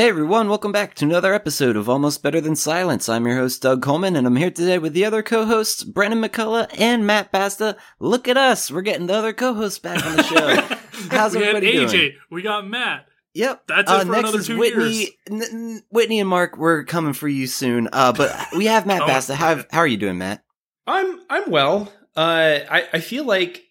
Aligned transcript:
Hey 0.00 0.08
everyone, 0.08 0.48
welcome 0.48 0.72
back 0.72 0.94
to 0.94 1.04
another 1.04 1.34
episode 1.34 1.76
of 1.76 1.86
Almost 1.86 2.22
Better 2.22 2.40
Than 2.40 2.56
Silence. 2.56 3.06
I'm 3.06 3.26
your 3.26 3.36
host 3.36 3.60
Doug 3.60 3.82
Coleman, 3.82 4.16
and 4.16 4.26
I'm 4.26 4.36
here 4.36 4.50
today 4.50 4.78
with 4.78 4.94
the 4.94 5.04
other 5.04 5.22
co-hosts 5.22 5.84
Brennan 5.84 6.22
McCullough 6.22 6.74
and 6.80 7.06
Matt 7.06 7.30
Basta. 7.30 7.76
Look 7.98 8.26
at 8.26 8.38
us, 8.38 8.70
we're 8.70 8.80
getting 8.80 9.08
the 9.08 9.12
other 9.16 9.34
co-hosts 9.34 9.78
back 9.78 10.02
on 10.06 10.16
the 10.16 10.22
show. 10.22 10.76
How's 11.10 11.36
we 11.36 11.42
had 11.42 11.56
everybody 11.56 11.84
AJ, 11.84 11.90
doing? 11.90 12.12
we 12.30 12.40
got 12.40 12.66
Matt. 12.66 13.08
Yep, 13.34 13.64
That's 13.68 13.90
it 13.92 13.94
uh, 13.94 14.00
for 14.00 14.06
next 14.06 14.18
another 14.20 14.38
is 14.38 14.46
two 14.46 14.58
Whitney. 14.58 14.90
years. 14.90 15.10
N- 15.30 15.42
n- 15.42 15.82
Whitney 15.90 16.18
and 16.20 16.30
Mark, 16.30 16.56
we're 16.56 16.84
coming 16.84 17.12
for 17.12 17.28
you 17.28 17.46
soon. 17.46 17.86
Uh, 17.92 18.14
but 18.14 18.34
we 18.56 18.64
have 18.64 18.86
Matt 18.86 19.02
Oh, 19.04 19.06
Basta. 19.06 19.34
How 19.34 19.62
how 19.70 19.80
are 19.80 19.86
you 19.86 19.98
doing, 19.98 20.16
Matt? 20.16 20.42
I'm 20.86 21.20
I'm 21.28 21.50
well. 21.50 21.92
Uh, 22.16 22.60
I 22.70 22.88
I 22.94 23.00
feel 23.00 23.24
like 23.26 23.64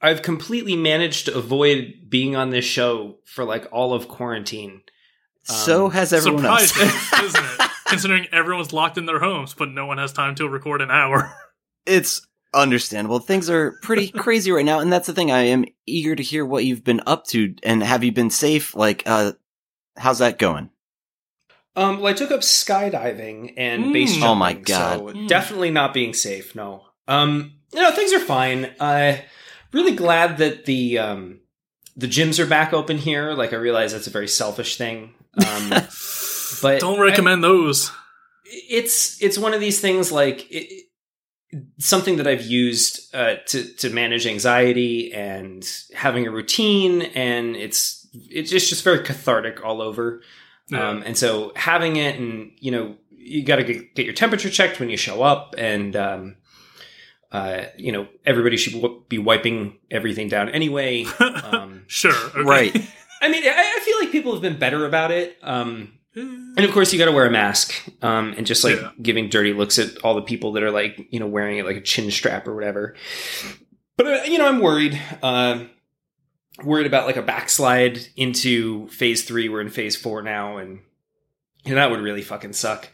I've 0.00 0.22
completely 0.22 0.74
managed 0.74 1.26
to 1.26 1.36
avoid 1.36 2.06
being 2.08 2.34
on 2.34 2.48
this 2.48 2.64
show 2.64 3.18
for 3.26 3.44
like 3.44 3.68
all 3.70 3.92
of 3.92 4.08
quarantine. 4.08 4.80
So 5.46 5.86
Um, 5.86 5.90
has 5.92 6.12
everyone 6.12 6.44
else. 6.46 6.68
Surprising, 6.72 7.24
isn't 7.26 7.44
it? 7.44 7.70
Considering 7.86 8.26
everyone's 8.32 8.72
locked 8.72 8.98
in 8.98 9.06
their 9.06 9.20
homes, 9.20 9.54
but 9.54 9.70
no 9.70 9.86
one 9.86 9.98
has 9.98 10.12
time 10.12 10.34
to 10.36 10.48
record 10.48 10.80
an 10.82 10.90
hour. 10.90 11.32
it's 11.86 12.26
understandable. 12.54 13.18
Things 13.20 13.48
are 13.50 13.78
pretty 13.82 14.08
crazy 14.16 14.50
right 14.50 14.64
now, 14.64 14.80
and 14.80 14.92
that's 14.92 15.06
the 15.06 15.12
thing. 15.14 15.30
I 15.30 15.40
am 15.42 15.64
eager 15.86 16.16
to 16.16 16.22
hear 16.22 16.44
what 16.44 16.64
you've 16.64 16.84
been 16.84 17.00
up 17.06 17.26
to, 17.28 17.54
and 17.62 17.82
have 17.82 18.02
you 18.02 18.12
been 18.12 18.30
safe? 18.30 18.74
Like, 18.74 19.02
uh, 19.06 19.32
how's 19.96 20.18
that 20.18 20.38
going? 20.38 20.70
Um, 21.76 21.98
well, 22.00 22.06
I 22.06 22.14
took 22.14 22.30
up 22.30 22.40
skydiving 22.40 23.52
and 23.56 23.86
Mm. 23.86 23.92
base 23.92 24.12
jumping. 24.12 24.28
Oh 24.28 24.34
my 24.34 24.52
God. 24.54 24.98
So 24.98 25.04
Mm. 25.14 25.28
definitely 25.28 25.70
not 25.70 25.92
being 25.92 26.14
safe. 26.14 26.54
No. 26.54 26.86
Um, 27.06 27.52
you 27.72 27.82
know 27.82 27.92
things 27.92 28.12
are 28.12 28.20
fine. 28.20 28.64
Uh, 28.80 29.18
really 29.72 29.94
glad 29.94 30.38
that 30.38 30.64
the 30.64 30.98
um 30.98 31.40
the 31.96 32.06
gyms 32.08 32.38
are 32.38 32.46
back 32.46 32.72
open 32.72 32.96
here. 32.98 33.32
Like 33.32 33.52
I 33.52 33.56
realize 33.56 33.92
that's 33.92 34.06
a 34.06 34.10
very 34.10 34.28
selfish 34.28 34.76
thing. 34.78 35.14
Um, 35.36 35.70
but 36.62 36.80
Don't 36.80 37.00
recommend 37.00 37.42
those. 37.44 37.92
it's 38.44 39.22
it's 39.22 39.38
one 39.38 39.54
of 39.54 39.60
these 39.60 39.80
things 39.80 40.10
like 40.12 40.46
it, 40.50 40.84
something 41.78 42.16
that 42.16 42.26
I've 42.26 42.44
used 42.46 43.14
uh, 43.14 43.36
to 43.46 43.64
to 43.74 43.90
manage 43.90 44.26
anxiety 44.26 45.12
and 45.12 45.66
having 45.94 46.26
a 46.26 46.30
routine, 46.30 47.02
and 47.02 47.56
it's 47.56 48.06
it's 48.12 48.50
just 48.50 48.68
just 48.68 48.82
very 48.84 49.00
cathartic 49.04 49.64
all 49.64 49.82
over. 49.82 50.22
Yeah. 50.68 50.88
Um, 50.88 51.02
and 51.06 51.16
so 51.16 51.52
having 51.54 51.96
it, 51.96 52.18
and 52.18 52.52
you 52.58 52.70
know, 52.72 52.96
you 53.10 53.44
got 53.44 53.56
to 53.56 53.64
get, 53.64 53.94
get 53.94 54.04
your 54.04 54.14
temperature 54.14 54.50
checked 54.50 54.80
when 54.80 54.88
you 54.90 54.96
show 54.96 55.22
up, 55.22 55.54
and 55.58 55.94
um, 55.94 56.36
uh, 57.30 57.64
you 57.76 57.92
know, 57.92 58.08
everybody 58.24 58.56
should 58.56 58.72
w- 58.74 59.02
be 59.08 59.18
wiping 59.18 59.78
everything 59.90 60.28
down 60.28 60.48
anyway. 60.48 61.04
Um, 61.20 61.84
sure. 61.86 62.12
Okay. 62.30 62.42
Right. 62.42 62.90
I 63.26 63.30
mean, 63.30 63.42
I, 63.44 63.74
I 63.76 63.80
feel 63.80 63.98
like 63.98 64.12
people 64.12 64.32
have 64.32 64.42
been 64.42 64.58
better 64.58 64.86
about 64.86 65.10
it. 65.10 65.36
Um, 65.42 65.92
and 66.14 66.60
of 66.64 66.70
course, 66.72 66.92
you 66.92 66.98
got 66.98 67.06
to 67.06 67.12
wear 67.12 67.26
a 67.26 67.30
mask, 67.30 67.74
um, 68.02 68.34
and 68.38 68.46
just 68.46 68.64
like 68.64 68.76
Yeah. 68.80 68.90
giving 69.02 69.28
dirty 69.28 69.52
looks 69.52 69.78
at 69.78 69.98
all 69.98 70.14
the 70.14 70.22
people 70.22 70.52
that 70.52 70.62
are 70.62 70.70
like, 70.70 71.08
you 71.10 71.20
know, 71.20 71.26
wearing 71.26 71.58
it 71.58 71.66
like 71.66 71.76
a 71.76 71.80
chin 71.82 72.10
strap 72.10 72.48
or 72.48 72.54
whatever. 72.54 72.94
But 73.98 74.06
uh, 74.06 74.22
you 74.24 74.38
know, 74.38 74.46
I'm 74.48 74.60
worried. 74.60 74.98
Uh, 75.22 75.64
worried 76.64 76.86
about 76.86 77.06
like 77.06 77.16
a 77.16 77.22
backslide 77.22 77.98
into 78.16 78.88
phase 78.88 79.24
three. 79.24 79.50
We're 79.50 79.60
in 79.60 79.68
phase 79.68 79.94
four 79.96 80.22
now, 80.22 80.56
and 80.56 80.80
know, 81.66 81.74
that 81.74 81.90
would 81.90 82.00
really 82.00 82.22
fucking 82.22 82.54
suck. 82.54 82.88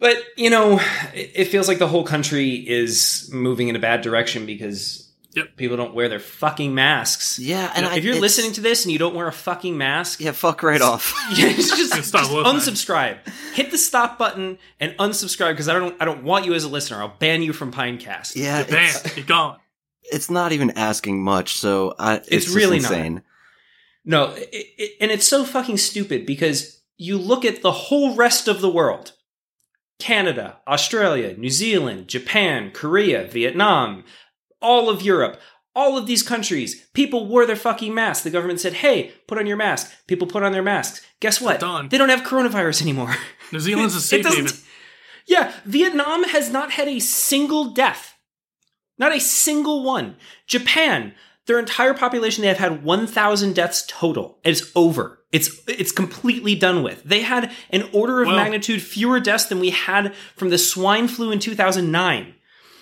But 0.00 0.16
you 0.36 0.50
know, 0.50 0.80
it, 1.14 1.30
it 1.34 1.44
feels 1.44 1.68
like 1.68 1.78
the 1.78 1.86
whole 1.86 2.04
country 2.04 2.54
is 2.54 3.30
moving 3.32 3.68
in 3.68 3.76
a 3.76 3.80
bad 3.80 4.00
direction 4.00 4.46
because 4.46 5.01
Yep. 5.34 5.56
people 5.56 5.76
don't 5.78 5.94
wear 5.94 6.08
their 6.08 6.18
fucking 6.20 6.74
masks. 6.74 7.38
Yeah, 7.38 7.72
and 7.74 7.86
I, 7.86 7.96
if 7.96 8.04
you're 8.04 8.12
it's- 8.12 8.20
listening 8.20 8.52
to 8.52 8.60
this 8.60 8.84
and 8.84 8.92
you 8.92 8.98
don't 8.98 9.14
wear 9.14 9.26
a 9.28 9.32
fucking 9.32 9.76
mask, 9.78 10.20
yeah, 10.20 10.32
fuck 10.32 10.62
right 10.62 10.80
off. 10.82 11.14
yeah, 11.36 11.52
just, 11.52 11.74
just, 11.76 11.92
Stop 12.08 12.22
just 12.22 12.32
listening. 12.32 12.54
unsubscribe. 12.54 13.18
Hit 13.54 13.70
the 13.70 13.78
stop 13.78 14.18
button 14.18 14.58
and 14.78 14.92
unsubscribe 14.98 15.52
because 15.52 15.68
I 15.68 15.74
don't 15.74 15.96
I 16.00 16.04
don't 16.04 16.22
want 16.24 16.44
you 16.44 16.54
as 16.54 16.64
a 16.64 16.68
listener. 16.68 16.98
I'll 17.00 17.16
ban 17.18 17.42
you 17.42 17.52
from 17.52 17.72
Pinecast. 17.72 18.36
Yeah, 18.36 18.58
You're 18.58 18.66
banned. 18.68 19.00
it's, 19.04 19.16
You're 19.16 19.26
gone. 19.26 19.58
it's 20.02 20.30
not 20.30 20.52
even 20.52 20.70
asking 20.72 21.22
much, 21.22 21.54
so 21.56 21.94
I, 21.98 22.16
it's, 22.16 22.28
It's 22.28 22.44
just 22.46 22.56
really 22.56 22.80
not. 22.80 22.92
insane. 22.92 23.22
No, 24.04 24.32
it, 24.34 24.48
it, 24.52 24.90
and 25.00 25.10
it's 25.10 25.26
so 25.26 25.44
fucking 25.44 25.78
stupid 25.78 26.26
because 26.26 26.82
you 26.98 27.16
look 27.16 27.44
at 27.44 27.62
the 27.62 27.72
whole 27.72 28.14
rest 28.16 28.48
of 28.48 28.60
the 28.60 28.70
world. 28.70 29.12
Canada, 29.98 30.58
Australia, 30.66 31.36
New 31.36 31.48
Zealand, 31.50 32.08
Japan, 32.08 32.72
Korea, 32.72 33.24
Vietnam, 33.28 34.02
all 34.62 34.88
of 34.88 35.02
Europe, 35.02 35.40
all 35.74 35.96
of 35.96 36.06
these 36.06 36.22
countries, 36.22 36.86
people 36.92 37.26
wore 37.26 37.46
their 37.46 37.56
fucking 37.56 37.94
masks. 37.94 38.24
The 38.24 38.30
government 38.30 38.60
said, 38.60 38.74
"Hey, 38.74 39.12
put 39.26 39.38
on 39.38 39.46
your 39.46 39.56
mask." 39.56 39.92
People 40.06 40.26
put 40.26 40.42
on 40.42 40.52
their 40.52 40.62
masks. 40.62 41.04
Guess 41.20 41.40
what? 41.40 41.60
Done. 41.60 41.88
They 41.88 41.98
don't 41.98 42.08
have 42.10 42.22
coronavirus 42.22 42.82
anymore. 42.82 43.14
New 43.52 43.60
Zealand's 43.60 43.94
a 43.96 44.00
safe 44.00 44.26
haven. 44.26 44.52
Yeah, 45.26 45.52
Vietnam 45.64 46.24
has 46.24 46.50
not 46.50 46.72
had 46.72 46.88
a 46.88 46.98
single 46.98 47.66
death. 47.66 48.16
Not 48.98 49.14
a 49.14 49.20
single 49.20 49.82
one. 49.84 50.16
Japan, 50.46 51.14
their 51.46 51.58
entire 51.58 51.94
population, 51.94 52.42
they 52.42 52.48
have 52.48 52.58
had 52.58 52.84
1,000 52.84 53.54
deaths 53.54 53.84
total. 53.88 54.38
It's 54.44 54.70
over. 54.74 55.20
It's 55.32 55.60
it's 55.66 55.92
completely 55.92 56.54
done 56.54 56.82
with. 56.82 57.02
They 57.04 57.22
had 57.22 57.50
an 57.70 57.88
order 57.92 58.20
of 58.20 58.28
Well- 58.28 58.36
magnitude 58.36 58.82
fewer 58.82 59.18
deaths 59.18 59.46
than 59.46 59.60
we 59.60 59.70
had 59.70 60.14
from 60.36 60.50
the 60.50 60.58
swine 60.58 61.08
flu 61.08 61.30
in 61.32 61.38
2009. 61.38 62.34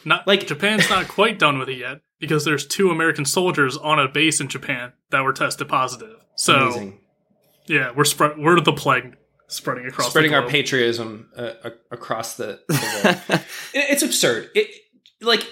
Not 0.04 0.26
Like- 0.26 0.40
like 0.40 0.48
Japan's 0.48 0.88
not 0.90 1.08
quite 1.16 1.38
done 1.38 1.58
with 1.58 1.68
it 1.68 1.78
yet 1.78 2.00
because 2.18 2.44
there's 2.44 2.66
two 2.66 2.90
American 2.90 3.24
soldiers 3.24 3.76
on 3.76 3.98
a 3.98 4.08
base 4.08 4.40
in 4.40 4.48
Japan 4.48 4.92
that 5.10 5.22
were 5.22 5.32
tested 5.32 5.68
positive. 5.68 6.16
So 6.36 6.54
Amazing. 6.68 7.00
yeah, 7.66 7.92
we're 7.94 8.04
spread. 8.04 8.38
We're 8.38 8.60
the 8.60 8.72
plague 8.72 9.16
spreading 9.48 9.86
across. 9.86 10.10
Spreading 10.10 10.32
the 10.32 10.38
our 10.38 10.48
patriotism 10.48 11.28
uh, 11.36 11.52
across 11.90 12.36
the, 12.36 12.60
the 12.68 13.20
world. 13.28 13.42
It's 13.74 14.02
absurd. 14.02 14.50
It 14.54 14.68
like 15.20 15.46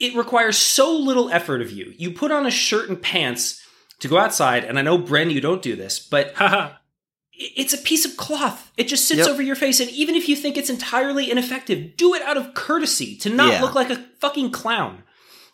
it 0.00 0.14
requires 0.16 0.58
so 0.58 0.96
little 0.96 1.30
effort 1.30 1.60
of 1.62 1.70
you. 1.70 1.92
You 1.96 2.10
put 2.10 2.30
on 2.30 2.46
a 2.46 2.50
shirt 2.50 2.88
and 2.88 3.00
pants 3.00 3.62
to 4.00 4.08
go 4.08 4.18
outside, 4.18 4.64
and 4.64 4.78
I 4.78 4.82
know 4.82 4.98
Bren, 4.98 5.32
you 5.32 5.40
don't 5.40 5.62
do 5.62 5.76
this, 5.76 5.98
but 5.98 6.34
Haha. 6.34 6.74
It's 7.38 7.72
a 7.72 7.78
piece 7.78 8.04
of 8.04 8.16
cloth. 8.16 8.70
It 8.76 8.88
just 8.88 9.06
sits 9.06 9.20
Yep. 9.20 9.28
over 9.28 9.42
your 9.42 9.56
face, 9.56 9.80
and 9.80 9.88
even 9.90 10.14
if 10.14 10.28
you 10.28 10.34
think 10.36 10.56
it's 10.56 10.70
entirely 10.70 11.30
ineffective, 11.30 11.96
do 11.96 12.14
it 12.14 12.22
out 12.22 12.36
of 12.36 12.54
courtesy 12.54 13.16
to 13.18 13.30
not 13.30 13.52
Yeah. 13.54 13.62
look 13.62 13.74
like 13.74 13.90
a 13.90 14.04
fucking 14.20 14.50
clown. 14.50 15.02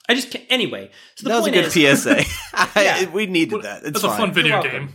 I 0.08 0.14
just 0.14 0.30
can't. 0.30 0.44
Anyway, 0.50 0.90
so 1.16 1.24
the 1.24 1.28
that 1.30 1.36
was 1.38 1.46
a 1.46 1.50
good 1.50 1.64
is, 1.66 1.72
PSA. 2.02 2.24
Yeah. 2.76 3.10
we 3.10 3.26
needed 3.26 3.62
that. 3.62 3.82
It's 3.84 4.02
That's 4.02 4.04
a 4.04 4.16
fun 4.16 4.32
video 4.32 4.62
game. 4.62 4.92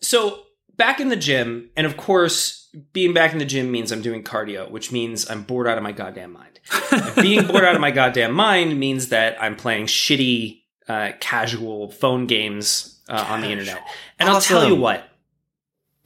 So 0.00 0.40
back 0.76 1.00
in 1.00 1.08
the 1.08 1.16
gym, 1.16 1.70
and 1.76 1.86
of 1.86 1.96
course, 1.96 2.68
being 2.92 3.12
back 3.14 3.32
in 3.32 3.38
the 3.38 3.44
gym 3.44 3.70
means 3.70 3.90
I'm 3.92 4.02
doing 4.02 4.22
cardio, 4.22 4.70
which 4.70 4.92
means 4.92 5.28
I'm 5.30 5.42
bored 5.42 5.66
out 5.66 5.76
of 5.78 5.82
my 5.82 5.92
goddamn 5.92 6.32
mind. 6.32 6.60
Being 7.22 7.46
bored 7.46 7.64
out 7.64 7.74
of 7.76 7.80
my 7.80 7.90
goddamn 7.92 8.32
mind 8.32 8.78
means 8.78 9.08
that 9.10 9.40
I'm 9.40 9.54
playing 9.56 9.86
shitty, 9.86 10.62
uh, 10.88 11.12
casual 11.20 11.90
phone 11.90 12.26
games 12.26 13.00
uh, 13.08 13.24
on 13.28 13.40
the 13.40 13.48
internet. 13.48 13.80
And 14.18 14.28
I'll 14.28 14.40
tell 14.40 14.66
you 14.68 14.74
what. 14.74 15.08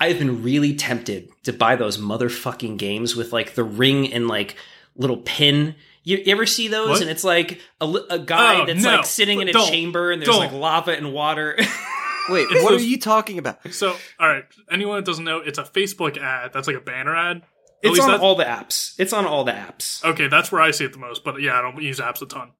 I've 0.00 0.18
been 0.18 0.42
really 0.42 0.74
tempted 0.74 1.28
to 1.44 1.52
buy 1.52 1.76
those 1.76 1.98
motherfucking 1.98 2.78
games 2.78 3.14
with 3.14 3.32
like 3.32 3.54
the 3.54 3.64
ring 3.64 4.12
and 4.12 4.26
like 4.28 4.56
little 4.96 5.18
pin. 5.18 5.74
You, 6.02 6.16
you 6.16 6.32
ever 6.32 6.46
see 6.46 6.68
those? 6.68 6.88
What? 6.88 7.00
And 7.02 7.10
it's 7.10 7.22
like 7.24 7.60
a, 7.80 7.84
a 8.08 8.18
guy 8.18 8.62
Oh, 8.62 8.66
that's 8.66 8.82
no. 8.82 8.96
like 8.96 9.04
sitting 9.04 9.40
in 9.42 9.48
a 9.48 9.52
Don't. 9.52 9.68
chamber 9.70 10.10
and 10.10 10.22
there's 10.22 10.34
like 10.36 10.50
Don't. 10.50 10.60
lava 10.60 10.92
and 10.96 11.12
water. 11.12 11.54
Wait, 12.28 12.46
It's 12.50 12.62
what 12.64 12.72
are 12.74 12.78
you 12.80 12.98
talking 12.98 13.38
about? 13.38 13.58
So, 13.72 13.94
all 14.18 14.28
right, 14.28 14.44
anyone 14.70 14.96
that 14.96 15.04
doesn't 15.04 15.24
know, 15.24 15.38
it's 15.38 15.58
a 15.58 15.64
Facebook 15.64 16.16
ad. 16.16 16.52
That's 16.52 16.66
like 16.66 16.76
a 16.76 16.80
banner 16.80 17.14
ad. 17.14 17.38
At 17.38 17.44
it's 17.82 17.98
on 18.00 18.06
that's- 18.08 18.22
all 18.22 18.34
the 18.36 18.44
apps. 18.44 18.94
It's 18.98 19.12
on 19.12 19.26
all 19.26 19.44
the 19.44 19.52
apps. 19.52 20.04
Okay, 20.04 20.28
that's 20.28 20.50
where 20.52 20.60
I 20.62 20.70
see 20.70 20.84
it 20.84 20.92
the 20.92 20.98
most. 20.98 21.24
But 21.24 21.40
yeah, 21.42 21.58
I 21.58 21.62
don't 21.62 21.80
use 21.82 21.98
apps 21.98 22.22
a 22.22 22.26
ton. 22.26 22.52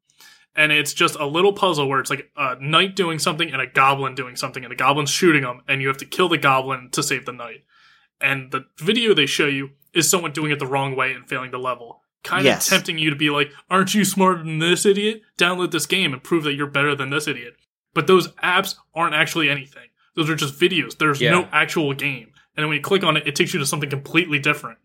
And 0.56 0.72
it's 0.72 0.92
just 0.92 1.14
a 1.14 1.26
little 1.26 1.52
puzzle 1.52 1.88
where 1.88 2.00
it's 2.00 2.10
like 2.10 2.30
a 2.36 2.56
knight 2.60 2.96
doing 2.96 3.18
something 3.20 3.50
and 3.52 3.62
a 3.62 3.66
goblin 3.66 4.14
doing 4.14 4.34
something, 4.36 4.64
and 4.64 4.70
the 4.70 4.76
goblin's 4.76 5.10
shooting 5.10 5.42
them, 5.42 5.62
and 5.68 5.80
you 5.80 5.88
have 5.88 5.96
to 5.98 6.04
kill 6.04 6.28
the 6.28 6.38
goblin 6.38 6.88
to 6.92 7.02
save 7.02 7.24
the 7.24 7.32
knight. 7.32 7.64
And 8.20 8.50
the 8.50 8.66
video 8.78 9.14
they 9.14 9.26
show 9.26 9.46
you 9.46 9.70
is 9.94 10.10
someone 10.10 10.32
doing 10.32 10.50
it 10.50 10.58
the 10.58 10.66
wrong 10.66 10.96
way 10.96 11.12
and 11.12 11.28
failing 11.28 11.50
the 11.52 11.58
level. 11.58 12.02
Kind 12.22 12.44
Yes. 12.44 12.66
of 12.66 12.74
tempting 12.74 12.98
you 12.98 13.10
to 13.10 13.16
be 13.16 13.30
like, 13.30 13.50
aren't 13.70 13.94
you 13.94 14.04
smarter 14.04 14.42
than 14.42 14.58
this 14.58 14.84
idiot? 14.84 15.22
Download 15.38 15.70
this 15.70 15.86
game 15.86 16.12
and 16.12 16.22
prove 16.22 16.44
that 16.44 16.52
you're 16.54 16.66
better 16.66 16.94
than 16.94 17.10
this 17.10 17.26
idiot. 17.26 17.56
But 17.94 18.06
those 18.06 18.28
apps 18.42 18.74
aren't 18.94 19.14
actually 19.14 19.48
anything. 19.48 19.88
Those 20.16 20.28
are 20.28 20.36
just 20.36 20.58
videos. 20.60 20.98
There's 20.98 21.20
Yeah. 21.20 21.30
no 21.30 21.48
actual 21.52 21.94
game. 21.94 22.32
And 22.56 22.66
when 22.68 22.76
you 22.76 22.82
click 22.82 23.04
on 23.04 23.16
it, 23.16 23.26
it 23.26 23.34
takes 23.36 23.54
you 23.54 23.58
to 23.60 23.66
something 23.66 23.88
completely 23.88 24.38
different. 24.38 24.78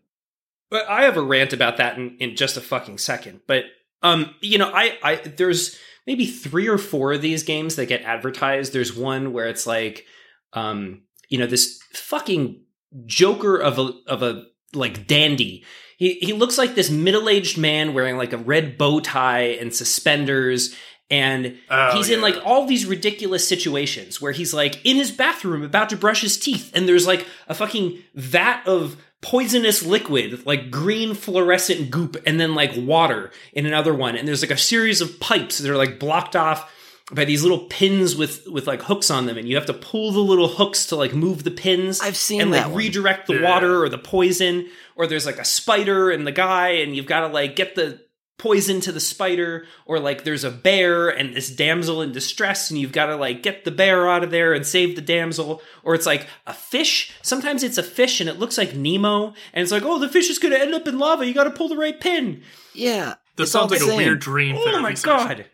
But 0.70 0.88
I 0.88 1.02
have 1.02 1.16
a 1.16 1.22
rant 1.22 1.52
about 1.52 1.76
that 1.76 1.98
in, 1.98 2.16
in 2.18 2.36
just 2.36 2.56
a 2.56 2.60
fucking 2.60 2.98
second. 2.98 3.40
But 3.46 3.64
um, 4.02 4.34
you 4.40 4.58
know, 4.58 4.70
I, 4.72 4.98
I 5.02 5.16
there's 5.16 5.78
maybe 6.06 6.26
three 6.26 6.68
or 6.68 6.78
four 6.78 7.12
of 7.12 7.22
these 7.22 7.42
games 7.42 7.76
that 7.76 7.86
get 7.86 8.02
advertised. 8.02 8.72
There's 8.72 8.94
one 8.94 9.32
where 9.32 9.48
it's 9.48 9.66
like, 9.66 10.04
um, 10.52 11.02
you 11.28 11.38
know, 11.38 11.46
this 11.46 11.80
fucking 11.92 12.62
joker 13.06 13.56
of 13.56 13.78
a 13.78 13.92
of 14.06 14.22
a 14.22 14.44
like 14.72 15.06
dandy. 15.06 15.64
He 15.98 16.14
he 16.14 16.32
looks 16.32 16.58
like 16.58 16.74
this 16.74 16.90
middle 16.90 17.28
aged 17.28 17.58
man 17.58 17.94
wearing 17.94 18.16
like 18.16 18.32
a 18.32 18.38
red 18.38 18.76
bow 18.78 19.00
tie 19.00 19.56
and 19.60 19.74
suspenders, 19.74 20.74
and 21.10 21.56
Oh, 21.70 21.96
he's 21.96 22.10
in 22.10 22.20
like 22.20 22.36
all 22.44 22.66
these 22.66 22.84
ridiculous 22.84 23.46
situations 23.46 24.20
where 24.20 24.32
he's 24.32 24.52
like 24.52 24.84
in 24.84 24.96
his 24.96 25.10
bathroom 25.10 25.62
about 25.62 25.88
to 25.90 25.96
brush 25.96 26.20
his 26.20 26.38
teeth 26.38 26.70
and 26.74 26.88
there's 26.88 27.06
like 27.06 27.26
a 27.48 27.54
fucking 27.54 28.02
vat 28.14 28.62
of 28.66 28.96
poisonous 29.30 29.84
liquid 29.84 30.46
like 30.46 30.70
green 30.70 31.12
fluorescent 31.14 31.90
goop 31.90 32.16
and 32.26 32.38
then 32.40 32.54
like 32.54 32.72
water 32.76 33.30
in 33.52 33.66
another 33.66 33.92
one 33.92 34.14
and 34.16 34.28
there's 34.28 34.42
like 34.42 34.50
a 34.52 34.56
series 34.56 35.00
of 35.00 35.18
pipes 35.18 35.58
that 35.58 35.70
are 35.70 35.76
like 35.76 35.98
blocked 35.98 36.36
off 36.36 36.72
by 37.12 37.24
these 37.24 37.42
little 37.42 37.66
pins 37.66 38.14
with 38.14 38.46
with 38.46 38.66
like 38.68 38.82
hooks 38.82 39.10
on 39.10 39.26
them 39.26 39.36
and 39.36 39.48
you 39.48 39.56
have 39.56 39.66
to 39.66 39.72
pull 39.74 40.12
the 40.12 40.20
little 40.20 40.48
hooks 40.48 40.86
to 40.86 40.96
like 40.96 41.12
move 41.12 41.42
the 41.44 41.50
pins 41.50 42.00
I've 42.00 42.16
seen 42.16 42.40
and 42.40 42.50
like 42.52 42.60
that 42.62 42.68
one. 42.70 42.78
redirect 42.78 43.26
the 43.26 43.34
Yeah. 43.34 43.50
water 43.50 43.82
or 43.82 43.88
the 43.88 43.98
poison 43.98 44.68
or 44.94 45.06
there's 45.08 45.26
like 45.26 45.38
a 45.38 45.44
spider 45.44 46.10
and 46.10 46.24
the 46.26 46.32
guy 46.32 46.68
and 46.68 46.94
you've 46.94 47.06
got 47.06 47.20
to 47.20 47.26
like 47.28 47.56
get 47.56 47.74
the 47.74 48.00
poison 48.38 48.80
to 48.82 48.92
the 48.92 49.00
spider 49.00 49.66
or 49.86 49.98
like 49.98 50.24
there's 50.24 50.44
a 50.44 50.50
bear 50.50 51.08
and 51.08 51.34
this 51.34 51.48
damsel 51.50 52.02
in 52.02 52.12
distress 52.12 52.70
and 52.70 52.78
you've 52.78 52.92
got 52.92 53.06
to 53.06 53.16
like 53.16 53.42
get 53.42 53.64
the 53.64 53.70
bear 53.70 54.08
out 54.08 54.22
of 54.22 54.30
there 54.30 54.52
and 54.52 54.66
save 54.66 54.94
the 54.94 55.00
damsel 55.00 55.62
or 55.82 55.94
it's 55.94 56.04
like 56.06 56.26
a 56.46 56.52
fish 56.52 57.12
sometimes 57.22 57.62
it's 57.62 57.78
a 57.78 57.82
fish 57.82 58.20
and 58.20 58.28
it 58.28 58.38
looks 58.38 58.58
like 58.58 58.74
nemo 58.74 59.28
and 59.54 59.62
it's 59.62 59.72
like 59.72 59.84
oh 59.84 59.98
the 59.98 60.08
fish 60.08 60.28
is 60.28 60.38
going 60.38 60.52
to 60.52 60.60
end 60.60 60.74
up 60.74 60.86
in 60.86 60.98
lava 60.98 61.24
you 61.26 61.32
got 61.32 61.44
to 61.44 61.50
pull 61.50 61.68
the 61.68 61.76
right 61.78 61.98
pin 62.00 62.42
Yeah. 62.74 63.14
This 63.36 63.52
sounds 63.52 63.70
like 63.70 63.80
a 63.80 63.84
same. 63.84 63.96
weird 63.96 64.20
dream. 64.20 64.56
oh 64.56 64.64
therapy 64.64 64.82
my 64.82 64.94
session. 64.94 65.26
god 65.28 65.46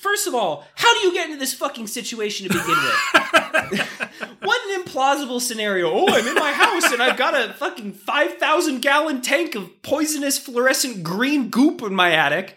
first 0.00 0.26
of 0.26 0.34
all 0.34 0.66
how 0.74 0.92
do 0.94 1.06
you 1.06 1.12
get 1.12 1.26
into 1.26 1.38
this 1.38 1.54
fucking 1.54 1.86
situation 1.86 2.48
to 2.48 2.52
begin 2.52 2.68
with 2.68 4.10
what 4.42 4.70
an 4.70 4.82
implausible 4.82 5.40
scenario. 5.40 5.90
Oh, 5.90 6.06
I'm 6.08 6.26
in 6.26 6.34
my 6.34 6.52
house 6.52 6.92
and 6.92 7.02
I've 7.02 7.16
got 7.16 7.34
a 7.34 7.52
fucking 7.54 7.92
5,000 7.92 8.80
gallon 8.80 9.22
tank 9.22 9.54
of 9.54 9.82
poisonous 9.82 10.38
fluorescent 10.38 11.02
green 11.02 11.48
goop 11.50 11.82
in 11.82 11.94
my 11.94 12.12
attic. 12.12 12.56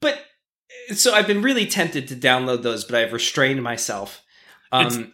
But 0.00 0.18
so 0.94 1.14
I've 1.14 1.26
been 1.26 1.42
really 1.42 1.66
tempted 1.66 2.08
to 2.08 2.16
download 2.16 2.62
those, 2.62 2.84
but 2.84 2.96
I've 2.96 3.12
restrained 3.12 3.62
myself. 3.62 4.22
Um, 4.70 5.12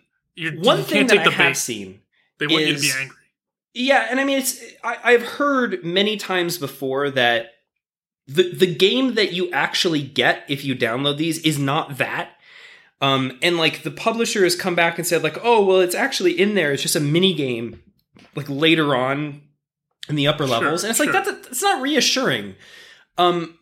one 0.57 0.83
thing 0.85 1.09
that 1.09 1.19
I 1.19 1.25
the 1.25 1.31
have 1.31 1.51
bait. 1.51 1.57
seen. 1.57 2.01
They 2.39 2.47
want 2.47 2.67
you 2.67 2.75
to 2.75 2.81
be 2.81 2.91
angry. 2.97 3.17
Yeah, 3.75 4.07
and 4.11 4.19
I 4.19 4.25
mean, 4.25 4.39
it's 4.39 4.63
I, 4.83 4.97
I've 5.05 5.23
heard 5.23 5.85
many 5.85 6.17
times 6.17 6.59
before 6.59 7.11
that 7.11 7.51
the 8.29 8.53
the 8.53 8.73
game 8.73 9.15
that 9.15 9.33
you 9.33 9.51
actually 9.51 10.03
get 10.03 10.45
if 10.49 10.65
you 10.65 10.77
download 10.77 11.17
these 11.17 11.39
is 11.39 11.59
not 11.59 11.97
that. 11.99 12.33
Um, 13.01 13.39
and 13.43 13.57
like 13.57 13.83
the 13.83 13.91
publisher 13.91 14.45
has 14.45 14.55
come 14.55 14.75
back 14.75 14.99
and 14.99 15.07
said 15.07 15.23
like, 15.23 15.39
oh 15.43 15.65
well, 15.65 15.81
it's 15.81 15.95
actually 15.95 16.39
in 16.39 16.55
there. 16.55 16.73
It's 16.73 16.83
just 16.83 16.97
a 16.97 17.01
mini 17.01 17.33
game, 17.33 17.83
like 18.35 18.49
later 18.49 18.95
on 18.95 19.43
in 20.09 20.17
the 20.17 20.27
upper 20.27 20.47
Sure, 20.47 20.59
levels, 20.61 20.85
and 20.85 20.91
it's 20.91 20.99
sure. 20.99 21.13
like 21.13 21.25
that's 21.25 21.49
it's 21.49 21.63
not 21.63 21.81
reassuring. 21.81 22.55
Um, 23.17 23.59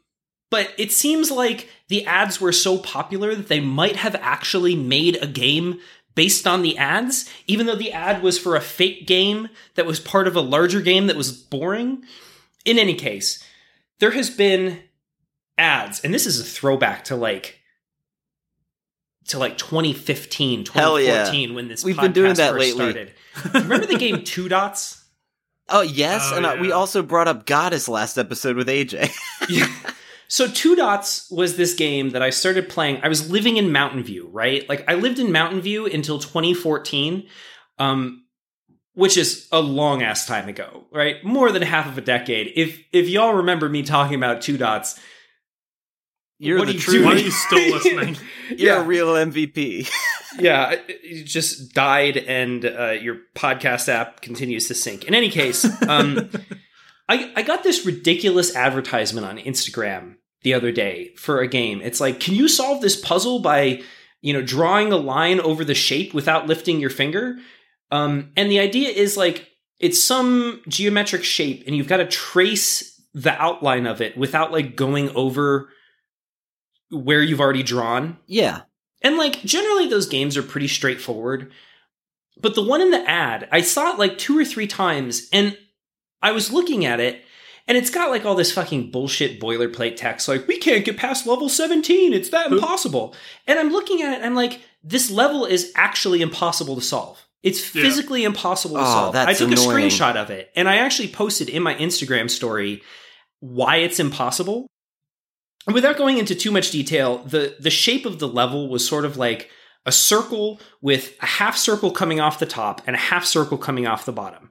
but 0.51 0.73
it 0.79 0.93
seems 0.93 1.31
like 1.31 1.69
the 1.89 2.05
ads 2.07 2.41
were 2.41 2.53
so 2.53 2.79
popular 2.79 3.35
that 3.35 3.49
they 3.49 3.61
might 3.61 3.97
have 3.97 4.15
actually 4.17 4.75
made 4.75 5.19
a 5.23 5.27
game 5.27 5.81
based 6.15 6.47
on 6.47 6.63
the 6.63 6.79
ads, 6.79 7.29
even 7.47 7.67
though 7.67 7.77
the 7.77 7.93
ad 7.93 8.23
was 8.23 8.39
for 8.39 8.57
a 8.57 8.61
fake 8.61 9.07
game 9.07 9.49
that 9.75 9.87
was 9.87 10.01
part 10.01 10.27
of 10.27 10.35
a 10.35 10.41
larger 10.41 10.81
game 10.81 11.07
that 11.07 11.17
was 11.17 11.33
boring. 11.33 12.03
In 12.65 12.81
any 12.81 12.95
case, 12.95 13.45
there 14.01 14.11
has 14.13 14.31
been 14.31 14.81
ads, 15.59 16.01
and 16.01 16.13
this 16.13 16.27
is 16.27 16.41
a 16.41 16.45
throwback 16.45 17.05
to 17.05 17.17
like 17.17 17.61
to 19.29 19.39
like 19.39 19.59
2015, 19.59 20.67
Hell 20.67 21.01
yeah. 21.01 21.25
2014 21.25 21.55
when 21.55 21.69
this 21.69 21.85
We've 21.85 21.97
been 21.97 22.13
doing 22.13 22.35
that 22.35 22.55
lately. 22.55 22.73
started. 22.91 23.13
Remember 23.53 23.87
the 23.87 23.99
game 23.99 24.23
Two 24.25 24.49
Dots? 24.49 25.03
Oh 25.69 25.83
yes, 25.83 26.31
Oh, 26.33 26.37
and 26.37 26.47
uh, 26.47 26.57
we 26.61 26.71
also 26.71 27.03
brought 27.03 27.27
up 27.27 27.45
Goddess 27.45 27.89
last 27.89 28.19
episode 28.19 28.55
with 28.57 28.69
AJ. 28.69 29.11
Yeah. 29.49 29.67
So 30.29 30.47
Two 30.47 30.77
Dots 30.77 31.29
was 31.29 31.57
this 31.57 31.75
game 31.75 32.11
that 32.11 32.23
I 32.23 32.31
started 32.31 32.69
playing. 32.69 33.01
I 33.03 33.09
was 33.09 33.33
living 33.33 33.57
in 33.57 33.73
Mountain 33.73 34.05
View, 34.05 34.29
right? 34.33 34.69
Like 34.69 34.89
I 34.89 34.95
lived 34.95 35.19
in 35.19 35.33
Mountain 35.33 35.61
View 35.63 35.87
until 35.87 36.21
2014, 36.21 37.27
um, 37.81 38.25
which 38.97 39.17
is 39.17 39.47
a 39.53 39.61
long 39.61 40.03
ass 40.03 40.27
time 40.27 40.49
ago, 40.49 40.85
right? 40.91 41.23
More 41.23 41.53
than 41.53 41.63
half 41.63 41.87
of 41.87 41.97
a 41.97 42.01
decade. 42.01 42.53
If 42.57 42.83
if 42.93 43.09
y'all 43.09 43.35
remember 43.35 43.69
me 43.69 43.83
talking 43.85 44.17
about 44.17 44.41
Two 44.43 44.57
Dots, 44.57 44.99
You're 46.39 46.59
what 46.59 46.67
the 46.67 46.73
are 46.73 46.75
you 46.75 46.81
true. 46.81 47.05
Why 47.05 47.13
are 47.13 47.19
you 47.19 47.31
still 47.31 47.59
listening? 47.77 48.17
You're 48.51 48.59
yeah, 48.77 48.81
a 48.83 48.85
real 48.85 49.09
MVP. 49.09 49.89
yeah, 50.39 50.71
it- 50.73 51.01
you 51.05 51.25
just 51.25 51.73
died, 51.75 52.17
and 52.17 52.65
uh, 52.65 52.91
your 52.91 53.19
podcast 53.35 53.89
app 53.89 54.21
continues 54.23 54.67
to 54.69 54.75
sync. 54.75 55.05
In 55.05 55.15
any 55.15 55.31
case, 55.31 55.65
um, 55.89 56.31
I 57.09 57.33
I 57.37 57.43
got 57.43 57.63
this 57.63 57.87
ridiculous 57.87 58.57
advertisement 58.57 59.27
on 59.27 59.39
Instagram 59.39 60.17
the 60.43 60.55
other 60.55 60.73
day 60.73 61.13
for 61.17 61.41
a 61.41 61.49
game. 61.49 61.81
It's 61.83 62.01
like, 62.01 62.19
can 62.21 62.35
you 62.35 62.49
solve 62.49 62.81
this 62.81 62.99
puzzle 63.01 63.41
by 63.41 63.83
you 64.23 64.33
know 64.33 64.43
drawing 64.43 64.91
a 64.93 64.97
line 64.97 65.41
over 65.41 65.65
the 65.65 65.75
shape 65.75 66.15
without 66.15 66.47
lifting 66.47 66.81
your 66.81 66.91
finger? 66.91 67.37
Um, 67.91 68.33
and 68.37 68.51
the 68.51 68.61
idea 68.61 68.89
is 68.89 69.17
like 69.17 69.49
it's 69.79 70.03
some 70.03 70.63
geometric 70.69 71.25
shape, 71.25 71.65
and 71.67 71.77
you've 71.77 71.89
got 71.89 71.99
to 71.99 72.07
trace 72.07 73.01
the 73.15 73.33
outline 73.41 73.87
of 73.87 74.01
it 74.01 74.17
without 74.17 74.53
like 74.53 74.77
going 74.77 75.11
over 75.17 75.71
where 76.91 77.23
you've 77.23 77.41
already 77.41 77.63
drawn. 77.63 78.19
yeah. 78.27 78.63
And 79.03 79.19
like 79.19 79.43
generally 79.43 79.89
those 79.89 80.09
games 80.09 80.37
are 80.37 80.43
pretty 80.43 80.69
straightforward. 80.69 81.53
But 82.41 82.55
the 82.55 82.63
one 82.63 82.81
in 82.81 82.91
the 82.91 83.09
ad, 83.09 83.49
I 83.53 83.61
saw 83.61 83.93
it 83.93 83.99
like 83.99 84.19
two 84.19 84.39
or 84.39 84.45
three 84.45 84.67
times 84.67 85.29
and 85.33 85.57
I 86.23 86.33
was 86.33 86.53
looking 86.53 86.85
at 86.85 87.01
it 87.01 87.23
and 87.69 87.77
it's 87.77 87.91
got 87.91 88.11
like 88.11 88.25
all 88.25 88.35
this 88.35 88.53
fucking 88.53 88.91
bullshit 88.91 89.41
boilerplate 89.41 89.97
text 89.97 90.29
like 90.29 90.47
we 90.47 90.59
can't 90.59 90.85
get 90.85 90.97
past 90.97 91.27
level 91.27 91.49
17, 91.49 92.13
it's 92.13 92.31
that 92.31 92.51
impossible. 92.51 93.15
And 93.47 93.59
I'm 93.59 93.71
looking 93.71 94.03
at 94.03 94.13
it 94.13 94.17
and 94.17 94.27
I'm 94.27 94.35
like 94.35 94.61
this 94.83 95.11
level 95.11 95.45
is 95.45 95.73
actually 95.75 96.23
impossible 96.23 96.75
to 96.77 96.83
solve. 96.83 97.26
It's 97.47 97.75
Yeah. 97.75 97.83
physically 97.83 98.25
impossible 98.25 98.77
to 98.77 98.83
Oh, 98.83 98.85
solve. 98.85 99.13
that's 99.15 99.29
I 99.31 99.35
took 99.35 99.53
annoying. 99.53 99.69
a 99.71 99.73
screenshot 99.89 100.17
of 100.17 100.31
it 100.31 100.51
and 100.57 100.69
I 100.69 100.77
actually 100.77 101.09
posted 101.09 101.49
in 101.49 101.63
my 101.63 101.75
Instagram 101.77 102.29
story 102.31 102.83
why 103.41 103.77
it's 103.77 104.01
impossible. 104.01 104.67
And 105.67 105.75
without 105.75 105.97
going 105.97 106.19
into 106.19 106.35
too 106.35 106.51
much 106.51 106.71
detail, 106.71 107.19
the 107.19 107.57
the 107.61 107.71
shape 107.71 108.05
of 108.07 108.19
the 108.19 108.29
level 108.29 108.69
was 108.69 108.87
sort 108.87 109.05
of 109.05 109.17
like 109.17 109.51
a 109.85 109.93
circle 109.93 110.61
with 110.81 111.15
a 111.23 111.27
half 111.27 111.57
circle 111.57 111.91
coming 111.91 112.21
off 112.21 112.39
the 112.41 112.47
top 112.47 112.83
and 112.87 112.97
a 112.97 112.99
half 112.99 113.25
circle 113.25 113.59
coming 113.59 113.87
off 113.87 114.05
the 114.05 114.13
bottom. 114.13 114.51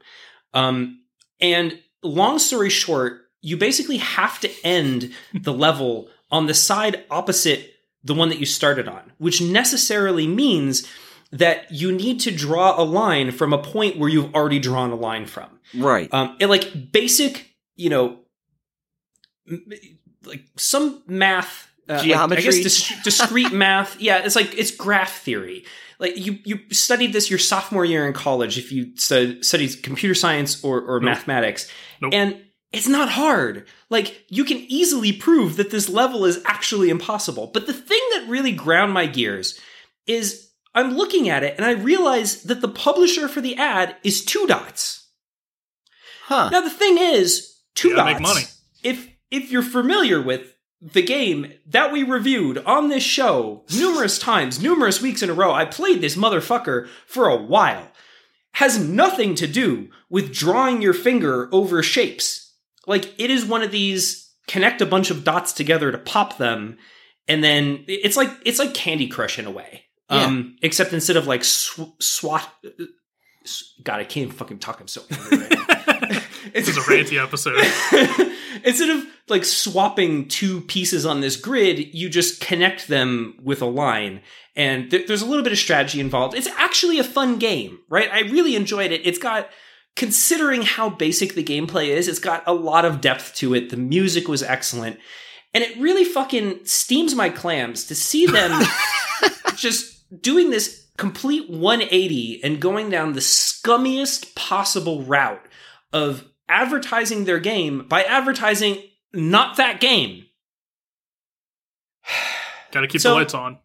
Um, 0.53 0.99
and 1.41 1.77
long 2.03 2.39
story 2.39 2.69
short, 2.69 3.21
you 3.41 3.57
basically 3.57 3.97
have 3.97 4.39
to 4.41 4.49
end 4.63 5.13
the 5.33 5.53
level 5.67 6.07
on 6.31 6.45
the 6.47 6.53
side 6.53 7.03
opposite 7.11 7.73
the 8.03 8.13
one 8.13 8.29
that 8.29 8.39
you 8.39 8.45
started 8.45 8.87
on, 8.87 9.11
which 9.17 9.41
necessarily 9.41 10.27
means 10.27 10.87
that 11.31 11.71
you 11.71 11.91
need 11.91 12.19
to 12.21 12.31
draw 12.31 12.79
a 12.79 12.83
line 12.83 13.31
from 13.31 13.51
a 13.53 13.57
point 13.57 13.97
where 13.97 14.09
you've 14.09 14.33
already 14.33 14.59
drawn 14.59 14.91
a 14.91 14.95
line 14.95 15.25
from. 15.25 15.49
Right. 15.75 16.07
Um, 16.13 16.37
and 16.39 16.49
like 16.49 16.91
basic, 16.91 17.49
you 17.75 17.89
know, 17.89 18.19
like 20.25 20.43
some 20.57 21.03
math, 21.07 21.67
uh, 21.89 21.93
like, 21.93 22.01
I 22.01 22.05
Geometry. 22.05 22.43
guess 22.43 22.59
dis- 22.59 23.03
discrete 23.03 23.51
math. 23.53 23.99
Yeah, 24.01 24.19
it's 24.23 24.35
like 24.35 24.53
it's 24.57 24.71
graph 24.71 25.21
theory. 25.21 25.65
Like 25.99 26.17
you, 26.17 26.39
you 26.43 26.59
studied 26.71 27.13
this 27.13 27.29
your 27.29 27.39
sophomore 27.39 27.85
year 27.85 28.05
in 28.07 28.13
college 28.13 28.57
if 28.57 28.71
you 28.71 28.95
stu- 28.97 29.41
studied 29.43 29.81
computer 29.81 30.15
science 30.15 30.63
or, 30.63 30.81
or 30.81 30.99
Nope. 30.99 31.05
mathematics, 31.05 31.71
Nope. 32.01 32.13
and 32.13 32.41
it's 32.73 32.87
not 32.87 33.09
hard. 33.09 33.65
Like 33.89 34.25
you 34.29 34.43
can 34.43 34.57
easily 34.67 35.13
prove 35.13 35.57
that 35.57 35.69
this 35.69 35.87
level 35.87 36.25
is 36.25 36.41
actually 36.45 36.89
impossible. 36.89 37.47
But 37.53 37.67
the 37.67 37.73
thing 37.73 38.01
that 38.13 38.27
really 38.27 38.51
ground 38.51 38.91
my 38.93 39.05
gears 39.05 39.57
is 40.07 40.49
I'm 40.75 40.95
looking 40.95 41.27
at 41.29 41.43
it 41.43 41.55
and 41.57 41.65
I 41.65 41.71
realize 41.71 42.43
that 42.43 42.61
the 42.61 42.67
publisher 42.67 43.27
for 43.27 43.41
the 43.41 43.55
ad 43.55 43.95
is 44.03 44.23
Two 44.23 44.45
Dots. 44.45 45.05
Huh. 46.25 46.49
Now 46.51 46.61
the 46.61 46.69
thing 46.69 46.97
is, 46.97 47.55
two 47.75 47.93
dots. 47.95 48.13
make 48.13 48.21
money. 48.21 48.45
If 48.83 49.07
if 49.29 49.51
you're 49.51 49.61
familiar 49.61 50.19
with 50.19 50.55
the 50.81 51.03
game 51.03 51.53
that 51.67 51.91
we 51.91 52.03
reviewed 52.03 52.57
on 52.59 52.89
this 52.89 53.03
show 53.03 53.63
numerous 53.73 54.17
times, 54.31 54.61
numerous 54.61 55.01
weeks 55.01 55.21
in 55.21 55.29
a 55.29 55.33
row, 55.33 55.53
I 55.53 55.65
played 55.65 56.01
this 56.01 56.15
motherfucker 56.15 56.87
for 57.05 57.27
a 57.27 57.37
while. 57.37 57.91
Has 58.53 58.79
nothing 58.79 59.35
to 59.35 59.47
do 59.47 59.89
with 60.09 60.33
drawing 60.33 60.81
your 60.81 60.93
finger 60.93 61.49
over 61.51 61.83
shapes. 61.83 62.53
Like 62.87 63.13
it 63.19 63.29
is 63.29 63.45
one 63.45 63.61
of 63.61 63.71
these 63.71 64.31
connect 64.47 64.81
a 64.81 64.85
bunch 64.85 65.11
of 65.11 65.23
dots 65.23 65.53
together 65.53 65.91
to 65.91 65.97
pop 65.97 66.37
them, 66.37 66.77
and 67.27 67.43
then 67.43 67.85
it's 67.87 68.17
like 68.17 68.31
it's 68.43 68.59
like 68.59 68.73
Candy 68.73 69.07
Crush 69.07 69.37
in 69.37 69.45
a 69.45 69.51
way. 69.51 69.85
Um, 70.09 70.57
except 70.61 70.93
instead 70.93 71.17
of 71.17 71.27
like 71.27 71.43
sw- 71.43 71.95
swat. 71.99 72.47
God, 73.83 73.99
I 73.99 74.03
can't 74.03 74.25
even 74.25 74.35
fucking 74.35 74.59
talk. 74.59 74.79
I'm 74.79 74.87
so 74.87 75.01
angry 75.11 75.37
right 75.37 75.51
now. 75.51 76.21
This 76.53 76.67
is 76.67 76.77
a 76.77 76.81
ranty 76.81 77.21
episode. 77.21 77.57
Instead 78.63 78.89
of 78.91 79.03
like 79.27 79.43
swapping 79.43 80.27
two 80.27 80.61
pieces 80.61 81.05
on 81.05 81.19
this 81.19 81.35
grid, 81.35 81.93
you 81.93 82.07
just 82.09 82.39
connect 82.39 82.87
them 82.87 83.37
with 83.43 83.61
a 83.61 83.65
line. 83.65 84.21
And 84.55 84.89
th- 84.89 85.07
there's 85.07 85.21
a 85.21 85.25
little 85.25 85.43
bit 85.43 85.51
of 85.51 85.57
strategy 85.57 85.99
involved. 85.99 86.35
It's 86.35 86.47
actually 86.47 86.99
a 86.99 87.03
fun 87.03 87.37
game, 87.37 87.79
right? 87.89 88.09
I 88.11 88.21
really 88.21 88.55
enjoyed 88.55 88.91
it. 88.91 89.05
It's 89.05 89.17
got, 89.17 89.49
considering 89.95 90.61
how 90.61 90.89
basic 90.89 91.33
the 91.33 91.43
gameplay 91.43 91.87
is, 91.87 92.07
it's 92.07 92.19
got 92.19 92.43
a 92.45 92.53
lot 92.53 92.85
of 92.85 93.01
depth 93.01 93.33
to 93.35 93.53
it. 93.53 93.69
The 93.69 93.77
music 93.77 94.27
was 94.27 94.43
excellent. 94.43 94.99
And 95.53 95.63
it 95.63 95.77
really 95.77 96.05
fucking 96.05 96.65
steams 96.65 97.15
my 97.15 97.29
clams 97.29 97.85
to 97.85 97.95
see 97.95 98.27
them 98.27 98.61
just 99.55 99.94
doing 100.21 100.49
this 100.49 100.87
complete 100.97 101.49
180 101.49 102.43
and 102.43 102.59
going 102.61 102.89
down 102.89 103.13
the 103.13 103.19
scummiest 103.19 104.33
possible 104.35 105.03
route 105.03 105.45
of 105.91 106.25
advertising 106.47 107.25
their 107.25 107.39
game 107.39 107.85
by 107.87 108.03
advertising 108.03 108.81
not 109.13 109.57
that 109.57 109.79
game. 109.81 110.25
Gotta 112.71 112.87
keep 112.87 113.01
So- 113.01 113.09
the 113.11 113.15
lights 113.15 113.33
on. 113.33 113.59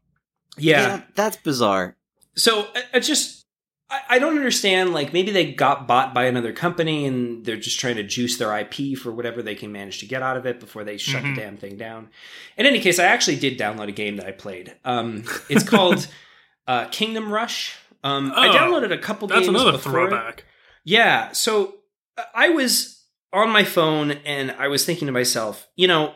Yeah. 0.59 1.02
that's 1.14 1.37
bizarre. 1.37 1.97
So 2.37 2.66
I, 2.75 2.82
I 2.94 3.00
just 3.00 3.47
I, 3.88 4.00
I 4.11 4.18
don't 4.18 4.37
understand. 4.37 4.92
Like 4.92 5.12
maybe 5.12 5.30
they 5.30 5.52
got 5.52 5.87
bought 5.88 6.12
by 6.14 6.25
another 6.25 6.52
company 6.52 7.06
and 7.06 7.44
they're 7.44 7.56
just 7.56 7.80
trying 7.80 7.97
to 7.97 8.02
juice 8.02 8.37
their 8.37 8.56
IP 8.59 8.97
for 8.99 9.11
whatever 9.11 9.42
they 9.42 9.54
can 9.54 9.73
manage 9.73 9.99
to 10.00 10.06
get 10.06 10.23
out 10.23 10.37
of 10.37 10.47
it 10.47 10.61
before 10.61 10.85
they 10.85 10.97
shut 10.97 11.23
Mhm. 11.23 11.35
the 11.35 11.40
damn 11.40 11.56
thing 11.56 11.76
down. 11.76 12.09
In 12.56 12.66
any 12.66 12.80
case, 12.80 12.99
I 12.99 13.04
actually 13.04 13.37
did 13.37 13.59
download 13.59 13.88
a 13.88 13.92
game 13.92 14.16
that 14.16 14.26
I 14.26 14.32
played. 14.32 14.75
Um, 14.85 15.25
it's 15.49 15.64
called 15.68 16.06
uh, 16.67 16.87
Kingdom 16.87 17.33
Rush. 17.33 17.76
Um, 18.02 18.33
I 18.35 18.49
Oh, 18.49 18.52
downloaded 18.52 18.93
a 18.93 18.99
couple 18.99 19.29
That's 19.29 19.47
games 19.47 19.61
another 19.61 19.76
it. 19.76 19.81
throwback. 19.81 20.45
Yeah. 20.85 21.33
So 21.33 21.75
uh, 22.17 22.23
I 22.35 22.49
was 22.50 23.05
on 23.33 23.50
my 23.50 23.64
phone 23.64 24.12
and 24.25 24.50
I 24.52 24.69
was 24.69 24.85
thinking 24.85 25.07
to 25.07 25.12
myself, 25.12 25.69
you 25.76 25.87
know, 25.87 26.14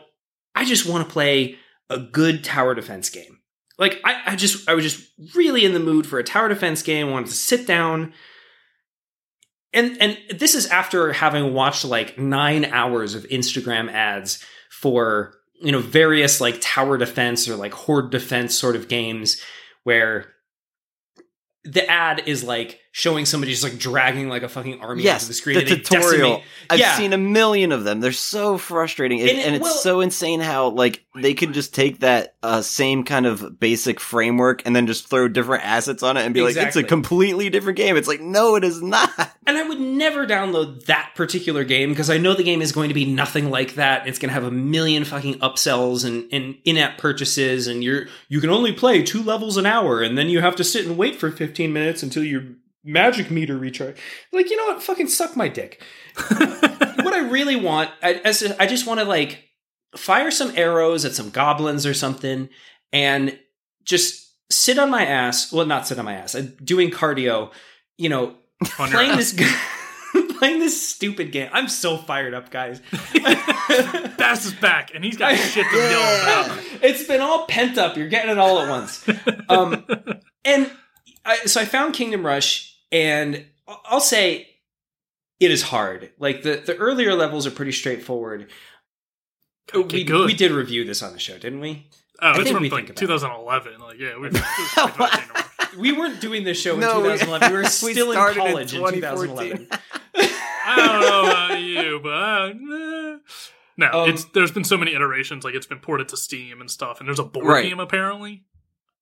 I 0.55 0.65
just 0.65 0.85
want 0.87 1.05
to 1.07 1.11
play 1.13 1.57
a 1.89 1.99
good 1.99 2.43
tower 2.43 2.73
defense 2.73 3.09
game. 3.09 3.39
Like 3.77 3.99
I, 4.03 4.21
I 4.27 4.35
just 4.35 4.67
I 4.69 4.73
was 4.73 4.83
just 4.83 5.07
really 5.35 5.65
in 5.65 5.73
the 5.73 5.79
mood 5.79 6.07
for 6.07 6.17
a 6.17 6.23
tower 6.23 6.49
defense 6.49 6.81
game. 6.81 7.07
I 7.07 7.11
wanted 7.11 7.27
to 7.27 7.33
sit 7.35 7.67
down. 7.67 8.13
And 9.73 9.97
and 10.01 10.17
this 10.29 10.55
is 10.55 10.67
after 10.67 11.11
having 11.13 11.53
watched 11.53 11.83
like 11.83 12.17
nine 12.17 12.65
hours 12.65 13.13
of 13.15 13.23
Instagram 13.25 13.91
ads 13.91 14.43
for 14.71 15.35
you 15.61 15.71
know 15.71 15.79
various 15.79 16.39
like 16.39 16.57
tower 16.61 16.97
defense 16.97 17.47
or 17.49 17.55
like 17.57 17.73
horde 17.73 18.09
defense 18.11 18.57
sort 18.57 18.75
of 18.77 18.87
games 18.87 19.41
where 19.83 20.31
the 21.65 21.89
ad 21.89 22.23
is 22.27 22.43
like 22.43 22.79
showing 22.97 23.25
somebody 23.25 23.51
just 23.51 23.61
like 23.61 23.77
dragging 23.77 24.29
like 24.29 24.41
a 24.41 24.47
fucking 24.47 24.79
army 24.79 25.03
Yes, 25.03 25.23
onto 25.23 25.27
the 25.27 25.33
screen. 25.33 25.57
the 25.59 25.65
tutorial. 25.65 26.41
I've 26.69 26.79
Yeah. 26.79 26.95
seen 26.95 27.11
a 27.11 27.17
million 27.17 27.73
of 27.73 27.83
them. 27.83 27.99
They're 27.99 28.13
so 28.13 28.57
frustrating, 28.57 29.19
and, 29.19 29.29
And 29.31 29.37
it- 29.37 29.45
and 29.47 29.55
it's 29.57 29.63
well- 29.63 29.73
so 29.73 29.99
insane 29.99 30.39
how 30.39 30.69
like 30.69 31.03
they 31.13 31.33
could 31.33 31.51
just 31.53 31.73
take 31.75 31.99
that 31.99 32.35
uh, 32.41 32.61
same 32.61 33.03
kind 33.03 33.25
of 33.25 33.59
basic 33.59 33.99
framework 33.99 34.61
and 34.65 34.73
then 34.73 34.87
just 34.87 35.09
throw 35.09 35.27
different 35.27 35.65
assets 35.65 36.03
on 36.03 36.15
it 36.15 36.21
and 36.23 36.33
be 36.33 36.41
like, 36.41 36.55
it's 36.55 36.77
a 36.77 36.83
completely 36.83 37.49
different 37.49 37.75
game. 37.75 37.97
It's 37.97 38.07
like, 38.07 38.21
no, 38.21 38.55
it 38.55 38.63
is 38.63 38.81
not. 38.81 39.09
And 39.45 39.57
I 39.57 39.63
would 39.67 39.79
never 39.81 40.25
download 40.25 40.85
that 40.85 41.11
particular 41.15 41.65
game 41.65 41.89
because 41.89 42.09
I 42.09 42.17
know 42.17 42.33
the 42.33 42.43
game 42.43 42.61
is 42.61 42.71
going 42.71 42.87
to 42.87 42.95
be 42.95 43.03
nothing 43.03 43.49
like 43.51 43.75
that. 43.75 44.07
It's 44.07 44.19
going 44.19 44.29
to 44.29 44.33
have 44.33 44.45
a 44.45 44.51
million 44.51 45.03
fucking 45.03 45.35
upsells 45.39 46.05
and, 46.05 46.27
and 46.31 46.55
in-app 46.63 46.97
purchases, 46.97 47.67
and 47.67 47.83
you're 47.83 48.07
you 48.29 48.39
can 48.39 48.49
only 48.49 48.71
play 48.71 49.03
two 49.03 49.21
levels 49.21 49.57
an 49.57 49.65
hour, 49.65 50.01
and 50.01 50.17
then 50.17 50.29
you 50.29 50.39
have 50.39 50.55
to 50.55 50.63
sit 50.63 50.85
and 50.87 50.97
wait 50.97 51.17
for 51.17 51.29
15 51.29 51.73
minutes 51.73 52.01
until 52.01 52.23
your 52.23 52.43
magic 52.85 53.29
meter 53.31 53.57
recharge. 53.57 53.97
Like, 54.31 54.49
you 54.49 54.55
know 54.55 54.65
what? 54.67 54.83
Fucking 54.83 55.07
suck 55.07 55.35
my 55.35 55.47
dick. 55.49 55.81
what 56.29 57.13
I 57.13 57.27
really 57.29 57.55
want, 57.57 57.89
I, 58.01 58.13
as 58.13 58.41
a- 58.41 58.61
I 58.61 58.67
just 58.67 58.85
want 58.87 58.99
to 59.01 59.05
like 59.05 59.43
fire 59.97 60.31
some 60.31 60.53
arrows 60.55 61.03
at 61.05 61.13
some 61.13 61.29
goblins 61.31 61.85
or 61.85 61.93
something, 61.93 62.47
and 62.93 63.37
just 63.83 64.31
sit 64.51 64.77
on 64.79 64.89
my 64.89 65.05
ass. 65.05 65.51
Well, 65.51 65.65
not 65.65 65.87
sit 65.87 65.97
on 65.99 66.05
my 66.05 66.13
ass. 66.13 66.35
uh, 66.35 66.47
Doing 66.63 66.91
cardio. 66.91 67.51
You 67.97 68.09
know, 68.09 68.35
On 68.79 68.89
playing 68.89 69.15
this 69.17 69.33
playing 70.37 70.59
this 70.59 70.89
stupid 70.89 71.31
game. 71.31 71.49
I'm 71.51 71.67
so 71.67 71.97
fired 71.97 72.33
up, 72.33 72.49
guys. 72.51 72.81
Bass 74.17 74.45
is 74.45 74.53
back, 74.53 74.93
and 74.93 75.03
he's 75.03 75.17
got 75.17 75.35
shit 75.35 75.65
to 75.65 75.75
yell 75.77 76.21
about. 76.47 76.59
it's 76.81 77.03
been 77.07 77.21
all 77.21 77.45
pent 77.47 77.77
up. 77.77 77.97
You're 77.97 78.07
getting 78.09 78.31
it 78.31 78.37
all 78.37 78.59
at 78.59 78.69
once. 78.69 79.07
Um, 79.49 79.85
and 80.43 80.71
I, 81.25 81.37
so 81.45 81.61
I 81.61 81.65
found 81.65 81.93
Kingdom 81.93 82.25
Rush, 82.25 82.74
and 82.95 83.45
I'll- 83.67 83.81
I'll 83.85 83.99
say 84.01 84.47
it 85.39 85.51
is 85.51 85.61
hard. 85.63 86.11
Like 86.19 86.43
the 86.43 86.55
the 86.65 86.75
earlier 86.77 87.13
levels 87.13 87.45
are 87.45 87.51
pretty 87.51 87.71
straightforward. 87.73 88.49
Gotta 89.71 89.87
we, 89.95 90.03
good. 90.03 90.25
we 90.27 90.33
did 90.33 90.51
review 90.51 90.83
this 90.85 91.01
on 91.03 91.11
the 91.13 91.19
show, 91.19 91.37
didn't 91.37 91.59
we? 91.59 91.87
Oh, 92.21 92.27
I 92.27 92.31
it's 92.31 92.43
think 92.43 92.53
from 92.55 92.61
we 92.63 92.69
like 92.69 92.87
think 92.87 93.09
about 93.09 93.19
2011. 93.19 93.79
Like, 93.79 93.99
yeah, 93.99 94.17
we. 94.17 94.29
we 95.79 95.91
We 95.91 95.91
weren't 95.91 96.21
doing 96.21 96.45
this 96.45 96.57
show 96.61 96.75
in 96.75 96.79
No, 96.79 97.01
2011. 97.03 97.51
We, 97.51 97.57
were 97.57 97.65
still 97.65 98.11
in 98.13 98.17
in 98.17 98.33
college 98.35 98.73
in, 98.73 98.79
2014. 98.79 99.67
2011. 99.67 99.67
I 100.67 100.75
don't 100.77 101.01
know 101.01 101.25
about 101.29 101.61
you, 101.61 101.99
but 102.01 102.11
uh, 102.51 103.17
no, 103.75 104.03
Um, 104.03 104.09
it's 104.09 104.23
there's 104.25 104.51
been 104.51 104.63
so 104.63 104.77
many 104.77 104.93
iterations. 104.95 105.43
Like 105.43 105.53
it's 105.53 105.65
been 105.67 105.79
ported 105.79 106.07
to 106.09 106.17
Steam 106.17 106.61
and 106.61 106.71
stuff, 106.71 106.99
and 106.99 107.09
there's 107.09 107.19
a 107.19 107.23
board 107.25 107.45
Right. 107.45 107.65
game 107.67 107.81
apparently. 107.81 108.45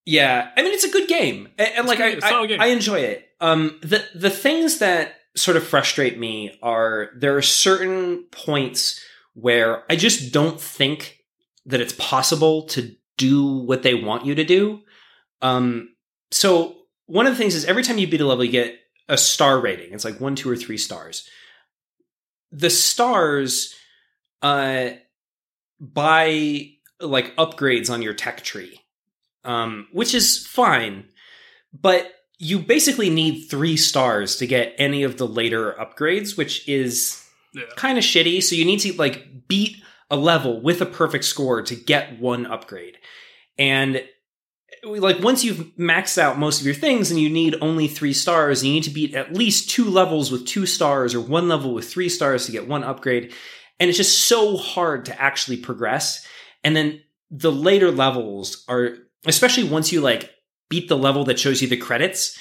Yeah, 0.05 0.49
I 0.57 0.63
mean 0.63 0.73
it's 0.73 0.83
a 0.83 0.89
good 0.89 1.07
game, 1.07 1.49
and, 1.59 1.69
and 1.77 1.87
like. 1.87 1.99
I, 1.99 2.07
It's 2.09 2.25
a 2.25 2.29
solid 2.29 2.45
I, 2.45 2.47
game. 2.47 2.61
I 2.61 2.65
enjoy 2.67 2.99
it. 3.01 3.29
Um, 3.43 3.79
the 3.81 4.05
the 4.15 4.29
things 4.29 4.79
that 4.79 5.15
sort 5.35 5.57
of 5.57 5.67
frustrate 5.67 6.17
me 6.17 6.57
are 6.61 7.09
there 7.15 7.35
are 7.35 7.41
certain 7.41 8.25
points 8.31 9.03
where 9.33 9.83
I 9.91 9.95
just 9.95 10.31
don't 10.31 10.59
think 10.59 11.19
that 11.65 11.81
it's 11.81 11.93
possible 11.93 12.63
to 12.67 12.95
do 13.17 13.45
what 13.45 13.83
they 13.83 13.95
want 13.95 14.25
you 14.25 14.35
to 14.35 14.43
do. 14.43 14.81
Um, 15.41 15.89
so 16.31 16.75
one 17.07 17.25
of 17.25 17.33
the 17.33 17.37
things 17.37 17.55
is 17.55 17.65
every 17.65 17.83
time 17.83 17.97
you 17.97 18.07
beat 18.07 18.21
a 18.21 18.25
level, 18.27 18.45
you 18.45 18.51
get 18.51 18.79
a 19.09 19.17
star 19.17 19.59
rating. 19.59 19.93
It's 19.93 20.05
like 20.05 20.19
one, 20.21 20.35
two, 20.35 20.49
or 20.49 20.55
three 20.55 20.77
stars. 20.77 21.27
The 22.51 22.69
stars, 22.69 23.75
uh, 24.41 24.91
buy 25.79 26.69
like 26.99 27.35
upgrades 27.35 27.89
on 27.91 28.01
your 28.01 28.13
tech 28.13 28.41
tree 28.43 28.79
um, 29.43 29.87
which 29.91 30.13
is 30.13 30.45
fine, 30.45 31.05
but 31.73 32.11
you 32.43 32.59
basically 32.59 33.09
need 33.09 33.45
three 33.49 33.77
stars 33.77 34.35
to 34.37 34.45
get 34.47 34.75
any 34.77 35.03
of 35.03 35.17
the 35.17 35.27
later 35.27 35.73
upgrades, 35.79 36.37
which 36.37 36.67
is 36.67 37.23
Yeah. 37.53 37.63
kind 37.75 37.97
of 37.97 38.03
shitty. 38.03 38.43
So 38.43 38.55
you 38.55 38.65
need 38.65 38.79
to 38.81 38.93
like 38.93 39.47
beat 39.47 39.77
a 40.11 40.15
level 40.17 40.61
with 40.61 40.81
a 40.81 40.85
perfect 40.85 41.23
score 41.25 41.61
to 41.61 41.75
get 41.75 42.19
one 42.19 42.45
upgrade. 42.45 42.97
And 43.57 44.03
like 44.83 45.19
once 45.23 45.43
you've 45.43 45.71
maxed 45.77 46.17
out 46.17 46.37
most 46.37 46.59
of 46.59 46.65
your 46.65 46.75
things 46.75 47.09
and 47.09 47.19
you 47.19 47.29
need 47.29 47.55
only 47.61 47.87
three 47.87 48.13
stars, 48.13 48.63
you 48.65 48.73
need 48.73 48.83
to 48.83 48.89
beat 48.89 49.15
at 49.15 49.33
least 49.33 49.69
two 49.69 49.85
levels 49.85 50.31
with 50.31 50.45
two 50.45 50.65
stars 50.65 51.15
or 51.15 51.21
one 51.21 51.47
level 51.47 51.73
with 51.73 51.89
three 51.89 52.09
stars 52.09 52.45
to 52.45 52.51
get 52.51 52.67
one 52.67 52.83
upgrade. 52.83 53.31
And 53.79 53.89
it's 53.89 53.97
just 53.97 54.25
so 54.27 54.57
hard 54.57 55.05
to 55.05 55.21
actually 55.21 55.57
progress. 55.57 56.25
And 56.63 56.75
then 56.75 57.01
the 57.31 57.51
later 57.51 57.91
levels 57.91 58.65
are, 58.67 58.97
especially 59.25 59.63
once 59.63 59.91
you 59.91 60.01
like 60.01 60.29
beat 60.69 60.89
the 60.89 60.97
level 60.97 61.23
that 61.25 61.39
shows 61.39 61.61
you 61.61 61.67
the 61.67 61.77
credits, 61.77 62.37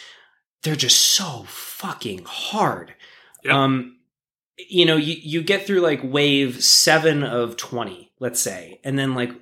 they're 0.63 0.77
just 0.77 1.01
so 1.01 1.45
fucking 1.49 2.23
hard. 2.25 2.95
Yep. 3.45 3.55
Um, 3.55 3.97
you 4.57 4.85
know, 4.85 4.97
you, 4.97 5.17
you 5.21 5.43
get 5.43 5.67
through 5.67 5.81
like 5.81 6.01
wave 6.03 6.63
seven 6.63 7.25
of 7.25 7.57
20, 7.57 8.13
let's 8.21 8.41
say, 8.41 8.81
and 8.85 8.99
then 8.99 9.15
like 9.15 9.33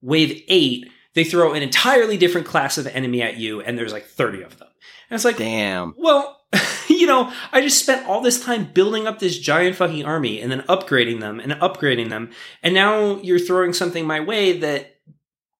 wave 0.00 0.42
eight, 0.48 0.88
they 1.14 1.24
throw 1.24 1.54
an 1.54 1.62
entirely 1.62 2.16
different 2.16 2.46
class 2.46 2.78
of 2.78 2.86
enemy 2.86 3.22
at 3.22 3.36
you, 3.38 3.60
and 3.60 3.76
there's 3.76 3.92
like 3.92 4.06
30 4.06 4.42
of 4.42 4.58
them. 4.58 4.68
And 5.10 5.16
it's 5.16 5.24
like, 5.24 5.38
Damn. 5.38 5.94
well, 5.98 6.38
you 6.88 7.06
know, 7.06 7.32
I 7.52 7.60
just 7.60 7.80
spent 7.80 8.06
all 8.06 8.20
this 8.20 8.42
time 8.42 8.70
building 8.72 9.06
up 9.06 9.18
this 9.18 9.38
giant 9.38 9.76
fucking 9.76 10.04
army 10.04 10.40
and 10.40 10.50
then 10.50 10.62
upgrading 10.62 11.20
them 11.20 11.40
and 11.40 11.52
upgrading 11.52 12.10
them. 12.10 12.30
And 12.62 12.74
now 12.74 13.16
you're 13.16 13.38
throwing 13.38 13.72
something 13.72 14.06
my 14.06 14.20
way 14.20 14.58
that, 14.58 14.96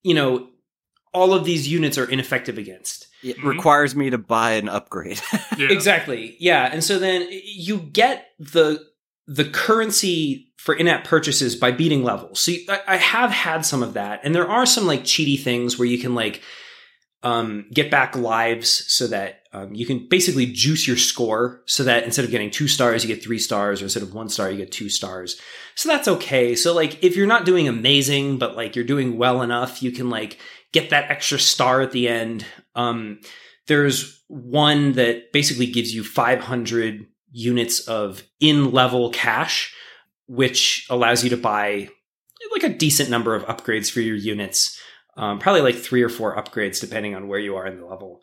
you 0.03 0.15
know, 0.15 0.49
all 1.13 1.33
of 1.35 1.45
these 1.45 1.69
units 1.69 1.99
are 1.99 2.05
ineffective 2.11 2.59
against. 2.59 3.07
It 3.23 3.37
Mhm. 3.39 3.45
requires 3.45 3.97
me 3.97 4.11
to 4.11 4.19
buy 4.19 4.53
an 4.53 4.69
upgrade. 4.69 5.21
Yeah. 5.59 5.69
Exactly. 5.71 6.37
Yeah. 6.39 6.71
And 6.73 6.85
so 6.85 6.99
then 6.99 7.27
you 7.31 7.79
get 7.79 8.29
the 8.39 8.85
the 9.27 9.45
currency 9.45 10.53
for 10.57 10.75
in-app 10.75 11.05
purchases 11.05 11.55
by 11.57 11.71
beating 11.73 12.03
levels. 12.05 12.41
So 12.41 12.53
you, 12.53 12.61
I, 12.69 12.81
I 12.87 12.97
have 12.97 13.31
had 13.31 13.65
some 13.67 13.83
of 13.83 13.95
that, 13.95 14.21
and 14.25 14.35
there 14.35 14.49
are 14.49 14.65
some 14.67 14.87
like 14.87 15.03
cheaty 15.03 15.39
things 15.41 15.79
where 15.79 15.87
you 15.89 15.99
can 15.99 16.15
like 16.15 16.43
um, 17.23 17.67
get 17.73 17.91
back 17.91 18.15
lives 18.17 18.85
so 18.87 19.07
that 19.09 19.41
um, 19.53 19.75
you 19.75 19.85
can 19.87 20.07
basically 20.09 20.47
juice 20.47 20.87
your 20.87 20.97
score 20.97 21.63
so 21.67 21.83
that 21.85 22.05
instead 22.05 22.25
of 22.25 22.31
getting 22.31 22.51
two 22.51 22.69
stars, 22.69 23.03
you 23.05 23.13
get 23.13 23.23
three 23.25 23.39
stars, 23.41 23.81
or 23.83 23.87
instead 23.87 24.03
of 24.05 24.15
one 24.15 24.29
star, 24.29 24.51
you 24.51 24.57
get 24.59 24.71
two 24.71 24.89
stars. 24.89 25.41
So 25.75 25.89
that's 25.89 26.07
okay. 26.07 26.55
So 26.55 26.75
like 26.75 27.03
if 27.03 27.17
you're 27.17 27.27
not 27.27 27.45
doing 27.45 27.67
amazing, 27.67 28.39
but 28.39 28.57
like 28.57 28.77
you're 28.77 28.85
doing 28.85 29.17
well 29.19 29.43
enough, 29.43 29.83
you 29.83 29.91
can 29.91 30.11
like 30.11 30.39
get 30.73 30.91
that 30.91 31.11
extra 31.11 31.39
star 31.39 31.81
at 31.81 31.93
the 31.93 32.09
end. 32.09 32.45
Um, 32.75 33.21
there's 33.67 34.23
one 34.29 34.93
that 34.93 35.33
basically 35.33 35.67
gives 35.67 35.95
you 35.95 36.05
500 36.05 37.07
units 37.31 37.81
of 37.81 38.23
in 38.41 38.73
level 38.73 39.11
cash, 39.11 39.75
which 40.27 40.87
allows 40.91 41.25
you 41.25 41.31
to 41.31 41.37
buy 41.37 41.89
like 42.53 42.63
a 42.63 42.75
decent 42.75 43.11
number 43.11 43.35
of 43.35 43.45
upgrades 43.45 43.91
for 43.91 44.01
your 44.01 44.17
units. 44.17 44.81
Um, 45.17 45.39
probably 45.39 45.63
like 45.63 45.75
three 45.75 46.03
or 46.03 46.09
four 46.09 46.37
upgrades 46.37 46.81
depending 46.81 47.15
on 47.15 47.29
where 47.29 47.41
you 47.41 47.57
are 47.57 47.67
in 47.67 47.81
the 47.81 47.87
level. 47.87 48.21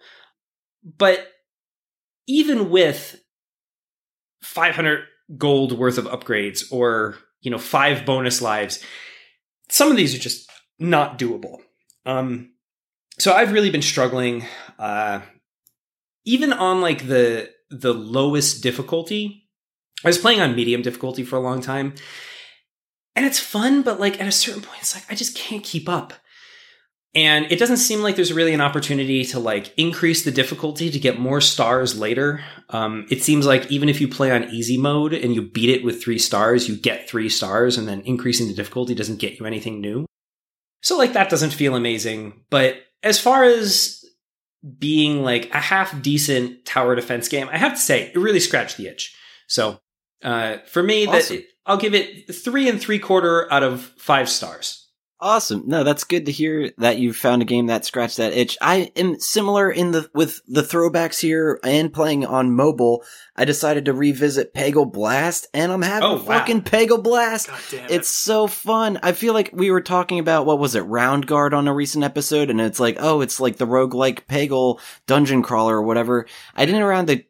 But 0.98 1.28
even 2.28 2.70
with 2.70 3.20
500 4.42 5.04
gold 5.38 5.78
worth 5.78 5.98
of 5.98 6.06
upgrades 6.06 6.64
or, 6.72 7.18
you 7.42 7.52
know, 7.52 7.58
five 7.58 8.06
bonus 8.06 8.42
lives, 8.42 8.84
some 9.70 9.92
of 9.92 9.98
these 9.98 10.16
are 10.16 10.20
just 10.20 10.50
not 10.80 11.20
doable. 11.20 11.58
Um, 12.06 12.52
so 13.20 13.34
I've 13.34 13.52
really 13.52 13.70
been 13.70 13.82
struggling, 13.82 14.46
uh, 14.78 15.22
even 16.26 16.54
on 16.54 16.82
like 16.82 17.08
the 17.08 17.50
the 17.70 17.94
lowest 17.94 18.62
difficulty. 18.62 19.50
I 20.04 20.10
was 20.10 20.18
playing 20.18 20.42
on 20.42 20.56
medium 20.56 20.82
difficulty 20.82 21.24
for 21.24 21.36
a 21.36 21.42
long 21.42 21.62
time, 21.62 21.96
and 23.16 23.26
it's 23.26 23.40
fun, 23.40 23.82
but 23.82 24.00
like 24.00 24.20
at 24.22 24.28
a 24.28 24.32
certain 24.32 24.62
point, 24.62 24.80
it's 24.82 24.96
like 24.96 25.06
I 25.10 25.16
just 25.16 25.36
can't 25.36 25.64
keep 25.64 25.88
up. 25.88 26.14
And 27.16 27.50
it 27.50 27.60
doesn't 27.60 27.78
seem 27.78 28.02
like 28.02 28.18
there's 28.18 28.34
really 28.34 28.54
an 28.54 28.60
opportunity 28.60 29.24
to 29.26 29.40
like 29.40 29.74
increase 29.78 30.26
the 30.26 30.32
difficulty 30.32 30.92
to 30.92 31.00
get 31.00 31.18
more 31.18 31.40
stars 31.40 31.98
later. 31.98 32.44
Um, 32.72 33.06
it 33.10 33.24
seems 33.24 33.46
like 33.46 33.72
even 33.72 33.88
if 33.88 34.02
you 34.02 34.10
play 34.10 34.32
on 34.32 34.50
easy 34.50 34.78
mode 34.78 35.14
and 35.14 35.34
you 35.34 35.42
beat 35.42 35.70
it 35.70 35.86
with 35.86 36.04
three 36.04 36.20
stars, 36.20 36.68
you 36.68 36.76
get 36.76 37.10
three 37.10 37.30
stars, 37.30 37.78
and 37.78 37.88
then 37.88 38.02
increasing 38.02 38.48
the 38.48 38.54
difficulty 38.54 38.94
doesn't 38.94 39.20
get 39.20 39.40
you 39.40 39.46
anything 39.46 39.80
new. 39.80 40.06
So 40.86 41.00
like 41.00 41.14
that 41.14 41.32
doesn't 41.32 41.50
feel 41.50 41.76
amazing. 41.76 42.42
But 42.52 42.78
as 43.02 43.20
far 43.20 43.44
as 43.44 44.06
being 44.78 45.24
like 45.24 45.50
a 45.52 45.60
half 45.60 46.00
decent 46.04 46.64
tower 46.64 46.94
defense 46.96 47.28
game, 47.28 47.50
I 47.52 47.58
have 47.58 47.74
to 47.74 47.80
say 47.80 48.04
it 48.04 48.16
really 48.16 48.40
scratched 48.40 48.78
the 48.78 48.86
itch. 48.86 49.16
So 49.48 49.80
uh, 50.24 50.58
for 50.68 50.84
me, 50.84 51.08
Awesome. 51.08 51.38
that 51.38 51.46
I'll 51.66 51.78
give 51.78 51.96
it 51.96 52.32
three 52.36 52.70
and 52.70 52.80
three 52.80 53.00
quarter 53.00 53.52
out 53.52 53.64
of 53.64 53.82
five 53.98 54.30
stars. 54.30 54.85
Awesome. 55.22 55.64
No, 55.66 55.86
that's 55.86 56.04
good 56.04 56.26
to 56.26 56.32
hear 56.32 56.72
that 56.78 56.98
you 57.00 57.14
found 57.14 57.42
a 57.42 57.46
game 57.46 57.68
that 57.68 57.86
scratched 57.86 58.18
that 58.18 58.34
itch. 58.34 58.58
I 58.62 58.92
am 58.98 59.18
similar 59.20 59.72
in 59.72 59.92
the 59.92 60.10
with 60.14 60.42
the 60.46 60.62
throwbacks 60.62 61.22
here 61.22 61.58
and 61.64 61.92
playing 61.94 62.26
on 62.26 62.54
mobile. 62.54 63.02
I 63.36 63.46
decided 63.46 63.86
to 63.86 63.94
revisit 63.94 64.54
Peggle 64.54 64.92
Blast 64.92 65.48
and 65.54 65.72
I'm 65.72 65.82
having 65.82 66.10
Oh, 66.10 66.16
wow. 66.16 66.40
fucking 66.40 66.64
Peggle 66.64 67.02
Blast. 67.02 67.50
It. 67.72 67.84
It's 67.90 68.10
so 68.10 68.46
fun. 68.46 69.00
I 69.04 69.14
feel 69.14 69.34
like 69.34 69.52
we 69.54 69.72
were 69.72 69.82
talking 69.82 70.20
about 70.20 70.46
what 70.46 70.60
was 70.60 70.76
it, 70.76 70.84
Roundguard 70.84 71.54
on 71.54 71.70
a 71.70 71.74
recent 71.74 72.04
episode, 72.04 72.50
and 72.50 72.60
it's 72.60 72.80
like, 72.82 72.98
oh, 73.00 73.22
it's 73.22 73.40
like 73.40 73.56
the 73.56 73.66
roguelike 73.68 74.26
Peggle 74.26 74.80
dungeon 75.08 75.42
crawler 75.44 75.78
or 75.78 75.84
whatever. 75.84 76.28
I 76.58 76.66
didn't 76.66 76.82
around 76.82 77.08
to 77.08 77.24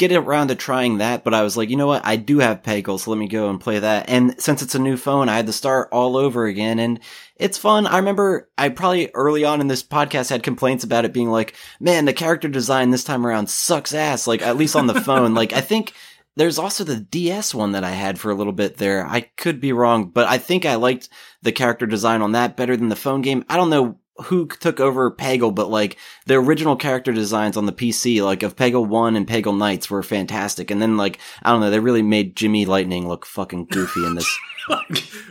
get 0.00 0.12
around 0.12 0.48
to 0.48 0.54
trying 0.54 0.98
that, 0.98 1.24
but 1.24 1.34
I 1.34 1.42
was 1.42 1.58
like, 1.58 1.68
you 1.68 1.76
know 1.76 1.86
what? 1.86 2.06
I 2.06 2.16
do 2.16 2.38
have 2.38 2.62
Peggle, 2.62 2.98
so 2.98 3.10
let 3.10 3.18
me 3.18 3.28
go 3.28 3.50
and 3.50 3.60
play 3.60 3.78
that. 3.78 4.08
And 4.08 4.40
since 4.40 4.62
it's 4.62 4.74
a 4.74 4.78
new 4.78 4.96
phone, 4.96 5.28
I 5.28 5.36
had 5.36 5.46
to 5.46 5.52
start 5.52 5.90
all 5.92 6.16
over 6.16 6.46
again, 6.46 6.78
and 6.78 7.00
it's 7.36 7.58
fun. 7.58 7.86
I 7.86 7.98
remember 7.98 8.48
I 8.56 8.70
probably 8.70 9.10
early 9.12 9.44
on 9.44 9.60
in 9.60 9.68
this 9.68 9.82
podcast 9.82 10.30
had 10.30 10.42
complaints 10.42 10.84
about 10.84 11.04
it 11.04 11.12
being 11.12 11.30
like, 11.30 11.54
man, 11.80 12.06
the 12.06 12.14
character 12.14 12.48
design 12.48 12.90
this 12.90 13.04
time 13.04 13.26
around 13.26 13.50
sucks 13.50 13.94
ass. 13.94 14.26
Like 14.26 14.40
at 14.40 14.56
least 14.56 14.74
on 14.74 14.86
the 14.86 15.00
phone. 15.00 15.34
Like 15.34 15.52
I 15.52 15.60
think 15.60 15.92
there's 16.36 16.58
also 16.58 16.82
the 16.82 16.96
DS 16.96 17.54
one 17.54 17.72
that 17.72 17.84
I 17.84 17.90
had 17.90 18.18
for 18.18 18.30
a 18.30 18.34
little 18.34 18.54
bit 18.54 18.78
there. 18.78 19.06
I 19.06 19.20
could 19.20 19.60
be 19.60 19.74
wrong, 19.74 20.08
but 20.08 20.26
I 20.28 20.38
think 20.38 20.64
I 20.64 20.76
liked 20.76 21.10
the 21.42 21.52
character 21.52 21.86
design 21.86 22.22
on 22.22 22.32
that 22.32 22.56
better 22.56 22.76
than 22.76 22.88
the 22.88 22.96
phone 22.96 23.20
game. 23.20 23.44
I 23.50 23.56
don't 23.56 23.70
know 23.70 23.98
who 24.24 24.46
took 24.46 24.80
over 24.80 25.10
Peggle, 25.10 25.54
but 25.54 25.70
like 25.70 25.96
the 26.26 26.34
original 26.34 26.76
character 26.76 27.12
designs 27.12 27.56
on 27.56 27.66
the 27.66 27.72
PC, 27.72 28.22
like 28.24 28.42
of 28.42 28.56
Peggle 28.56 28.86
1 28.86 29.16
and 29.16 29.26
Peggle 29.26 29.56
Nights 29.56 29.90
were 29.90 30.02
fantastic. 30.02 30.70
And 30.70 30.80
then 30.80 30.96
like, 30.96 31.18
I 31.42 31.50
don't 31.50 31.60
know, 31.60 31.70
they 31.70 31.80
really 31.80 32.02
made 32.02 32.36
Jimmy 32.36 32.66
Lightning 32.66 33.08
look 33.08 33.26
fucking 33.26 33.66
goofy 33.66 34.04
in 34.04 34.14
this. 34.14 34.38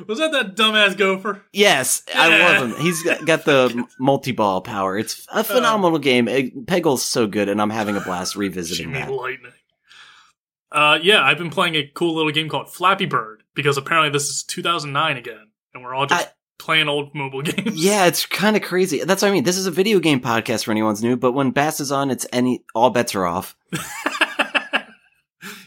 Was 0.07 0.17
that 0.19 0.31
that 0.31 0.55
dumbass 0.55 0.97
gopher? 0.97 1.43
Yes, 1.53 2.03
I 2.13 2.37
love 2.39 2.71
him. 2.71 2.81
He's 2.81 3.01
got, 3.03 3.25
got 3.25 3.45
the 3.45 3.85
multi-ball 3.99 4.61
power. 4.61 4.97
It's 4.97 5.25
a 5.31 5.43
phenomenal 5.43 5.99
game. 5.99 6.25
Peggle's 6.25 7.03
so 7.05 7.27
good, 7.27 7.47
and 7.47 7.61
I'm 7.61 7.69
having 7.69 7.95
a 7.95 8.01
blast 8.01 8.35
revisiting 8.35 8.87
Jimmy 8.93 8.99
that. 8.99 9.11
Lightning. 9.11 9.51
Uh, 10.71 10.99
yeah, 11.01 11.23
I've 11.23 11.37
been 11.37 11.49
playing 11.49 11.75
a 11.75 11.87
cool 11.87 12.15
little 12.15 12.31
game 12.31 12.49
called 12.49 12.71
Flappy 12.71 13.05
Bird 13.05 13.43
because 13.55 13.77
apparently 13.77 14.09
this 14.11 14.27
is 14.29 14.43
2009 14.43 15.17
again, 15.17 15.47
and 15.73 15.83
we're 15.83 15.95
all 15.95 16.05
just 16.05 16.27
I- 16.27 16.31
playing 16.59 16.87
old 16.87 17.15
mobile 17.15 17.41
games. 17.41 17.83
Yeah, 17.83 18.05
it's 18.05 18.25
kind 18.27 18.55
of 18.55 18.61
crazy. 18.61 19.03
That's 19.03 19.23
what 19.23 19.29
I 19.29 19.31
mean. 19.31 19.43
This 19.43 19.57
is 19.57 19.65
a 19.65 19.71
video 19.71 19.99
game 19.99 20.21
podcast 20.21 20.65
for 20.65 20.71
anyone's 20.71 21.01
new, 21.01 21.17
but 21.17 21.31
when 21.31 21.49
Bass 21.51 21.79
is 21.79 21.91
on, 21.91 22.11
it's 22.11 22.27
any 22.31 22.63
all 22.75 22.91
bets 22.91 23.15
are 23.15 23.25
off. 23.25 23.55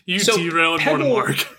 you 0.06 0.18
So, 0.20 0.36
derailed 0.36 0.84
more 0.84 0.98
than 0.98 1.06
Peggle- 1.06 1.12
Mark. 1.12 1.58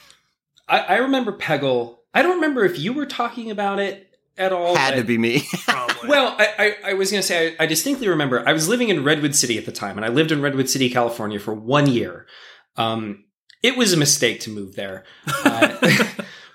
I, 0.68 0.80
I 0.80 0.96
remember 0.98 1.38
Peggle. 1.38 1.98
I 2.14 2.22
don't 2.22 2.36
remember 2.36 2.64
if 2.64 2.80
you 2.80 2.94
were 2.94 3.06
talking 3.06 3.52
about 3.52 3.80
it 3.80 4.10
at 4.38 4.54
all. 4.54 4.76
Had 4.76 4.96
to 4.96 5.04
be 5.04 5.18
me. 5.18 5.44
Well, 6.08 6.36
I, 6.38 6.48
I, 6.86 6.92
I 6.92 6.94
was 6.94 7.12
going 7.12 7.22
to 7.22 7.28
say, 7.28 7.56
I, 7.60 7.64
I 7.64 7.66
distinctly 7.66 8.08
remember 8.08 8.48
I 8.48 8.54
was 8.54 8.68
living 8.68 8.90
in 8.90 9.04
Redwood 9.04 9.36
City 9.36 9.58
at 9.58 9.66
the 9.66 9.72
time, 9.72 9.98
and 9.98 10.06
I 10.06 10.10
lived 10.10 10.32
in 10.32 10.42
Redwood 10.42 10.70
City, 10.70 10.90
California 10.90 11.40
for 11.40 11.54
one 11.54 11.88
year. 11.88 12.26
Um, 12.76 13.26
it 13.62 13.78
was 13.78 13.94
a 13.94 13.98
mistake 13.98 14.42
to 14.42 14.50
move 14.50 14.76
there. 14.76 15.04
Uh, 15.28 15.78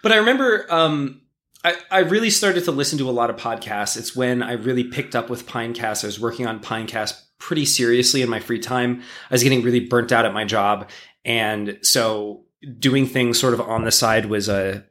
but 0.03 0.13
I 0.13 0.17
remember 0.17 0.67
um, 0.71 1.23
I, 1.65 1.77
I 1.91 1.99
really 2.01 2.31
started 2.31 2.65
to 2.65 2.73
listen 2.73 2.99
to 2.99 3.09
a 3.09 3.13
lot 3.13 3.31
of 3.31 3.37
podcasts. 3.37 3.97
It's 3.97 4.15
when 4.15 4.43
I 4.43 4.53
really 4.53 4.85
picked 4.85 5.17
up 5.17 5.29
with 5.29 5.47
Pinecast. 5.47 6.05
I 6.05 6.07
was 6.07 6.21
working 6.21 6.47
on 6.47 6.61
Pinecast 6.61 7.21
pretty 7.39 7.65
seriously 7.65 8.23
in 8.23 8.29
my 8.29 8.41
free 8.41 8.61
time. 8.61 9.03
I 9.31 9.35
was 9.35 9.43
getting 9.43 9.63
really 9.63 9.81
burnt 9.81 10.13
out 10.13 10.25
at 10.25 10.33
my 10.33 10.45
job. 10.45 10.89
And 11.25 11.79
so 11.83 12.45
doing 12.79 13.07
things 13.07 13.39
sort 13.39 13.55
of 13.55 13.61
on 13.61 13.85
the 13.85 13.91
side 13.91 14.27
was 14.27 14.49
a 14.49 14.85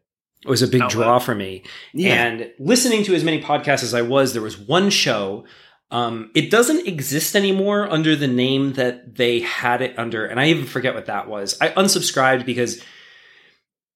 was 0.45 0.62
a 0.62 0.67
big 0.67 0.82
Outlet. 0.82 0.91
draw 1.03 1.19
for 1.19 1.36
me. 1.36 1.63
yeah. 1.93 2.13
And 2.23 2.51
listening 2.60 3.03
to 3.06 3.15
as 3.15 3.23
many 3.23 3.41
podcasts 3.41 3.84
as 3.84 3.93
I 3.93 4.01
was, 4.03 4.34
there 4.34 4.41
was 4.41 4.58
one 4.58 4.89
show. 4.89 5.45
Um, 5.89 6.32
it 6.36 6.51
doesn't 6.51 6.88
exist 6.88 7.36
anymore 7.36 7.89
under 7.89 8.15
the 8.15 8.27
name 8.27 8.73
that 8.73 9.15
they 9.15 9.39
had 9.39 9.82
it 9.82 9.97
under, 9.97 10.25
and 10.25 10.39
I 10.39 10.47
even 10.49 10.65
forget 10.65 10.93
what 10.93 11.06
that 11.06 11.27
was. 11.30 11.58
I 11.62 11.69
unsubscribed 11.69 12.45
because 12.45 12.84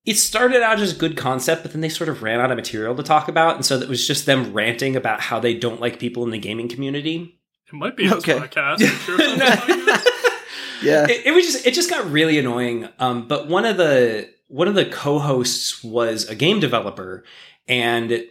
it 0.06 0.18
started 0.18 0.62
out 0.64 0.80
as 0.80 0.94
a 0.94 1.00
good 1.00 1.16
concept, 1.18 1.62
but 1.64 1.72
then 1.74 1.82
they 1.82 1.90
sort 1.90 2.10
of 2.10 2.24
ran 2.24 2.40
out 2.40 2.50
of 2.52 2.56
material 2.58 2.96
to 2.96 3.04
talk 3.04 3.28
about, 3.28 3.56
and 3.56 3.66
so 3.66 3.78
it 3.80 3.88
was 3.90 4.06
just 4.08 4.26
them 4.26 4.52
ranting 4.54 4.96
about 4.96 5.20
how 5.22 5.40
they 5.40 5.54
don't 5.54 5.80
like 5.80 6.00
people 6.00 6.24
in 6.24 6.32
the 6.32 6.40
gaming 6.40 6.68
community. 6.68 7.40
it 7.68 7.74
might 7.74 7.96
be 7.96 8.06
in 8.06 8.10
this 8.10 8.20
Okay. 8.28 8.40
podcast. 8.40 8.80
Sure 9.06 9.16
it's 9.20 9.32
on 9.32 9.38
the 9.40 9.46
podcast. 9.46 10.84
yeah. 10.84 11.08
it, 11.08 11.28
it 11.28 11.32
was 11.32 11.46
just 11.46 11.66
it 11.68 11.74
just 11.74 11.90
got 11.90 12.10
really 12.12 12.40
annoying. 12.40 12.90
Um, 13.00 13.28
but 13.28 13.48
one 13.48 13.66
of 13.66 13.78
the 13.78 14.30
one 14.48 14.68
of 14.68 14.76
the 14.76 14.86
co-hosts 14.86 15.84
was 15.84 16.28
a 16.28 16.36
game 16.36 16.60
developer, 16.60 17.24
and 17.68 18.24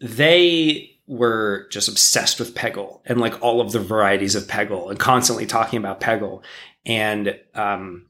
they 0.00 0.90
were 1.06 1.66
just 1.70 1.88
obsessed 1.88 2.38
with 2.38 2.54
Peggle 2.54 3.00
and 3.06 3.20
like 3.20 3.40
all 3.42 3.60
of 3.60 3.72
the 3.72 3.80
varieties 3.80 4.34
of 4.34 4.44
Peggle 4.44 4.90
and 4.90 4.98
constantly 4.98 5.46
talking 5.46 5.78
about 5.78 6.00
Peggle. 6.00 6.42
And 6.84 7.38
um, 7.54 8.06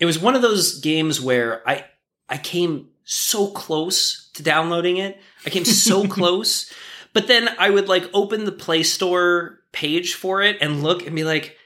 it 0.00 0.06
was 0.06 0.18
one 0.18 0.34
of 0.34 0.42
those 0.42 0.80
games 0.80 1.20
where 1.20 1.66
I 1.68 1.84
I 2.28 2.38
came 2.38 2.88
so 3.04 3.48
close 3.48 4.30
to 4.34 4.42
downloading 4.42 4.96
it. 4.96 5.20
I 5.46 5.50
came 5.50 5.64
so 5.64 6.06
close, 6.08 6.72
but 7.12 7.26
then 7.26 7.48
I 7.58 7.70
would 7.70 7.88
like 7.88 8.10
open 8.12 8.44
the 8.44 8.52
Play 8.52 8.82
Store 8.82 9.60
page 9.72 10.14
for 10.14 10.42
it 10.42 10.58
and 10.60 10.82
look 10.82 11.06
and 11.06 11.14
be 11.14 11.24
like, 11.24 11.56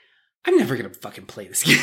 I'm 0.49 0.57
never 0.57 0.77
gonna 0.79 0.89
fucking 0.89 1.27
play 1.27 1.47
this 1.47 1.63
game. 1.65 1.77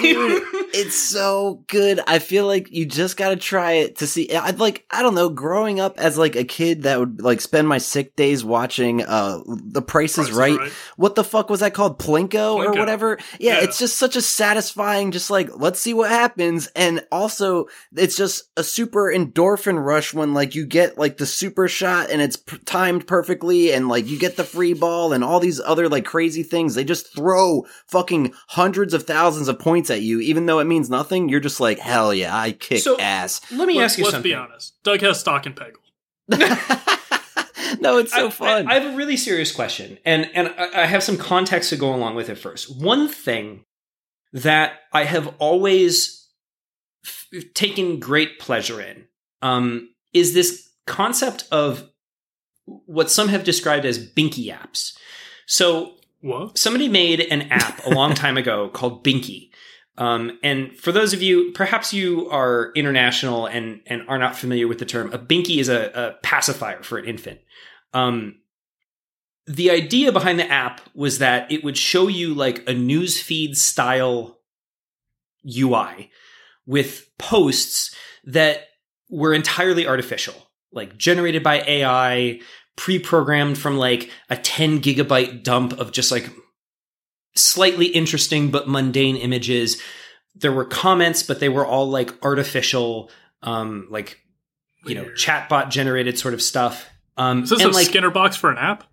Dude, 0.00 0.42
it's 0.72 0.94
so 0.96 1.64
good. 1.66 1.98
I 2.06 2.20
feel 2.20 2.46
like 2.46 2.70
you 2.70 2.86
just 2.86 3.16
gotta 3.16 3.34
try 3.34 3.72
it 3.72 3.96
to 3.98 4.06
see. 4.06 4.32
I'd 4.32 4.60
like, 4.60 4.86
I 4.92 5.02
don't 5.02 5.16
know, 5.16 5.28
growing 5.28 5.80
up 5.80 5.98
as 5.98 6.16
like 6.16 6.36
a 6.36 6.44
kid 6.44 6.84
that 6.84 7.00
would 7.00 7.20
like 7.20 7.40
spend 7.40 7.66
my 7.66 7.78
sick 7.78 8.14
days 8.14 8.44
watching, 8.44 9.02
uh, 9.02 9.40
The 9.46 9.82
Price 9.82 10.12
is 10.18 10.26
Price 10.26 10.28
is 10.28 10.36
Right. 10.36 10.56
Right. 10.56 10.72
What 10.96 11.16
the 11.16 11.24
fuck 11.24 11.50
was 11.50 11.60
that 11.60 11.74
called? 11.74 11.98
Plinko, 11.98 12.54
or 12.64 12.70
whatever? 12.72 13.18
Yeah, 13.40 13.58
Yeah. 13.58 13.64
it's 13.64 13.78
just 13.80 13.98
such 13.98 14.14
a 14.14 14.22
satisfying, 14.22 15.10
just 15.10 15.28
like, 15.28 15.50
let's 15.56 15.80
see 15.80 15.92
what 15.92 16.10
happens. 16.10 16.68
And 16.76 17.04
also, 17.10 17.66
it's 17.96 18.16
just 18.16 18.44
a 18.56 18.62
super 18.62 19.12
endorphin 19.12 19.84
rush 19.84 20.14
when 20.14 20.32
like 20.32 20.54
you 20.54 20.64
get 20.64 20.96
like 20.96 21.16
the 21.16 21.26
super 21.26 21.66
shot 21.66 22.08
and 22.10 22.22
it's 22.22 22.36
p- 22.36 22.58
timed 22.66 23.08
perfectly 23.08 23.72
and 23.72 23.88
like 23.88 24.06
you 24.06 24.16
get 24.16 24.36
the 24.36 24.44
free 24.44 24.74
ball 24.74 25.12
and 25.12 25.24
all 25.24 25.40
these 25.40 25.58
other 25.60 25.88
like 25.88 26.04
crazy 26.04 26.44
things. 26.44 26.76
They 26.76 26.84
just 26.84 27.12
throw 27.12 27.66
fucking 27.88 28.11
hundreds 28.48 28.94
of 28.94 29.04
thousands 29.04 29.48
of 29.48 29.58
points 29.58 29.90
at 29.90 30.02
you, 30.02 30.20
even 30.20 30.46
though 30.46 30.58
it 30.60 30.64
means 30.64 30.88
nothing. 30.90 31.28
You're 31.28 31.40
just 31.40 31.60
like, 31.60 31.78
hell 31.78 32.12
yeah, 32.14 32.36
I 32.36 32.52
kick 32.52 32.80
So- 32.82 32.98
ass. 32.98 33.40
Let 33.50 33.66
me 33.68 33.74
Let- 33.78 33.84
ask 33.84 33.98
you 33.98 34.04
let's 34.04 34.14
something. 34.14 34.30
be 34.30 34.34
honest. 34.34 34.74
Doug 34.82 35.00
has 35.00 35.20
stock 35.20 35.46
in 35.46 35.54
Peggle. 35.54 35.78
no, 37.80 37.98
it's 37.98 38.12
so 38.12 38.26
I- 38.26 38.30
fun. 38.30 38.66
I, 38.68 38.72
I 38.72 38.78
have 38.78 38.92
a 38.92 38.96
really 38.96 39.16
serious 39.16 39.52
question, 39.52 39.98
and 40.04 40.28
and 40.34 40.48
I 40.58 40.82
I 40.82 40.86
have 40.86 41.02
some 41.02 41.16
context 41.16 41.70
to 41.70 41.76
go 41.76 41.94
along 41.94 42.14
with 42.14 42.28
it 42.28 42.36
first. 42.36 42.74
One 42.80 43.08
thing 43.08 43.64
that 44.32 44.74
I 44.92 45.04
have 45.04 45.34
always 45.38 46.28
f- 47.04 47.44
taken 47.54 47.98
great 48.00 48.38
pleasure 48.38 48.80
in 48.80 49.04
um, 49.42 49.90
is 50.12 50.32
this 50.34 50.70
concept 50.86 51.46
of 51.50 51.88
what 52.64 53.10
some 53.10 53.28
have 53.28 53.44
described 53.44 53.84
as 53.84 53.98
Binky 53.98 54.46
apps. 54.56 54.96
So 55.46 55.96
What? 56.22 56.56
somebody 56.56 56.88
made 56.88 57.20
an 57.20 57.42
app 57.50 57.84
a 57.84 57.90
long 57.90 58.14
time 58.14 58.36
ago 58.36 58.68
called 58.72 59.04
Binky. 59.04 59.50
Um, 59.98 60.38
and 60.42 60.74
for 60.78 60.90
those 60.90 61.12
of 61.12 61.20
you, 61.20 61.52
perhaps 61.52 61.92
you 61.92 62.30
are 62.30 62.72
international 62.74 63.46
and, 63.46 63.80
and 63.86 64.08
are 64.08 64.18
not 64.18 64.36
familiar 64.36 64.66
with 64.66 64.78
the 64.78 64.86
term, 64.86 65.12
a 65.12 65.18
Binky 65.18 65.58
is 65.58 65.68
a, 65.68 65.90
a 65.94 66.12
pacifier 66.22 66.82
for 66.82 66.96
an 66.96 67.04
infant. 67.04 67.40
Um, 67.92 68.36
the 69.46 69.70
idea 69.70 70.12
behind 70.12 70.38
the 70.38 70.50
app 70.50 70.80
was 70.94 71.18
that 71.18 71.50
it 71.50 71.64
would 71.64 71.76
show 71.76 72.08
you 72.08 72.32
like 72.32 72.60
a 72.60 72.72
newsfeed 72.72 73.56
style 73.56 74.38
UI 75.46 76.10
with 76.66 77.10
posts 77.18 77.94
that 78.24 78.68
were 79.10 79.34
entirely 79.34 79.86
artificial, 79.86 80.34
like 80.72 80.96
generated 80.96 81.42
by 81.42 81.60
AI, 81.62 82.40
pre-programmed 82.76 83.58
from 83.58 83.76
like 83.76 84.10
a 84.30 84.36
10 84.36 84.80
gigabyte 84.80 85.42
dump 85.42 85.72
of 85.78 85.92
just 85.92 86.10
like 86.10 86.30
slightly 87.34 87.86
interesting 87.86 88.50
but 88.50 88.68
mundane 88.68 89.16
images. 89.16 89.80
There 90.34 90.52
were 90.52 90.64
comments, 90.64 91.22
but 91.22 91.40
they 91.40 91.48
were 91.48 91.66
all 91.66 91.88
like 91.88 92.12
artificial, 92.24 93.10
um, 93.42 93.86
like 93.90 94.18
you 94.84 94.94
know, 94.94 95.04
chatbot 95.16 95.70
generated 95.70 96.18
sort 96.18 96.34
of 96.34 96.42
stuff. 96.42 96.88
Um, 97.16 97.42
Is 97.44 97.50
this 97.50 97.62
and 97.62 97.70
a 97.70 97.74
like 97.74 97.86
Skinner 97.86 98.10
box 98.10 98.36
for 98.36 98.50
an 98.50 98.58
app? 98.58 98.84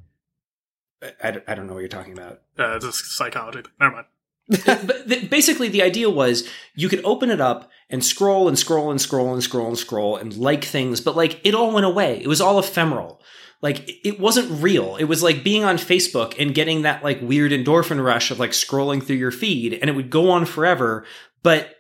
I, 1.01 1.41
I 1.47 1.55
don't 1.55 1.67
know 1.67 1.73
what 1.73 1.79
you're 1.79 1.87
talking 1.87 2.13
about. 2.13 2.41
Uh, 2.57 2.75
it's 2.75 2.85
a 2.85 2.91
psychology. 2.91 3.63
Never 3.79 3.95
mind. 3.95 4.07
but 4.65 5.07
th- 5.07 5.29
basically, 5.29 5.69
the 5.69 5.83
idea 5.83 6.09
was 6.09 6.47
you 6.75 6.89
could 6.89 7.03
open 7.05 7.29
it 7.29 7.39
up 7.39 7.69
and 7.89 8.03
scroll 8.03 8.47
and 8.47 8.57
scroll 8.57 8.91
and 8.91 8.99
scroll 8.99 9.33
and 9.33 9.43
scroll 9.43 9.67
and 9.67 9.77
scroll 9.77 10.17
and 10.17 10.35
like 10.37 10.65
things, 10.65 10.99
but 10.99 11.15
like 11.15 11.39
it 11.43 11.53
all 11.53 11.71
went 11.71 11.85
away. 11.85 12.19
It 12.21 12.27
was 12.27 12.41
all 12.41 12.59
ephemeral. 12.59 13.21
Like 13.61 13.89
it- 14.05 14.19
wasn't 14.19 14.61
real. 14.63 14.95
It 14.95 15.05
was 15.05 15.21
like 15.21 15.43
being 15.43 15.63
on 15.63 15.77
Facebook 15.77 16.35
and 16.39 16.55
getting 16.55 16.83
that 16.83 17.03
like 17.03 17.19
weird 17.21 17.51
endorphin 17.51 18.03
rush 18.03 18.31
of 18.31 18.39
like 18.39 18.51
scrolling 18.51 19.03
through 19.03 19.17
your 19.17 19.31
feed, 19.31 19.73
and 19.73 19.89
it 19.89 19.95
would 19.95 20.09
go 20.09 20.29
on 20.31 20.45
forever. 20.45 21.05
But 21.43 21.75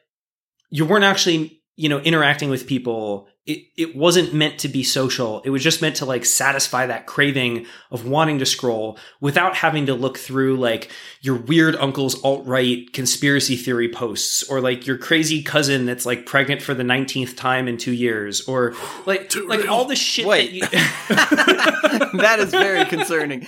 you 0.69 0.85
weren't 0.85 1.03
actually, 1.05 1.58
you 1.79 1.87
know, 1.87 1.99
interacting 1.99 2.49
with 2.49 2.67
people. 2.67 3.27
It 3.45 3.59
it 3.77 3.95
wasn't 3.95 4.33
meant 4.33 4.59
to 4.59 4.67
be 4.67 4.83
social. 4.83 5.41
It 5.43 5.49
was 5.49 5.63
just 5.63 5.81
meant 5.81 5.95
to 5.97 6.05
like 6.05 6.25
satisfy 6.25 6.85
that 6.87 7.05
craving 7.05 7.67
of 7.89 8.05
wanting 8.05 8.39
to 8.39 8.45
scroll 8.45 8.99
without 9.21 9.55
having 9.55 9.85
to 9.85 9.93
look 9.93 10.17
through 10.17 10.57
like 10.57 10.91
your 11.21 11.35
weird 11.35 11.77
uncle's 11.77 12.21
alt 12.23 12.45
right 12.45 12.91
conspiracy 12.91 13.55
theory 13.55 13.87
posts 13.89 14.43
or 14.43 14.59
like 14.59 14.85
your 14.85 14.97
crazy 14.97 15.41
cousin 15.41 15.85
that's 15.85 16.05
like 16.05 16.25
pregnant 16.25 16.61
for 16.61 16.73
the 16.73 16.83
19th 16.83 17.37
time 17.37 17.69
in 17.69 17.77
two 17.77 17.93
years 17.93 18.41
or 18.47 18.75
like 19.05 19.29
Too 19.29 19.47
like 19.47 19.61
real. 19.61 19.73
all 19.73 19.85
the 19.85 19.95
shit 19.95 20.27
Wait. 20.27 20.61
that 20.61 20.73
you 20.73 22.19
that 22.21 22.39
is 22.39 22.51
very 22.51 22.83
concerning. 22.85 23.47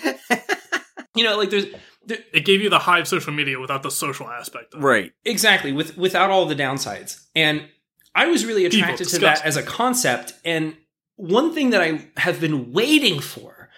you 1.16 1.24
know 1.26 1.38
like 1.38 1.50
there's 1.50 1.66
there, 2.06 2.20
It 2.34 2.46
gave 2.46 2.62
you 2.62 2.70
the 2.70 2.80
hive 2.80 3.08
social 3.10 3.34
media 3.34 3.60
without 3.60 3.84
the 3.84 3.92
social 3.92 4.30
aspect. 4.30 4.74
Of 4.74 4.80
it. 4.80 4.84
right. 4.84 5.12
exactly 5.26 5.74
with 5.74 5.98
without 5.98 6.30
all 6.32 6.46
the 6.46 6.56
downsides 6.56 7.22
and 7.36 7.68
i 8.16 8.28
was 8.28 8.46
really 8.46 8.66
attracted 8.66 9.08
to 9.08 9.20
that 9.20 9.46
as 9.46 9.58
a 9.58 9.64
concept 9.64 10.34
and 10.46 10.76
one 11.16 11.54
thing 11.54 11.70
that 11.72 11.82
i 11.82 12.08
have 12.18 12.40
been 12.40 12.72
waiting 12.72 13.20
for 13.20 13.70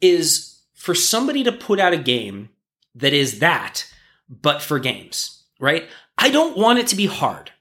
is 0.00 0.60
for 0.74 0.94
somebody 0.94 1.44
to 1.44 1.52
put 1.52 1.78
out 1.78 1.92
a 1.92 1.98
game 1.98 2.48
that 2.94 3.12
is 3.12 3.38
that 3.38 3.86
but 4.28 4.62
for 4.62 4.78
games 4.78 5.38
right? 5.62 5.88
I 6.18 6.28
don't 6.30 6.58
want 6.58 6.80
it 6.80 6.88
to 6.88 6.96
be 6.96 7.06
hard. 7.06 7.52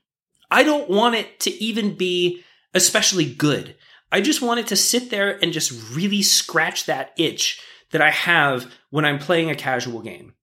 I 0.50 0.64
don't 0.64 0.90
want 0.90 1.16
it 1.16 1.40
to 1.42 1.52
even 1.64 1.96
be 1.96 2.44
especially 2.74 3.32
good. 3.32 3.76
I 4.12 4.20
just 4.20 4.42
want 4.42 4.60
it 4.60 4.68
to 4.68 4.76
sit 4.76 5.12
there 5.12 5.38
and 5.42 5.54
just 5.54 5.72
really 5.96 6.22
scratch 6.24 6.88
that 6.88 7.14
itch 7.18 7.62
that 7.92 8.02
i 8.02 8.10
have 8.10 8.74
when 8.90 9.06
i'm 9.06 9.20
playing 9.20 9.50
a 9.50 9.56
casual 9.56 10.02
game 10.02 10.34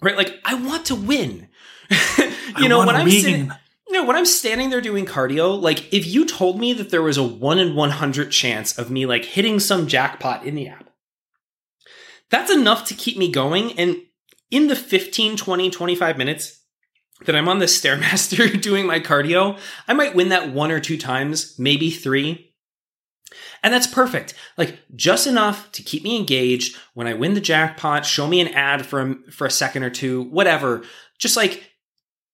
right? 0.00 0.16
Like 0.16 0.38
i 0.44 0.54
want 0.54 0.86
to 0.86 0.94
win. 0.94 1.48
You 2.56 2.66
I 2.66 2.68
know 2.68 2.78
when 2.86 2.90
i'm 2.94 3.04
win. 3.06 3.20
sitting 3.20 3.52
you 3.94 4.00
know, 4.00 4.08
when 4.08 4.16
I'm 4.16 4.26
standing 4.26 4.70
there 4.70 4.80
doing 4.80 5.06
cardio, 5.06 5.60
like 5.60 5.94
if 5.94 6.04
you 6.04 6.26
told 6.26 6.58
me 6.58 6.72
that 6.72 6.90
there 6.90 7.00
was 7.00 7.16
a 7.16 7.22
1 7.22 7.60
in 7.60 7.76
100 7.76 8.32
chance 8.32 8.76
of 8.76 8.90
me 8.90 9.06
like 9.06 9.24
hitting 9.24 9.60
some 9.60 9.86
jackpot 9.86 10.44
in 10.44 10.56
the 10.56 10.66
app, 10.66 10.90
that's 12.28 12.50
enough 12.50 12.86
to 12.86 12.94
keep 12.94 13.16
me 13.16 13.30
going. 13.30 13.78
And 13.78 13.98
in 14.50 14.66
the 14.66 14.74
15, 14.74 15.36
20, 15.36 15.70
25 15.70 16.18
minutes 16.18 16.60
that 17.24 17.36
I'm 17.36 17.48
on 17.48 17.60
the 17.60 17.66
Stairmaster 17.66 18.60
doing 18.60 18.84
my 18.84 18.98
cardio, 18.98 19.60
I 19.86 19.92
might 19.92 20.16
win 20.16 20.30
that 20.30 20.52
one 20.52 20.72
or 20.72 20.80
two 20.80 20.98
times, 20.98 21.56
maybe 21.56 21.88
three. 21.88 22.52
And 23.62 23.72
that's 23.72 23.86
perfect. 23.86 24.34
Like 24.58 24.80
just 24.96 25.28
enough 25.28 25.70
to 25.70 25.84
keep 25.84 26.02
me 26.02 26.16
engaged. 26.16 26.76
When 26.94 27.06
I 27.06 27.14
win 27.14 27.34
the 27.34 27.40
jackpot, 27.40 28.04
show 28.04 28.26
me 28.26 28.40
an 28.40 28.48
ad 28.48 28.84
for 28.84 29.00
a, 29.00 29.30
for 29.30 29.46
a 29.46 29.52
second 29.52 29.84
or 29.84 29.90
two, 29.90 30.24
whatever. 30.24 30.82
Just 31.16 31.36
like 31.36 31.70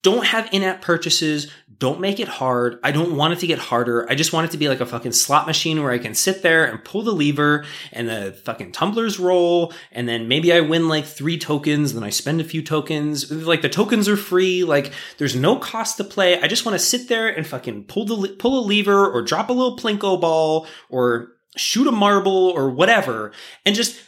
don't 0.02 0.24
have 0.26 0.48
in-app 0.52 0.80
purchases. 0.82 1.50
Don't 1.78 2.00
make 2.00 2.20
it 2.20 2.28
hard. 2.28 2.78
I 2.82 2.92
don't 2.92 3.16
want 3.16 3.32
it 3.32 3.38
to 3.40 3.46
get 3.46 3.58
harder. 3.58 4.10
I 4.10 4.14
just 4.14 4.32
want 4.32 4.46
it 4.46 4.50
to 4.50 4.58
be 4.58 4.68
like 4.68 4.80
a 4.80 4.86
fucking 4.86 5.12
slot 5.12 5.46
machine 5.46 5.82
where 5.82 5.92
I 5.92 5.98
can 5.98 6.14
sit 6.14 6.42
there 6.42 6.64
and 6.64 6.84
pull 6.84 7.02
the 7.02 7.12
lever 7.12 7.64
and 7.92 8.08
the 8.08 8.32
fucking 8.44 8.72
tumblers 8.72 9.18
roll. 9.18 9.72
And 9.92 10.06
then 10.08 10.28
maybe 10.28 10.52
I 10.52 10.60
win 10.60 10.88
like 10.88 11.06
three 11.06 11.38
tokens. 11.38 11.94
Then 11.94 12.04
I 12.04 12.10
spend 12.10 12.40
a 12.40 12.44
few 12.44 12.62
tokens. 12.62 13.30
Like 13.30 13.62
the 13.62 13.70
tokens 13.70 14.08
are 14.08 14.16
free. 14.16 14.62
Like 14.64 14.92
there's 15.16 15.36
no 15.36 15.56
cost 15.56 15.96
to 15.96 16.04
play. 16.04 16.40
I 16.40 16.48
just 16.48 16.66
want 16.66 16.78
to 16.78 16.84
sit 16.84 17.08
there 17.08 17.28
and 17.28 17.46
fucking 17.46 17.84
pull 17.84 18.04
the, 18.04 18.28
pull 18.38 18.58
a 18.58 18.64
lever 18.66 19.10
or 19.10 19.22
drop 19.22 19.48
a 19.48 19.54
little 19.54 19.76
plinko 19.76 20.20
ball 20.20 20.66
or 20.90 21.32
shoot 21.56 21.86
a 21.86 21.92
marble 21.92 22.50
or 22.50 22.70
whatever 22.70 23.32
and 23.66 23.74
just 23.74 24.00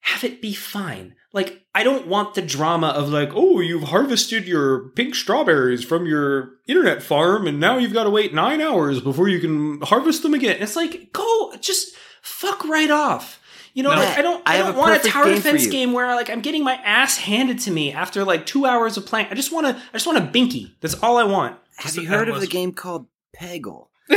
have 0.00 0.24
it 0.24 0.40
be 0.42 0.52
fine. 0.54 1.14
Like, 1.32 1.62
I 1.74 1.84
don't 1.84 2.06
want 2.08 2.34
the 2.34 2.42
drama 2.42 2.88
of 2.88 3.08
like, 3.10 3.30
oh, 3.34 3.60
you've 3.60 3.84
harvested 3.84 4.46
your 4.48 4.88
pink 4.90 5.14
strawberries 5.14 5.84
from 5.84 6.06
your 6.06 6.54
internet 6.66 7.02
farm 7.02 7.46
and 7.46 7.60
now 7.60 7.78
you've 7.78 7.92
got 7.92 8.04
to 8.04 8.10
wait 8.10 8.34
nine 8.34 8.60
hours 8.60 9.00
before 9.00 9.28
you 9.28 9.38
can 9.38 9.80
harvest 9.82 10.22
them 10.22 10.34
again. 10.34 10.56
It's 10.60 10.74
like, 10.74 11.12
go, 11.12 11.52
just 11.60 11.94
fuck 12.22 12.64
right 12.64 12.90
off. 12.90 13.36
You 13.74 13.84
know, 13.84 13.90
No. 13.90 13.96
like, 14.00 14.18
I 14.18 14.22
don't, 14.22 14.42
I, 14.46 14.54
I 14.54 14.58
don't 14.58 14.74
a 14.74 14.78
want 14.78 15.04
a 15.04 15.08
tower 15.08 15.26
game 15.26 15.34
defense 15.36 15.66
game 15.68 15.92
where 15.92 16.12
like 16.16 16.28
I'm 16.28 16.40
getting 16.40 16.64
my 16.64 16.74
ass 16.74 17.18
handed 17.18 17.60
to 17.60 17.70
me 17.70 17.92
after 17.92 18.24
like 18.24 18.44
two 18.44 18.66
hours 18.66 18.96
of 18.96 19.06
playing. 19.06 19.28
I 19.30 19.34
just 19.34 19.52
want 19.52 19.66
to, 19.68 19.76
I 19.76 19.92
just 19.92 20.06
want 20.08 20.18
a 20.18 20.22
binky. 20.22 20.72
That's 20.80 20.94
all 21.02 21.16
I 21.18 21.24
want. 21.24 21.56
Have 21.76 21.84
Just 21.86 21.96
you 21.98 22.08
heard 22.08 22.28
of 22.28 22.40
the 22.40 22.48
game 22.48 22.72
called 22.72 23.06
Peggle? 23.38 23.86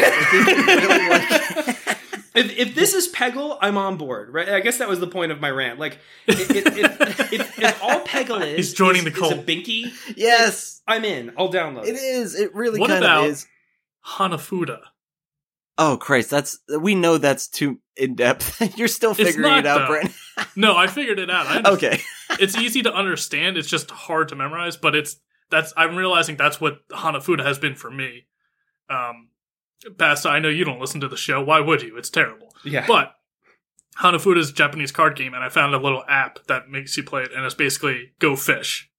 if, 2.36 2.58
if 2.58 2.76
this 2.76 2.94
is 2.94 3.08
Peggle, 3.12 3.58
I'm 3.62 3.78
on 3.78 3.98
board, 3.98 4.34
right? 4.34 4.50
I 4.50 4.60
guess 4.60 4.78
that 4.80 4.88
was 4.90 5.00
the 5.00 5.08
point 5.08 5.32
of 5.32 5.40
my 5.40 5.50
rant. 5.50 5.80
Like, 5.80 6.00
if, 6.28 6.50
if, 6.52 6.66
if, 6.78 7.34
if, 7.34 7.60
if 7.60 7.84
all 7.84 8.02
Peggle 8.02 8.42
is, 8.46 8.56
He's 8.58 8.74
joining 8.74 9.06
is, 9.08 9.14
the 9.14 9.26
is 9.26 9.32
a 9.32 9.36
binky, 9.38 9.92
yes, 10.18 10.82
I'm 10.88 11.06
in. 11.06 11.34
I'll 11.38 11.52
download 11.52 11.84
it 11.86 11.96
it. 11.96 12.02
is. 12.02 12.36
It 12.36 12.54
really 12.56 12.80
What 12.80 12.90
kind 12.90 13.04
about- 13.04 13.26
of 13.26 13.32
is. 13.32 13.48
Hanafuda. 14.06 14.80
Oh 15.78 15.98
Christ, 15.98 16.30
that's 16.30 16.60
we 16.80 16.94
know 16.94 17.18
that's 17.18 17.48
too 17.48 17.80
in 17.98 18.14
depth. 18.16 18.62
You're 18.78 18.88
still 18.88 19.14
figuring 19.16 19.42
not, 19.42 19.60
it 19.60 19.66
out, 19.66 19.80
though. 19.80 19.88
Brent. 19.88 20.12
No, 20.56 20.76
I 20.76 20.88
figured 20.88 21.20
it 21.20 21.30
out. 21.30 21.46
I 21.48 21.58
understand. 21.58 21.94
okay. 21.96 22.04
it's 22.44 22.56
easy 22.58 22.82
to 22.84 22.94
understand. 22.94 23.56
It's 23.58 23.68
just 23.68 23.90
hard 23.92 24.28
to 24.30 24.36
memorize. 24.36 24.78
But 24.78 24.96
it's 24.96 25.18
that's 25.50 25.74
I'm 25.78 25.96
realizing 25.96 26.36
that's 26.38 26.60
what 26.62 26.88
Hanafuda 26.90 27.44
has 27.46 27.58
been 27.60 27.76
for 27.76 27.90
me. 27.90 28.26
Um, 28.90 29.30
Basta, 29.98 30.30
I 30.30 30.40
know 30.40 30.50
you 30.50 30.66
don't 30.66 30.80
listen 30.80 31.02
to 31.02 31.08
the 31.08 31.18
show. 31.18 31.44
Why 31.44 31.60
would 31.60 31.82
you? 31.82 31.98
It's 31.98 32.10
terrible. 32.10 32.54
Yeah. 32.64 32.86
But 32.88 33.16
Hanafuda's 34.00 34.50
a 34.50 34.54
Japanese 34.54 34.92
card 34.92 35.16
game, 35.16 35.34
and 35.34 35.44
I 35.44 35.50
found 35.50 35.74
a 35.76 35.80
little 35.80 36.04
app 36.08 36.46
that 36.48 36.70
makes 36.70 36.98
you 36.98 37.04
play 37.04 37.24
it, 37.24 37.32
and 37.36 37.46
it's 37.46 37.56
basically 37.56 38.12
Go 38.20 38.36
Fish, 38.36 38.90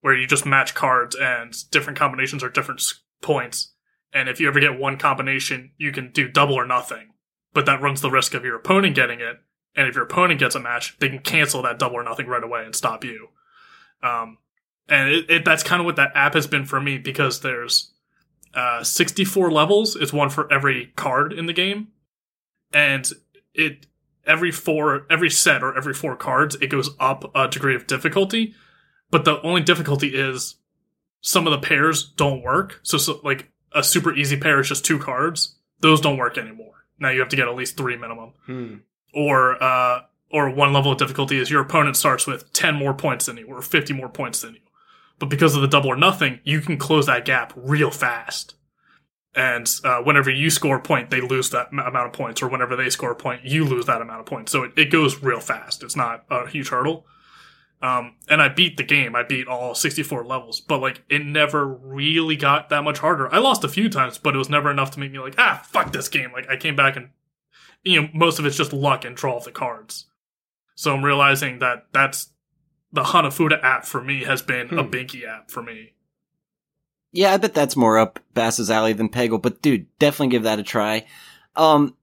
where 0.00 0.16
you 0.16 0.26
just 0.26 0.46
match 0.46 0.74
cards, 0.74 1.16
and 1.16 1.54
different 1.70 1.98
combinations 1.98 2.42
are 2.44 2.50
different 2.50 2.82
points. 3.22 3.72
And 4.12 4.28
if 4.28 4.40
you 4.40 4.46
ever 4.46 4.60
get 4.60 4.78
one 4.78 4.96
combination, 4.96 5.72
you 5.76 5.90
can 5.90 6.12
do 6.12 6.28
double 6.28 6.54
or 6.54 6.66
nothing, 6.66 7.14
but 7.52 7.66
that 7.66 7.80
runs 7.80 8.00
the 8.00 8.10
risk 8.10 8.34
of 8.34 8.44
your 8.44 8.56
opponent 8.56 8.94
getting 8.94 9.20
it. 9.20 9.38
And 9.76 9.88
if 9.88 9.96
your 9.96 10.04
opponent 10.04 10.38
gets 10.38 10.54
a 10.54 10.60
match, 10.60 10.96
they 11.00 11.08
can 11.08 11.18
cancel 11.18 11.62
that 11.62 11.80
double 11.80 11.96
or 11.96 12.04
nothing 12.04 12.28
right 12.28 12.44
away 12.44 12.64
and 12.64 12.76
stop 12.76 13.02
you. 13.02 13.30
Um, 14.04 14.38
and 14.88 15.08
it, 15.08 15.30
it, 15.30 15.44
that's 15.44 15.64
kind 15.64 15.80
of 15.80 15.86
what 15.86 15.96
that 15.96 16.12
app 16.14 16.34
has 16.34 16.46
been 16.46 16.64
for 16.64 16.80
me 16.80 16.98
because 16.98 17.40
there's 17.40 17.92
uh, 18.54 18.82
64 18.84 19.50
levels. 19.50 19.96
It's 19.96 20.12
one 20.12 20.30
for 20.30 20.52
every 20.52 20.92
card 20.96 21.32
in 21.32 21.46
the 21.46 21.52
game, 21.52 21.88
and 22.72 23.10
it 23.54 23.86
every 24.26 24.50
four 24.50 25.06
every 25.10 25.28
set 25.30 25.62
or 25.62 25.76
every 25.76 25.92
four 25.92 26.16
cards 26.16 26.54
it 26.56 26.68
goes 26.68 26.90
up 26.98 27.30
a 27.34 27.48
degree 27.48 27.74
of 27.74 27.86
difficulty. 27.86 28.54
But 29.10 29.24
the 29.24 29.40
only 29.42 29.60
difficulty 29.60 30.08
is 30.08 30.56
some 31.20 31.46
of 31.46 31.52
the 31.52 31.66
pairs 31.66 32.02
don't 32.16 32.42
work. 32.42 32.80
So, 32.82 32.98
so 32.98 33.20
like 33.22 33.50
a 33.72 33.82
super 33.82 34.14
easy 34.14 34.36
pair 34.36 34.60
is 34.60 34.68
just 34.68 34.84
two 34.84 34.98
cards. 34.98 35.56
Those 35.80 36.00
don't 36.00 36.16
work 36.16 36.38
anymore. 36.38 36.72
Now 36.98 37.10
you 37.10 37.20
have 37.20 37.28
to 37.30 37.36
get 37.36 37.48
at 37.48 37.54
least 37.54 37.76
three 37.76 37.96
minimum 37.96 38.32
Hmm. 38.46 38.74
or 39.14 39.62
uh, 39.62 40.00
or 40.30 40.50
one 40.50 40.72
level 40.72 40.90
of 40.92 40.98
difficulty 40.98 41.38
is 41.38 41.50
your 41.50 41.60
opponent 41.60 41.96
starts 41.96 42.26
with 42.26 42.52
10 42.54 42.74
more 42.74 42.94
points 42.94 43.26
than 43.26 43.36
you 43.36 43.46
or 43.46 43.62
50 43.62 43.92
more 43.92 44.08
points 44.08 44.40
than 44.40 44.54
you. 44.54 44.60
But 45.18 45.28
because 45.28 45.54
of 45.54 45.62
the 45.62 45.68
double 45.68 45.90
or 45.90 45.96
nothing, 45.96 46.40
you 46.44 46.60
can 46.60 46.76
close 46.76 47.06
that 47.06 47.24
gap 47.24 47.52
real 47.56 47.90
fast. 47.90 48.54
And 49.34 49.68
uh, 49.82 49.98
whenever 50.02 50.30
you 50.30 50.50
score 50.50 50.76
a 50.76 50.82
point, 50.82 51.10
they 51.10 51.20
lose 51.20 51.50
that 51.50 51.68
m- 51.72 51.80
amount 51.80 52.06
of 52.06 52.12
points, 52.12 52.42
or 52.42 52.48
whenever 52.48 52.76
they 52.76 52.90
score 52.90 53.12
a 53.12 53.16
point, 53.16 53.44
you 53.44 53.64
lose 53.64 53.86
that 53.86 54.00
amount 54.00 54.20
of 54.20 54.26
points. 54.26 54.52
So 54.52 54.62
it, 54.62 54.72
it 54.76 54.90
goes 54.90 55.22
real 55.22 55.40
fast. 55.40 55.82
It's 55.82 55.96
not 55.96 56.24
a 56.30 56.48
huge 56.48 56.68
hurdle. 56.68 57.06
Um, 57.82 58.14
and 58.28 58.40
I 58.40 58.48
beat 58.48 58.76
the 58.76 58.82
game. 58.82 59.14
I 59.14 59.24
beat 59.24 59.46
all 59.46 59.74
64 59.74 60.24
levels, 60.24 60.60
but 60.60 60.80
like 60.80 61.02
it 61.10 61.24
never 61.24 61.66
really 61.66 62.36
got 62.36 62.70
that 62.70 62.84
much 62.84 62.98
harder. 62.98 63.32
I 63.32 63.38
lost 63.38 63.64
a 63.64 63.68
few 63.68 63.88
times, 63.88 64.16
but 64.16 64.34
it 64.34 64.38
was 64.38 64.48
never 64.48 64.70
enough 64.70 64.92
to 64.92 65.00
make 65.00 65.12
me 65.12 65.18
like, 65.18 65.34
ah, 65.36 65.62
fuck 65.66 65.92
this 65.92 66.08
game. 66.08 66.32
Like 66.32 66.48
I 66.48 66.56
came 66.56 66.76
back 66.76 66.96
and 66.96 67.10
you 67.82 68.00
know, 68.00 68.08
most 68.14 68.38
of 68.38 68.46
it's 68.46 68.56
just 68.56 68.72
luck 68.72 69.04
and 69.04 69.14
draw 69.14 69.36
of 69.36 69.44
the 69.44 69.52
cards. 69.52 70.06
So 70.74 70.94
I'm 70.94 71.04
realizing 71.04 71.58
that 71.58 71.86
that's 71.92 72.30
the 72.94 73.02
Hanafuda 73.02 73.62
app 73.62 73.84
for 73.84 74.00
me 74.02 74.24
has 74.24 74.40
been 74.40 74.68
a 74.78 74.82
Hmm. 74.84 74.90
Binky 74.90 75.26
app 75.28 75.50
for 75.50 75.62
me. 75.62 75.92
Yeah, 77.12 77.32
I 77.32 77.36
bet 77.36 77.52
that's 77.54 77.76
more 77.76 77.98
up 77.98 78.18
Bass's 78.32 78.70
alley 78.70 78.92
than 78.92 79.08
Peggle, 79.08 79.40
but 79.42 79.60
dude, 79.62 79.86
definitely 79.98 80.28
give 80.28 80.44
that 80.44 80.58
a 80.58 80.62
try. 80.62 81.06
Um, 81.54 81.94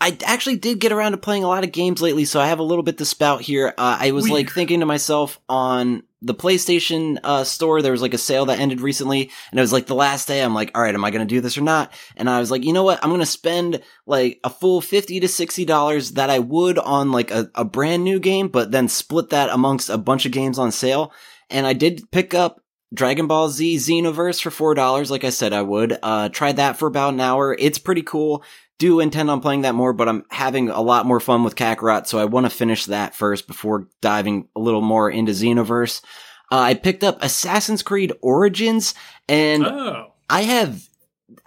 I 0.00 0.16
actually 0.24 0.56
did 0.56 0.80
get 0.80 0.92
around 0.92 1.12
to 1.12 1.18
playing 1.18 1.44
a 1.44 1.48
lot 1.48 1.64
of 1.64 1.72
games 1.72 2.00
lately, 2.02 2.24
so 2.24 2.40
I 2.40 2.46
have 2.48 2.58
a 2.58 2.62
little 2.64 2.82
bit 2.84 2.98
to 2.98 3.04
spout 3.04 3.40
here. 3.40 3.68
Uh, 3.78 3.96
I 4.00 4.10
was 4.12 4.24
We- 4.24 4.32
like 4.32 4.50
thinking 4.52 4.80
to 4.80 4.86
myself 4.86 5.40
on 5.48 6.02
the 6.24 6.34
PlayStation 6.34 7.18
uh, 7.22 7.44
store, 7.44 7.82
there 7.82 7.92
was 7.92 8.02
like 8.02 8.14
a 8.14 8.18
sale 8.18 8.46
that 8.46 8.58
ended 8.58 8.80
recently, 8.80 9.30
and 9.50 9.58
it 9.58 9.62
was 9.62 9.72
like 9.72 9.86
the 9.86 9.94
last 9.94 10.26
day. 10.26 10.42
I'm 10.42 10.54
like, 10.54 10.70
all 10.74 10.82
right, 10.82 10.94
am 10.94 11.04
I 11.04 11.10
going 11.10 11.26
to 11.26 11.34
do 11.34 11.40
this 11.40 11.58
or 11.58 11.60
not? 11.60 11.92
And 12.16 12.28
I 12.30 12.40
was 12.40 12.50
like, 12.50 12.64
you 12.64 12.72
know 12.72 12.82
what? 12.82 12.98
I'm 13.02 13.10
going 13.10 13.20
to 13.20 13.26
spend 13.26 13.82
like 14.06 14.40
a 14.42 14.50
full 14.50 14.80
fifty 14.80 15.20
to 15.20 15.28
sixty 15.28 15.64
dollars 15.64 16.12
that 16.12 16.30
I 16.30 16.38
would 16.38 16.78
on 16.78 17.12
like 17.12 17.30
a, 17.30 17.50
a 17.54 17.64
brand 17.64 18.04
new 18.04 18.18
game, 18.18 18.48
but 18.48 18.70
then 18.70 18.88
split 18.88 19.30
that 19.30 19.50
amongst 19.50 19.90
a 19.90 19.98
bunch 19.98 20.24
of 20.26 20.32
games 20.32 20.58
on 20.58 20.72
sale. 20.72 21.12
And 21.50 21.66
I 21.66 21.74
did 21.74 22.10
pick 22.10 22.32
up 22.32 22.60
Dragon 22.92 23.26
Ball 23.26 23.48
Z 23.48 23.76
Xenoverse 23.76 24.40
for 24.40 24.50
four 24.50 24.74
dollars, 24.74 25.10
like 25.10 25.24
I 25.24 25.30
said 25.30 25.52
I 25.52 25.62
would. 25.62 25.98
Uh, 26.02 26.28
tried 26.30 26.56
that 26.56 26.78
for 26.78 26.86
about 26.86 27.14
an 27.14 27.20
hour. 27.20 27.54
It's 27.58 27.78
pretty 27.78 28.02
cool. 28.02 28.44
Do 28.78 28.98
intend 29.00 29.30
on 29.30 29.40
playing 29.40 29.62
that 29.62 29.74
more, 29.74 29.92
but 29.92 30.08
I'm 30.08 30.24
having 30.30 30.68
a 30.68 30.80
lot 30.80 31.06
more 31.06 31.20
fun 31.20 31.44
with 31.44 31.54
Kakarot, 31.54 32.06
so 32.08 32.18
I 32.18 32.24
want 32.24 32.44
to 32.46 32.50
finish 32.50 32.86
that 32.86 33.14
first 33.14 33.46
before 33.46 33.88
diving 34.00 34.48
a 34.56 34.60
little 34.60 34.80
more 34.82 35.08
into 35.10 35.32
Xenoverse. 35.32 36.02
Uh, 36.50 36.58
I 36.58 36.74
picked 36.74 37.04
up 37.04 37.22
Assassin's 37.22 37.82
Creed 37.82 38.12
Origins, 38.20 38.94
and 39.28 39.64
Oh, 39.64 40.12
I 40.28 40.42
have 40.42 40.88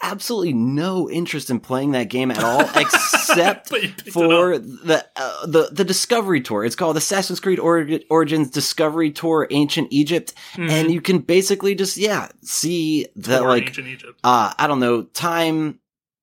absolutely 0.01 0.53
no 0.53 1.09
interest 1.09 1.49
in 1.49 1.59
playing 1.59 1.91
that 1.91 2.05
game 2.09 2.31
at 2.31 2.43
all, 2.43 2.61
except 2.75 3.69
but 3.69 3.83
you 3.83 3.89
picked 3.89 4.07
it 4.07 4.11
for 4.11 4.57
the 4.57 5.05
uh, 5.15 5.45
the 5.45 5.69
the 5.71 5.83
Discovery 5.83 6.41
Tour. 6.41 6.63
It's 6.65 6.75
called 6.75 6.97
Assassin's 6.97 7.39
Creed 7.39 7.59
Ori- 7.59 8.05
Origins 8.09 8.49
Discovery 8.49 9.11
Tour 9.11 9.47
Ancient 9.51 9.89
Egypt, 9.91 10.33
Mhm. 10.55 10.69
and 10.71 10.91
you 10.91 11.01
can 11.01 11.19
basically 11.19 11.75
just 11.75 11.97
yeah 11.97 12.29
see 12.41 13.07
the 13.15 13.41
Or 13.41 13.49
like 13.49 13.67
ancient 13.67 13.87
Egypt. 13.87 14.19
uh 14.23 14.53
I 14.57 14.67
don't 14.67 14.79
know 14.79 15.03
time 15.03 15.79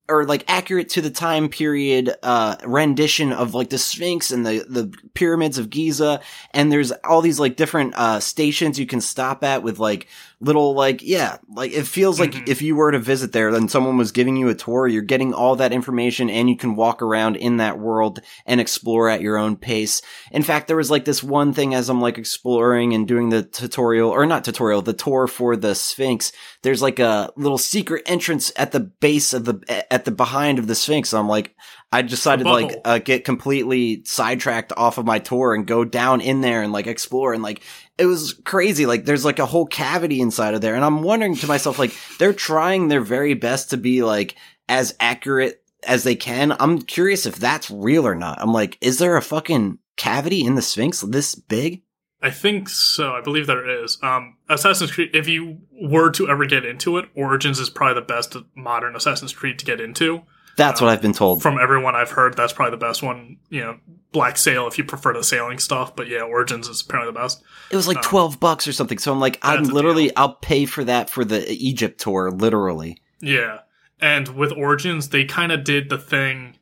or 0.08 0.26
like 0.26 0.44
accurate 0.48 0.90
to 0.90 1.00
the 1.00 1.10
time 1.10 1.48
period 1.48 2.14
uh 2.22 2.56
rendition 2.64 3.32
of 3.32 3.54
like 3.54 3.70
the 3.70 3.78
Sphinx 3.78 4.30
and 4.30 4.44
the 4.46 4.64
the 4.68 4.92
pyramids 5.14 5.58
of 5.58 5.70
Giza. 5.70 6.20
And 6.52 6.70
there's 6.70 6.92
all 7.04 7.20
these 7.22 7.40
like 7.40 7.56
different 7.56 7.94
uh 7.96 8.20
stations 8.20 8.78
you 8.78 8.86
can 8.86 9.00
stop 9.00 9.42
at 9.42 9.62
with 9.62 9.78
like 9.78 10.08
little 10.44 10.74
like 10.74 11.02
yeah 11.02 11.38
like 11.54 11.72
it 11.72 11.86
feels 11.86 12.20
like 12.20 12.32
Mhm. 12.32 12.48
if 12.48 12.60
you 12.62 12.76
were 12.76 12.92
to 12.92 12.98
visit 12.98 13.32
there 13.32 13.50
then 13.50 13.68
someone 13.68 13.96
was 13.96 14.12
giving 14.12 14.36
you 14.36 14.48
a 14.48 14.54
tour 14.54 14.86
you're 14.86 15.02
getting 15.02 15.32
all 15.32 15.56
that 15.56 15.72
information 15.72 16.28
and 16.28 16.48
you 16.50 16.56
can 16.56 16.76
walk 16.76 17.00
around 17.02 17.36
in 17.36 17.56
that 17.56 17.78
world 17.78 18.20
and 18.46 18.60
explore 18.60 19.08
at 19.08 19.20
your 19.22 19.38
own 19.38 19.56
pace 19.56 20.02
in 20.32 20.42
fact 20.42 20.66
there 20.68 20.76
was 20.76 20.90
like 20.90 21.04
this 21.04 21.22
one 21.22 21.52
thing 21.52 21.74
as 21.74 21.88
i'm 21.88 22.00
like 22.00 22.18
exploring 22.18 22.92
and 22.92 23.08
doing 23.08 23.30
the 23.30 23.42
tutorial 23.42 24.10
or 24.10 24.26
not 24.26 24.44
tutorial 24.44 24.82
the 24.82 24.92
tour 24.92 25.26
for 25.26 25.56
the 25.56 25.74
sphinx 25.74 26.30
there's 26.62 26.82
like 26.82 26.98
a 26.98 27.30
little 27.36 27.58
secret 27.58 28.02
entrance 28.06 28.52
at 28.56 28.72
the 28.72 28.80
base 28.80 29.32
of 29.32 29.44
the 29.46 29.84
at 29.92 30.04
the 30.04 30.10
behind 30.10 30.58
of 30.58 30.66
the 30.66 30.74
sphinx 30.74 31.14
i'm 31.14 31.28
like 31.28 31.54
i 31.94 32.02
decided 32.02 32.44
to 32.44 32.50
like 32.50 32.80
uh, 32.84 32.98
get 32.98 33.24
completely 33.24 34.02
sidetracked 34.04 34.72
off 34.76 34.98
of 34.98 35.06
my 35.06 35.18
tour 35.18 35.54
and 35.54 35.66
go 35.66 35.84
down 35.84 36.20
in 36.20 36.40
there 36.40 36.62
and 36.62 36.72
like 36.72 36.86
explore 36.86 37.32
and 37.32 37.42
like 37.42 37.62
it 37.98 38.06
was 38.06 38.34
crazy. 38.44 38.86
Like 38.86 39.04
there's 39.04 39.24
like 39.24 39.38
a 39.38 39.46
whole 39.46 39.66
cavity 39.66 40.20
inside 40.20 40.54
of 40.54 40.60
there. 40.60 40.74
And 40.74 40.84
I'm 40.84 41.02
wondering 41.02 41.36
to 41.36 41.46
myself, 41.46 41.78
like 41.78 41.94
they're 42.18 42.32
trying 42.32 42.88
their 42.88 43.00
very 43.00 43.34
best 43.34 43.70
to 43.70 43.76
be 43.76 44.02
like 44.02 44.36
as 44.68 44.94
accurate 45.00 45.62
as 45.86 46.04
they 46.04 46.16
can. 46.16 46.56
I'm 46.58 46.82
curious 46.82 47.26
if 47.26 47.36
that's 47.36 47.70
real 47.70 48.06
or 48.06 48.14
not. 48.14 48.40
I'm 48.40 48.52
like, 48.52 48.78
is 48.80 48.98
there 48.98 49.16
a 49.16 49.22
fucking 49.22 49.78
cavity 49.96 50.44
in 50.44 50.54
the 50.54 50.62
Sphinx 50.62 51.02
this 51.02 51.34
big? 51.34 51.82
I 52.20 52.30
think 52.30 52.70
so. 52.70 53.12
I 53.12 53.20
believe 53.20 53.46
there 53.46 53.84
is. 53.84 53.98
Um, 54.02 54.38
Assassin's 54.48 54.90
Creed. 54.90 55.10
If 55.12 55.28
you 55.28 55.58
were 55.70 56.10
to 56.12 56.26
ever 56.28 56.46
get 56.46 56.64
into 56.64 56.96
it, 56.96 57.10
Origins 57.14 57.58
is 57.58 57.68
probably 57.68 58.00
the 58.00 58.06
best 58.06 58.34
modern 58.56 58.96
Assassin's 58.96 59.34
Creed 59.34 59.58
to 59.58 59.66
get 59.66 59.80
into. 59.80 60.22
That's 60.56 60.80
what 60.80 60.90
I've 60.90 61.02
been 61.02 61.12
told. 61.12 61.42
From 61.42 61.58
everyone 61.58 61.94
I've 61.94 62.10
heard, 62.10 62.36
that's 62.36 62.52
probably 62.52 62.72
the 62.72 62.84
best 62.84 63.02
one. 63.02 63.38
You 63.50 63.60
know, 63.60 63.78
Black 64.12 64.38
Sail 64.38 64.66
if 64.66 64.78
you 64.78 64.84
prefer 64.84 65.12
the 65.12 65.24
sailing 65.24 65.58
stuff, 65.58 65.94
but 65.94 66.08
yeah, 66.08 66.22
Origins 66.22 66.68
is 66.68 66.80
apparently 66.80 67.12
the 67.12 67.18
best. 67.18 67.42
It 67.70 67.76
was 67.76 67.88
like 67.88 67.98
um, 67.98 68.02
12 68.04 68.40
bucks 68.40 68.68
or 68.68 68.72
something. 68.72 68.98
So 68.98 69.12
I'm 69.12 69.20
like, 69.20 69.38
I'm 69.42 69.64
literally, 69.64 70.14
I'll 70.16 70.34
pay 70.34 70.64
for 70.64 70.84
that 70.84 71.10
for 71.10 71.24
the 71.24 71.50
Egypt 71.50 72.00
tour, 72.00 72.30
literally. 72.30 72.98
Yeah, 73.20 73.60
and 74.00 74.28
with 74.28 74.52
Origins, 74.52 75.08
they 75.10 75.24
kind 75.24 75.52
of 75.52 75.64
did 75.64 75.90
the 75.90 75.98
thing. 75.98 76.56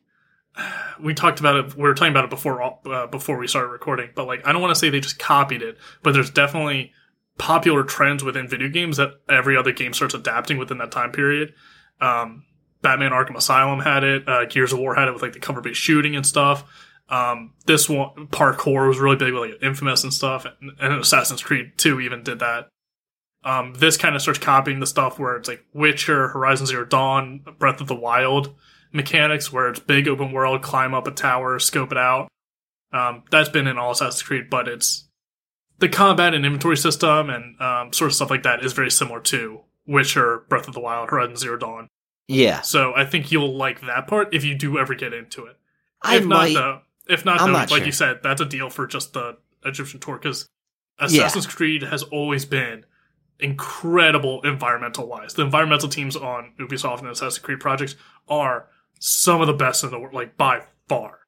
We 0.99 1.13
talked 1.13 1.39
about 1.39 1.55
it. 1.55 1.75
We 1.75 1.83
were 1.83 1.93
talking 1.93 2.11
about 2.11 2.25
it 2.25 2.29
before 2.29 2.61
uh, 2.61 3.07
before 3.07 3.37
we 3.37 3.47
started 3.47 3.69
recording, 3.69 4.11
but 4.15 4.27
like 4.27 4.47
I 4.47 4.51
don't 4.51 4.61
want 4.61 4.73
to 4.73 4.79
say 4.79 4.89
they 4.89 4.99
just 4.99 5.19
copied 5.19 5.61
it, 5.61 5.77
but 6.03 6.13
there's 6.13 6.29
definitely 6.29 6.91
popular 7.37 7.83
trends 7.83 8.23
within 8.23 8.47
video 8.47 8.69
games 8.69 8.97
that 8.97 9.09
every 9.27 9.57
other 9.57 9.71
game 9.71 9.93
starts 9.93 10.13
adapting 10.13 10.57
within 10.57 10.77
that 10.77 10.91
time 10.91 11.11
period. 11.11 11.53
Um, 11.99 12.45
Batman 12.83 13.11
Arkham 13.11 13.35
Asylum 13.35 13.79
had 13.79 14.03
it. 14.03 14.29
Uh, 14.29 14.45
Gears 14.45 14.73
of 14.73 14.79
War 14.79 14.93
had 14.93 15.07
it 15.07 15.13
with 15.13 15.23
like 15.23 15.33
the 15.33 15.39
cover 15.39 15.61
based 15.61 15.79
shooting 15.79 16.15
and 16.15 16.25
stuff. 16.25 16.63
Um, 17.09 17.53
this 17.65 17.89
one 17.89 18.27
parkour 18.27 18.87
was 18.87 18.99
really 18.99 19.15
big 19.15 19.33
with 19.33 19.51
like 19.51 19.63
Infamous 19.63 20.03
and 20.03 20.13
stuff, 20.13 20.45
and, 20.45 20.71
and 20.79 20.93
Assassin's 20.93 21.41
Creed 21.41 21.71
2 21.77 21.99
even 22.01 22.23
did 22.23 22.39
that. 22.39 22.69
Um, 23.43 23.73
this 23.73 23.97
kind 23.97 24.15
of 24.15 24.21
starts 24.21 24.39
copying 24.39 24.79
the 24.79 24.87
stuff 24.87 25.19
where 25.19 25.35
it's 25.35 25.49
like 25.49 25.65
Witcher, 25.73 26.29
Horizon 26.29 26.65
Zero 26.65 26.85
Dawn, 26.85 27.43
Breath 27.57 27.81
of 27.81 27.87
the 27.87 27.95
Wild 27.95 28.53
mechanics, 28.91 29.51
where 29.51 29.67
it's 29.69 29.79
big 29.79 30.07
open 30.07 30.31
world, 30.31 30.61
climb 30.61 30.93
up 30.93 31.07
a 31.07 31.11
tower, 31.11 31.59
scope 31.59 31.91
it 31.91 31.97
out. 31.97 32.29
Um, 32.93 33.23
that's 33.31 33.49
been 33.49 33.67
in 33.67 33.77
all 33.77 33.91
Assassin's 33.91 34.21
Creed, 34.21 34.49
but 34.49 34.67
it's 34.67 35.07
the 35.79 35.89
combat 35.89 36.33
and 36.33 36.45
inventory 36.45 36.77
system 36.77 37.29
and 37.29 37.59
um, 37.59 37.91
sort 37.91 38.11
of 38.11 38.15
stuff 38.15 38.29
like 38.29 38.43
that 38.43 38.63
is 38.63 38.73
very 38.73 38.91
similar 38.91 39.19
to 39.21 39.61
Witcher, 39.85 40.45
Breath 40.47 40.67
of 40.67 40.73
the 40.73 40.79
Wild, 40.79 41.09
Horizon 41.09 41.35
Zero 41.35 41.57
Dawn. 41.57 41.89
Yeah. 42.27 42.61
So 42.61 42.93
I 42.95 43.05
think 43.05 43.31
you'll 43.31 43.55
like 43.55 43.81
that 43.81 44.07
part 44.07 44.33
if 44.33 44.43
you 44.43 44.55
do 44.55 44.77
ever 44.77 44.95
get 44.95 45.13
into 45.13 45.45
it. 45.45 45.57
I 46.01 46.17
if 46.17 46.25
might. 46.25 46.53
not, 46.53 46.59
though, 46.59 47.13
if 47.13 47.25
not, 47.25 47.39
though, 47.39 47.47
not 47.47 47.71
like 47.71 47.79
sure. 47.79 47.85
you 47.85 47.91
said, 47.91 48.19
that's 48.23 48.41
a 48.41 48.45
deal 48.45 48.69
for 48.69 48.87
just 48.87 49.13
the 49.13 49.37
Egyptian 49.65 49.99
tour 49.99 50.17
because 50.17 50.47
Assassin's 50.99 51.47
Creed 51.47 51.83
has 51.83 52.03
always 52.03 52.45
been 52.45 52.85
incredible 53.39 54.41
environmental 54.41 55.07
wise. 55.07 55.33
The 55.33 55.43
environmental 55.43 55.89
teams 55.89 56.15
on 56.15 56.53
Ubisoft 56.59 56.99
and 56.99 57.07
Assassin's 57.09 57.39
Creed 57.39 57.59
projects 57.59 57.95
are 58.27 58.67
some 58.99 59.41
of 59.41 59.47
the 59.47 59.53
best 59.53 59.83
in 59.83 59.91
the 59.91 59.99
world, 59.99 60.13
like 60.13 60.37
by 60.37 60.63
far. 60.87 61.19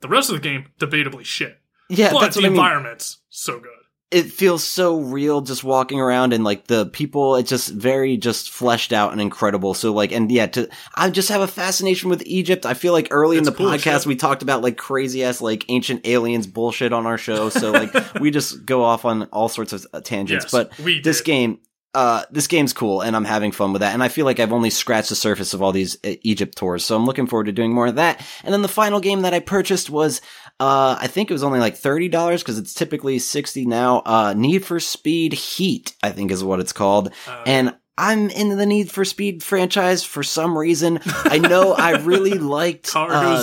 The 0.00 0.08
rest 0.08 0.30
of 0.30 0.36
the 0.36 0.42
game, 0.42 0.66
debatably 0.78 1.24
shit. 1.24 1.58
yeah, 1.88 2.12
but 2.12 2.20
that's 2.20 2.36
the 2.36 2.42
I 2.42 2.44
mean. 2.44 2.52
environment's 2.52 3.18
so 3.30 3.58
good. 3.58 3.70
It 4.10 4.32
feels 4.32 4.64
so 4.64 5.00
real 5.00 5.42
just 5.42 5.62
walking 5.62 6.00
around 6.00 6.32
and 6.32 6.42
like 6.42 6.66
the 6.66 6.86
people 6.86 7.36
it's 7.36 7.50
just 7.50 7.68
very 7.68 8.16
just 8.16 8.50
fleshed 8.50 8.92
out 8.92 9.12
and 9.12 9.20
incredible. 9.20 9.74
So 9.74 9.92
like 9.92 10.12
and 10.12 10.30
yeah 10.32 10.46
to 10.46 10.68
i 10.94 11.10
just 11.10 11.28
have 11.28 11.42
a 11.42 11.46
fascination 11.46 12.08
with 12.08 12.22
egypt. 12.24 12.64
I 12.64 12.74
feel 12.74 12.92
like 12.94 13.08
early 13.10 13.36
It's 13.36 13.46
in 13.46 13.52
the 13.52 13.56
cool 13.56 13.66
podcast 13.66 13.82
shit. 14.00 14.06
we 14.06 14.16
talked 14.16 14.42
about 14.42 14.62
like 14.62 14.78
crazy 14.78 15.24
ass 15.24 15.40
like 15.40 15.66
ancient 15.68 16.06
aliens 16.06 16.46
bullshit 16.46 16.92
on 16.92 17.06
our 17.06 17.18
show. 17.18 17.50
So 17.50 17.70
like 17.70 17.92
we 18.20 18.30
just 18.30 18.64
go 18.64 18.82
off 18.82 19.04
on 19.04 19.24
all 19.24 19.48
sorts 19.48 19.72
of 19.74 19.86
uh, 19.92 20.00
tangents. 20.00 20.46
Yes, 20.46 20.52
but 20.52 20.78
we 20.78 21.00
this 21.00 21.20
game 21.20 21.58
uh 21.94 22.22
this 22.30 22.46
game's 22.46 22.74
cool 22.74 23.00
and 23.00 23.16
i'm 23.16 23.24
having 23.24 23.50
fun 23.52 23.72
with 23.72 23.80
that. 23.80 23.94
And 23.94 24.02
i 24.02 24.08
feel 24.08 24.24
like 24.24 24.40
i've 24.40 24.52
only 24.52 24.70
scratched 24.70 25.08
the 25.08 25.16
surface 25.16 25.52
of 25.54 25.62
all 25.62 25.72
these 25.72 25.96
uh, 26.04 26.14
egypt 26.22 26.56
tours. 26.56 26.84
So 26.84 26.96
i'm 26.96 27.06
looking 27.06 27.26
forward 27.26 27.44
to 27.44 27.52
doing 27.52 27.72
more 27.74 27.86
of 27.86 27.96
that. 27.96 28.24
And 28.44 28.52
then 28.54 28.62
the 28.62 28.68
final 28.68 29.00
game 29.00 29.22
that 29.22 29.34
i 29.34 29.40
purchased 29.40 29.90
was 29.90 30.20
uh 30.60 30.96
i 31.00 31.06
think 31.06 31.30
it 31.30 31.34
was 31.34 31.44
only 31.44 31.60
like 31.60 31.74
$30 31.74 32.38
because 32.38 32.58
it's 32.58 32.74
typically 32.74 33.18
60 33.18 33.66
now. 33.66 34.02
Uh 34.04 34.34
need 34.36 34.64
for 34.64 34.80
speed 34.80 35.32
heat 35.32 35.94
i 36.02 36.10
think 36.10 36.30
is 36.30 36.44
what 36.44 36.60
it's 36.60 36.72
called. 36.72 37.12
Uh, 37.26 37.42
and 37.46 37.76
I'm 37.98 38.30
in 38.30 38.56
the 38.56 38.64
Need 38.64 38.92
for 38.92 39.04
Speed 39.04 39.42
franchise 39.42 40.04
for 40.04 40.22
some 40.22 40.56
reason. 40.56 41.00
I 41.04 41.38
know 41.38 41.72
I 41.72 41.96
really 41.96 42.34
liked 42.38 42.94
uh, 42.94 43.42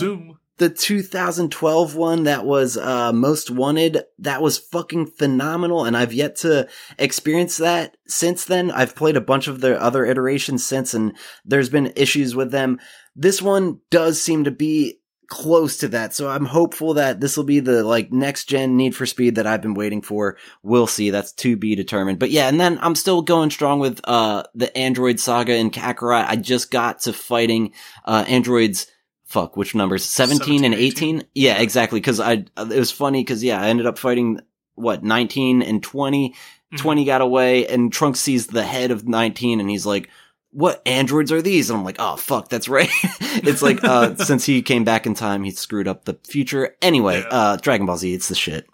the 0.58 0.70
2012 0.70 1.96
one 1.96 2.24
that 2.24 2.46
was 2.46 2.78
uh 2.78 3.12
most 3.12 3.52
wanted. 3.52 4.04
That 4.20 4.42
was 4.42 4.58
fucking 4.58 5.08
phenomenal 5.08 5.84
and 5.84 5.98
i've 5.98 6.14
yet 6.14 6.38
to 6.38 6.68
experience 6.98 7.58
that 7.58 7.98
since 8.08 8.46
then. 8.46 8.72
I've 8.72 8.96
played 8.96 9.18
a 9.18 9.22
bunch 9.22 9.48
of 9.48 9.60
the 9.60 9.80
other 9.82 10.06
iterations 10.06 10.66
since 10.66 10.94
and 10.94 11.16
there's 11.44 11.70
been 11.70 11.92
issues 11.98 12.36
with 12.36 12.52
them. 12.52 12.80
This 13.16 13.42
one 13.42 13.82
does 13.92 14.22
seem 14.22 14.46
to 14.46 14.52
be 14.52 15.00
close 15.28 15.78
to 15.78 15.88
that. 15.90 16.14
So 16.14 16.30
i'm 16.30 16.46
hopeful 16.46 16.96
that 16.96 17.20
this 17.20 17.36
will 17.38 17.44
be 17.44 17.60
the 17.60 17.84
like 17.84 18.12
next 18.12 18.46
gen 18.46 18.78
need 18.78 18.96
for 18.96 19.06
speed 19.06 19.36
that 19.36 19.48
i've 19.48 19.62
been 19.62 19.74
waiting 19.74 20.02
for. 20.02 20.38
We'll 20.64 20.88
see. 20.88 21.10
That's 21.10 21.32
to 21.34 21.56
be 21.58 21.76
determined. 21.76 22.20
But 22.20 22.32
yeah 22.32 22.48
and 22.48 22.60
then 22.60 22.80
i'm 22.82 22.96
still 22.96 23.22
going 23.22 23.50
strong 23.50 23.80
with 23.80 24.00
uh 24.04 24.44
the 24.54 24.76
android 24.78 25.20
saga 25.20 25.56
in 25.56 25.72
kakarot. 25.72 26.26
I 26.28 26.36
just 26.36 26.72
got 26.72 27.00
to 27.02 27.14
fighting 27.14 27.74
uh 28.06 28.26
androids 28.28 28.88
fuck 29.26 29.58
which 29.58 29.74
numbers? 29.76 30.06
17, 30.06 30.40
17, 30.60 30.66
and 30.66 30.74
18 30.76 31.24
yeah 31.34 31.60
exactly 31.62 32.00
because 32.00 32.20
i 32.20 32.34
it 32.34 32.80
was 32.80 32.92
funny 32.92 33.22
because 33.22 33.44
yeah 33.44 33.60
i 33.62 33.68
ended 33.70 33.86
up 33.88 33.98
fighting 33.98 34.40
what 34.76 35.04
19 35.04 35.62
and 35.62 35.82
20 35.84 36.36
Mhm. 36.74 36.78
20 36.80 37.06
got 37.06 37.22
away 37.22 37.68
and 37.68 37.94
trunks 37.94 38.20
sees 38.20 38.48
the 38.48 38.64
head 38.64 38.90
of 38.90 39.08
19 39.08 39.60
and 39.60 39.70
he's 39.70 39.86
like 39.86 40.10
what 40.56 40.82
androids 40.86 41.32
are 41.32 41.42
these 41.42 41.70
and 41.70 41.78
i'm 41.78 41.84
like 41.86 41.98
oh 42.00 42.16
fuck 42.16 42.48
that's 42.50 42.70
right 42.70 42.90
it's 43.44 43.62
like 43.62 43.84
uh 43.84 44.16
since 44.24 44.46
he 44.46 44.62
came 44.62 44.84
back 44.86 45.06
in 45.06 45.14
time 45.14 45.44
he 45.44 45.52
screwed 45.52 45.88
up 45.88 46.06
the 46.06 46.18
future 46.24 46.76
anyway 46.82 47.20
Yeah. 47.20 47.28
uh 47.28 47.56
dragon 47.58 47.86
ball 47.86 47.98
z 47.98 48.14
it's 48.14 48.30
the 48.30 48.36
shit 48.36 48.66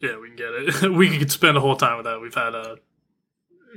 Yeah, 0.00 0.18
we 0.18 0.28
can 0.28 0.36
get 0.36 0.52
it. 0.52 0.90
we 1.00 1.16
could 1.16 1.30
spend 1.30 1.56
a 1.56 1.60
whole 1.60 1.76
time 1.76 1.96
with 1.96 2.04
that. 2.06 2.20
We've 2.20 2.34
had 2.34 2.54
a 2.54 2.76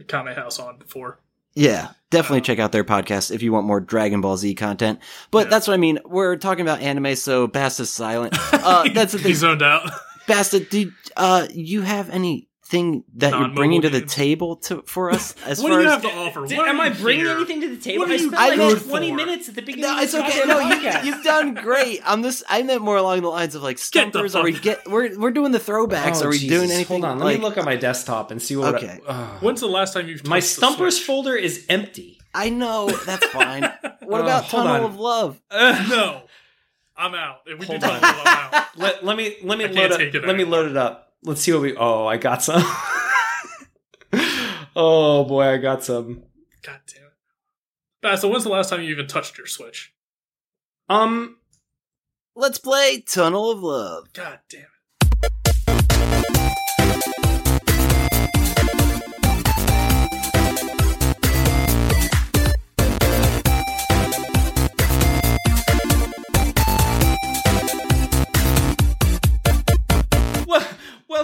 Kame 0.08 0.28
House 0.36 0.60
on 0.60 0.78
before. 0.78 1.20
Yeah, 1.56 1.92
definitely 2.10 2.40
Uh, 2.42 2.44
check 2.44 2.60
out 2.60 2.72
their 2.74 2.84
podcast 2.84 3.32
if 3.32 3.42
you 3.42 3.52
want 3.54 3.66
more 3.68 3.80
Dragon 3.80 4.20
Ball 4.22 4.36
Z 4.38 4.54
content. 4.56 5.00
But 5.32 5.46
Yeah. 5.46 5.50
that's 5.52 5.68
what 5.68 5.76
I 5.76 5.78
mean. 5.78 6.00
We're 6.06 6.36
talking 6.36 6.62
about 6.62 6.82
anime, 6.82 7.16
so 7.16 7.48
Basta's 7.48 7.90
silent. 7.90 8.34
Uh, 8.54 8.90
that's 8.94 9.14
the 9.14 9.18
He 9.20 9.24
thing. 9.26 9.36
zoned 9.36 9.62
out. 9.62 9.90
Basta, 10.28 10.60
did 10.60 10.92
uh, 11.16 11.48
you 11.54 11.82
have 11.82 12.10
anything 12.74 13.04
that 13.16 13.38
you're 13.38 13.50
bringing 13.50 13.82
to 13.82 13.90
the 13.90 14.00
games. 14.00 14.14
table 14.14 14.56
to 14.58 14.82
for 14.84 15.12
us? 15.12 15.36
As 15.46 15.62
what 15.62 15.70
far 15.70 15.80
do 15.80 15.84
you 15.86 15.90
as 15.92 15.94
have 15.94 16.12
to 16.12 16.18
offer? 16.18 16.46
Did- 16.46 16.58
What 16.58 16.68
am 16.68 16.80
I 16.80 16.90
bringing 16.90 17.26
here? 17.26 17.36
anything 17.36 17.62
to 17.62 17.70
the 17.70 17.78
table? 17.78 18.02
What 18.04 18.10
are 18.10 18.14
I 18.14 18.16
you 18.18 18.28
spent 18.32 18.60
like 18.60 18.84
20 18.84 19.10
for? 19.10 19.16
minutes 19.16 19.50
at 19.50 19.56
the 19.56 19.62
beginning 19.62 19.90
no, 19.90 19.98
of 19.98 20.04
it's 20.04 20.16
okay. 20.16 20.42
No, 20.48 20.60
you, 20.60 20.92
you've 21.04 21.24
done 21.24 21.54
great. 21.56 22.02
I'm 22.06 22.22
this. 22.22 22.44
I 22.50 22.64
meant 22.64 22.82
more 22.82 22.98
along 22.98 23.22
the 23.22 23.28
lines 23.30 23.56
of 23.56 23.64
like 23.64 23.78
Get 23.78 23.84
stumpers. 23.84 24.36
Are 24.36 24.44
we 24.44 24.54
get? 24.60 24.88
We're 24.90 25.18
we're 25.20 25.32
doing 25.32 25.52
the 25.52 25.60
throwbacks. 25.60 26.22
Oh, 26.22 26.26
Are 26.26 26.30
we 26.30 26.38
Jesus. 26.40 26.58
doing 26.58 26.72
anything? 26.72 27.02
Hold 27.02 27.06
on, 27.12 27.20
let 27.20 27.26
like, 27.26 27.38
me 27.40 27.44
look 27.44 27.58
at 27.58 27.66
my 27.66 27.76
desktop 27.76 28.32
and 28.32 28.42
see 28.42 28.56
what. 28.56 28.76
Okay. 28.76 29.00
I, 29.08 29.12
Ugh. 29.12 29.44
When's 29.44 29.62
the 29.62 29.68
last 29.68 29.94
time 29.94 30.08
you've 30.08 30.26
my 30.28 30.40
touched 30.40 30.56
the 30.56 30.66
stumpers 30.66 31.00
folder 31.00 31.36
is 31.36 31.66
empty. 31.70 32.20
I 32.34 32.50
know 32.50 32.90
that's 32.90 33.26
fine. 33.28 33.64
What 34.10 34.22
Uh, 34.22 34.24
about 34.24 34.44
hold 34.46 34.64
Tunnel 34.66 34.86
on. 34.86 34.92
of 34.92 35.00
Love? 35.00 35.40
Ugh. 35.52 35.90
No, 35.90 36.22
I'm 36.98 37.14
out. 37.14 37.42
If 37.46 37.60
we 37.60 37.66
do 37.68 37.74
Hold 37.74 37.82
Tunnel 37.82 37.98
on. 37.98 38.04
of 38.04 38.16
Love, 38.18 38.26
I'm 38.26 38.54
out. 38.56 38.66
let, 38.78 39.06
let 39.06 39.18
me 39.18 39.36
let 39.44 39.58
me 39.60 39.68
load 39.68 39.92
up. 39.92 40.00
it 40.00 40.26
Let 40.26 40.36
me 40.36 40.44
load 40.46 40.72
it 40.72 40.78
up. 40.78 41.09
Let's 41.24 41.42
see 41.42 41.52
what 41.52 41.62
we. 41.62 41.76
Oh, 41.76 42.06
I 42.08 42.18
got 42.18 42.42
some. 42.44 42.64
oh 44.76 45.26
boy, 45.26 45.44
I 45.44 45.58
got 45.58 45.84
some. 45.84 46.24
God 46.62 46.80
damn 46.88 47.06
it. 47.06 47.14
Basta, 48.02 48.28
when's 48.28 48.44
the 48.44 48.50
last 48.50 48.70
time 48.70 48.82
you 48.82 48.90
even 48.92 49.08
touched 49.08 49.38
your 49.38 49.48
Switch? 49.48 49.94
Um, 50.88 51.38
Let's 52.36 52.58
play 52.58 53.02
Tunnel 53.02 53.52
of 53.52 53.62
Love. 53.62 54.14
God 54.14 54.40
damn 54.50 54.62
it. 54.62 54.68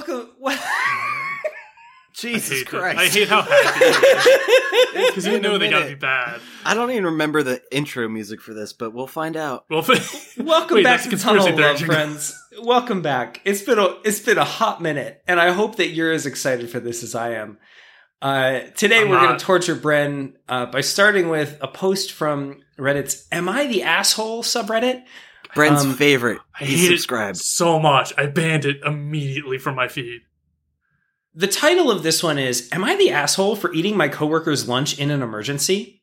Welcome. 0.08 0.32
Well, 0.40 0.58
I 0.58 2.18
Jesus 2.18 2.60
hate 2.60 2.72
that. 2.72 2.80
Christ! 2.80 2.98
I 2.98 3.08
hate 3.08 3.28
how 3.28 3.42
happy 3.42 5.08
because 5.08 5.26
you 5.26 5.34
been 5.34 5.42
know 5.42 5.56
a 5.56 5.60
they 5.60 5.70
gotta 5.70 5.88
be 5.88 5.96
bad. 5.96 6.40
I 6.64 6.74
don't 6.74 6.90
even 6.92 7.04
remember 7.04 7.44
the 7.44 7.62
intro 7.72 8.08
music 8.08 8.40
for 8.40 8.54
this, 8.54 8.72
but 8.72 8.94
we'll 8.94 9.06
find 9.06 9.36
out. 9.36 9.66
Well, 9.70 9.86
welcome 10.38 10.76
Wait, 10.76 10.84
back 10.84 11.02
to 11.02 11.10
Tunnel 11.18 11.46
conspiracy 11.46 11.84
of. 11.84 11.90
Love, 11.90 11.98
friends. 11.98 12.42
Welcome 12.62 13.02
back. 13.02 13.42
It's 13.44 13.62
been 13.64 13.80
a 13.80 13.98
it's 14.06 14.22
been 14.22 14.38
a 14.38 14.46
hot 14.46 14.82
minute, 14.82 15.22
and 15.28 15.42
I 15.42 15.52
hope 15.52 15.76
that 15.76 15.90
you're 15.90 16.14
as 16.14 16.26
excited 16.26 16.70
for 16.70 16.80
this 16.80 17.04
as 17.04 17.16
I 17.16 17.32
am. 17.34 17.58
Uh, 18.22 18.62
today 18.78 19.02
I'm 19.02 19.10
we're 19.10 19.20
going 19.20 19.38
to 19.38 19.44
torture 19.44 19.76
Bren 19.76 20.36
uh, 20.48 20.68
by 20.68 20.80
starting 20.80 21.28
with 21.28 21.58
a 21.60 21.68
post 21.68 22.14
from 22.14 22.62
Reddit's 22.80 23.28
"Am 23.30 23.50
I 23.50 23.68
the 23.68 23.84
asshole?" 23.84 24.42
subreddit. 24.42 25.04
Bren's 25.56 25.84
Um, 25.84 25.96
favorite. 25.96 26.40
I 26.60 26.66
He's 26.66 26.82
hate 26.82 26.88
subscribed. 26.98 27.38
it 27.38 27.42
so 27.44 27.80
much. 27.80 28.14
I 28.18 28.26
banned 28.28 28.66
it 28.66 28.82
immediately 28.86 29.58
from 29.58 29.76
my 29.76 29.88
feed. 29.88 30.22
The 31.34 31.48
title 31.48 31.90
of 31.90 32.04
this 32.04 32.22
one 32.22 32.38
is 32.38 32.70
"Am 32.72 32.84
I 32.84 32.96
the 32.96 33.12
asshole 33.12 33.56
for 33.56 33.74
eating 33.74 33.98
my 33.98 34.08
coworker's 34.10 34.68
lunch 34.68 35.00
in 35.00 35.10
an 35.12 35.22
emergency?" 35.22 36.02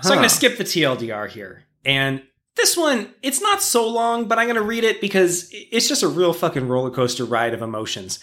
So 0.00 0.10
I'm 0.10 0.16
going 0.18 0.28
to 0.28 0.34
skip 0.34 0.56
the 0.56 0.64
TLDR 0.64 1.28
here. 1.28 1.64
And 1.84 2.22
this 2.56 2.76
one, 2.76 3.12
it's 3.22 3.40
not 3.42 3.62
so 3.62 3.86
long, 3.88 4.26
but 4.26 4.38
I'm 4.38 4.46
going 4.46 4.56
to 4.56 4.62
read 4.62 4.84
it 4.84 5.00
because 5.00 5.48
it's 5.52 5.86
just 5.88 6.02
a 6.02 6.08
real 6.08 6.32
fucking 6.32 6.66
roller 6.66 6.90
coaster 6.90 7.24
ride 7.24 7.52
of 7.52 7.60
emotions. 7.62 8.18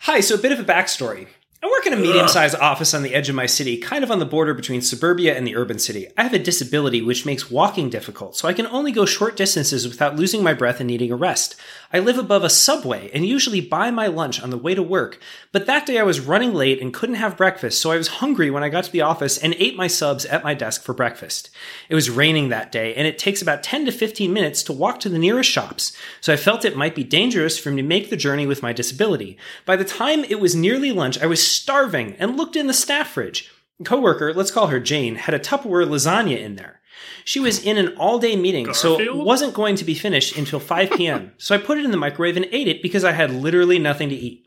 Hi, 0.00 0.20
so 0.20 0.34
a 0.34 0.38
bit 0.38 0.50
of 0.52 0.58
a 0.58 0.64
backstory. 0.64 1.28
I 1.64 1.68
work 1.68 1.86
in 1.86 1.92
a 1.92 1.96
medium 1.96 2.26
sized 2.26 2.56
office 2.56 2.92
on 2.92 3.04
the 3.04 3.14
edge 3.14 3.28
of 3.28 3.36
my 3.36 3.46
city, 3.46 3.76
kind 3.76 4.02
of 4.02 4.10
on 4.10 4.18
the 4.18 4.26
border 4.26 4.52
between 4.52 4.82
suburbia 4.82 5.36
and 5.36 5.46
the 5.46 5.54
urban 5.54 5.78
city. 5.78 6.08
I 6.18 6.24
have 6.24 6.34
a 6.34 6.38
disability 6.40 7.00
which 7.02 7.24
makes 7.24 7.52
walking 7.52 7.88
difficult, 7.88 8.34
so 8.34 8.48
I 8.48 8.52
can 8.52 8.66
only 8.66 8.90
go 8.90 9.06
short 9.06 9.36
distances 9.36 9.86
without 9.86 10.16
losing 10.16 10.42
my 10.42 10.54
breath 10.54 10.80
and 10.80 10.88
needing 10.88 11.12
a 11.12 11.16
rest. 11.16 11.54
I 11.92 12.00
live 12.00 12.18
above 12.18 12.42
a 12.42 12.50
subway 12.50 13.12
and 13.14 13.24
usually 13.24 13.60
buy 13.60 13.92
my 13.92 14.08
lunch 14.08 14.42
on 14.42 14.50
the 14.50 14.58
way 14.58 14.74
to 14.74 14.82
work, 14.82 15.20
but 15.52 15.66
that 15.66 15.86
day 15.86 16.00
I 16.00 16.02
was 16.02 16.18
running 16.18 16.52
late 16.52 16.82
and 16.82 16.92
couldn't 16.92 17.14
have 17.14 17.36
breakfast, 17.36 17.80
so 17.80 17.92
I 17.92 17.96
was 17.96 18.08
hungry 18.08 18.50
when 18.50 18.64
I 18.64 18.68
got 18.68 18.82
to 18.84 18.90
the 18.90 19.02
office 19.02 19.38
and 19.38 19.54
ate 19.56 19.76
my 19.76 19.86
subs 19.86 20.24
at 20.24 20.42
my 20.42 20.54
desk 20.54 20.82
for 20.82 20.94
breakfast. 20.94 21.48
It 21.88 21.94
was 21.94 22.10
raining 22.10 22.48
that 22.48 22.72
day, 22.72 22.92
and 22.96 23.06
it 23.06 23.18
takes 23.18 23.40
about 23.40 23.62
10 23.62 23.84
to 23.84 23.92
15 23.92 24.32
minutes 24.32 24.64
to 24.64 24.72
walk 24.72 24.98
to 25.00 25.08
the 25.08 25.18
nearest 25.18 25.50
shops, 25.50 25.96
so 26.20 26.32
I 26.32 26.36
felt 26.36 26.64
it 26.64 26.76
might 26.76 26.96
be 26.96 27.04
dangerous 27.04 27.56
for 27.56 27.70
me 27.70 27.82
to 27.82 27.86
make 27.86 28.10
the 28.10 28.16
journey 28.16 28.46
with 28.46 28.64
my 28.64 28.72
disability. 28.72 29.38
By 29.64 29.76
the 29.76 29.84
time 29.84 30.24
it 30.24 30.40
was 30.40 30.56
nearly 30.56 30.90
lunch, 30.90 31.22
I 31.22 31.26
was 31.26 31.51
starving 31.52 32.16
and 32.18 32.36
looked 32.36 32.56
in 32.56 32.66
the 32.66 32.74
staff 32.74 33.08
fridge. 33.08 33.50
Coworker, 33.84 34.32
let's 34.34 34.50
call 34.50 34.68
her 34.68 34.80
Jane, 34.80 35.16
had 35.16 35.34
a 35.34 35.38
Tupperware 35.38 35.86
lasagna 35.86 36.38
in 36.38 36.56
there. 36.56 36.80
She 37.24 37.40
was 37.40 37.62
in 37.62 37.78
an 37.78 37.96
all 37.96 38.18
day 38.18 38.36
meeting, 38.36 38.74
so 38.74 39.00
it 39.00 39.14
wasn't 39.14 39.54
going 39.54 39.76
to 39.76 39.84
be 39.84 39.94
finished 39.94 40.36
until 40.36 40.60
5 40.60 40.90
p.m. 40.96 41.32
so 41.36 41.54
I 41.54 41.58
put 41.58 41.78
it 41.78 41.84
in 41.84 41.90
the 41.90 41.96
microwave 41.96 42.36
and 42.36 42.46
ate 42.52 42.68
it 42.68 42.82
because 42.82 43.04
I 43.04 43.12
had 43.12 43.30
literally 43.32 43.78
nothing 43.78 44.08
to 44.08 44.14
eat. 44.14 44.46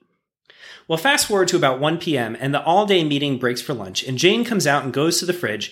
Well, 0.88 0.98
fast 0.98 1.28
forward 1.28 1.48
to 1.50 1.58
about 1.58 1.80
1 1.80 1.98
p.m., 1.98 2.38
and 2.39 2.54
the 2.54 2.63
all 2.63 2.86
day 2.86 3.04
meeting 3.04 3.39
breaks 3.39 3.62
for 3.62 3.74
lunch, 3.74 4.04
and 4.04 4.18
Jane 4.18 4.46
comes 4.46 4.68
out 4.68 4.84
and 4.84 4.94
goes 4.94 5.20
to 5.20 5.26
the 5.26 5.34
fridge. 5.34 5.72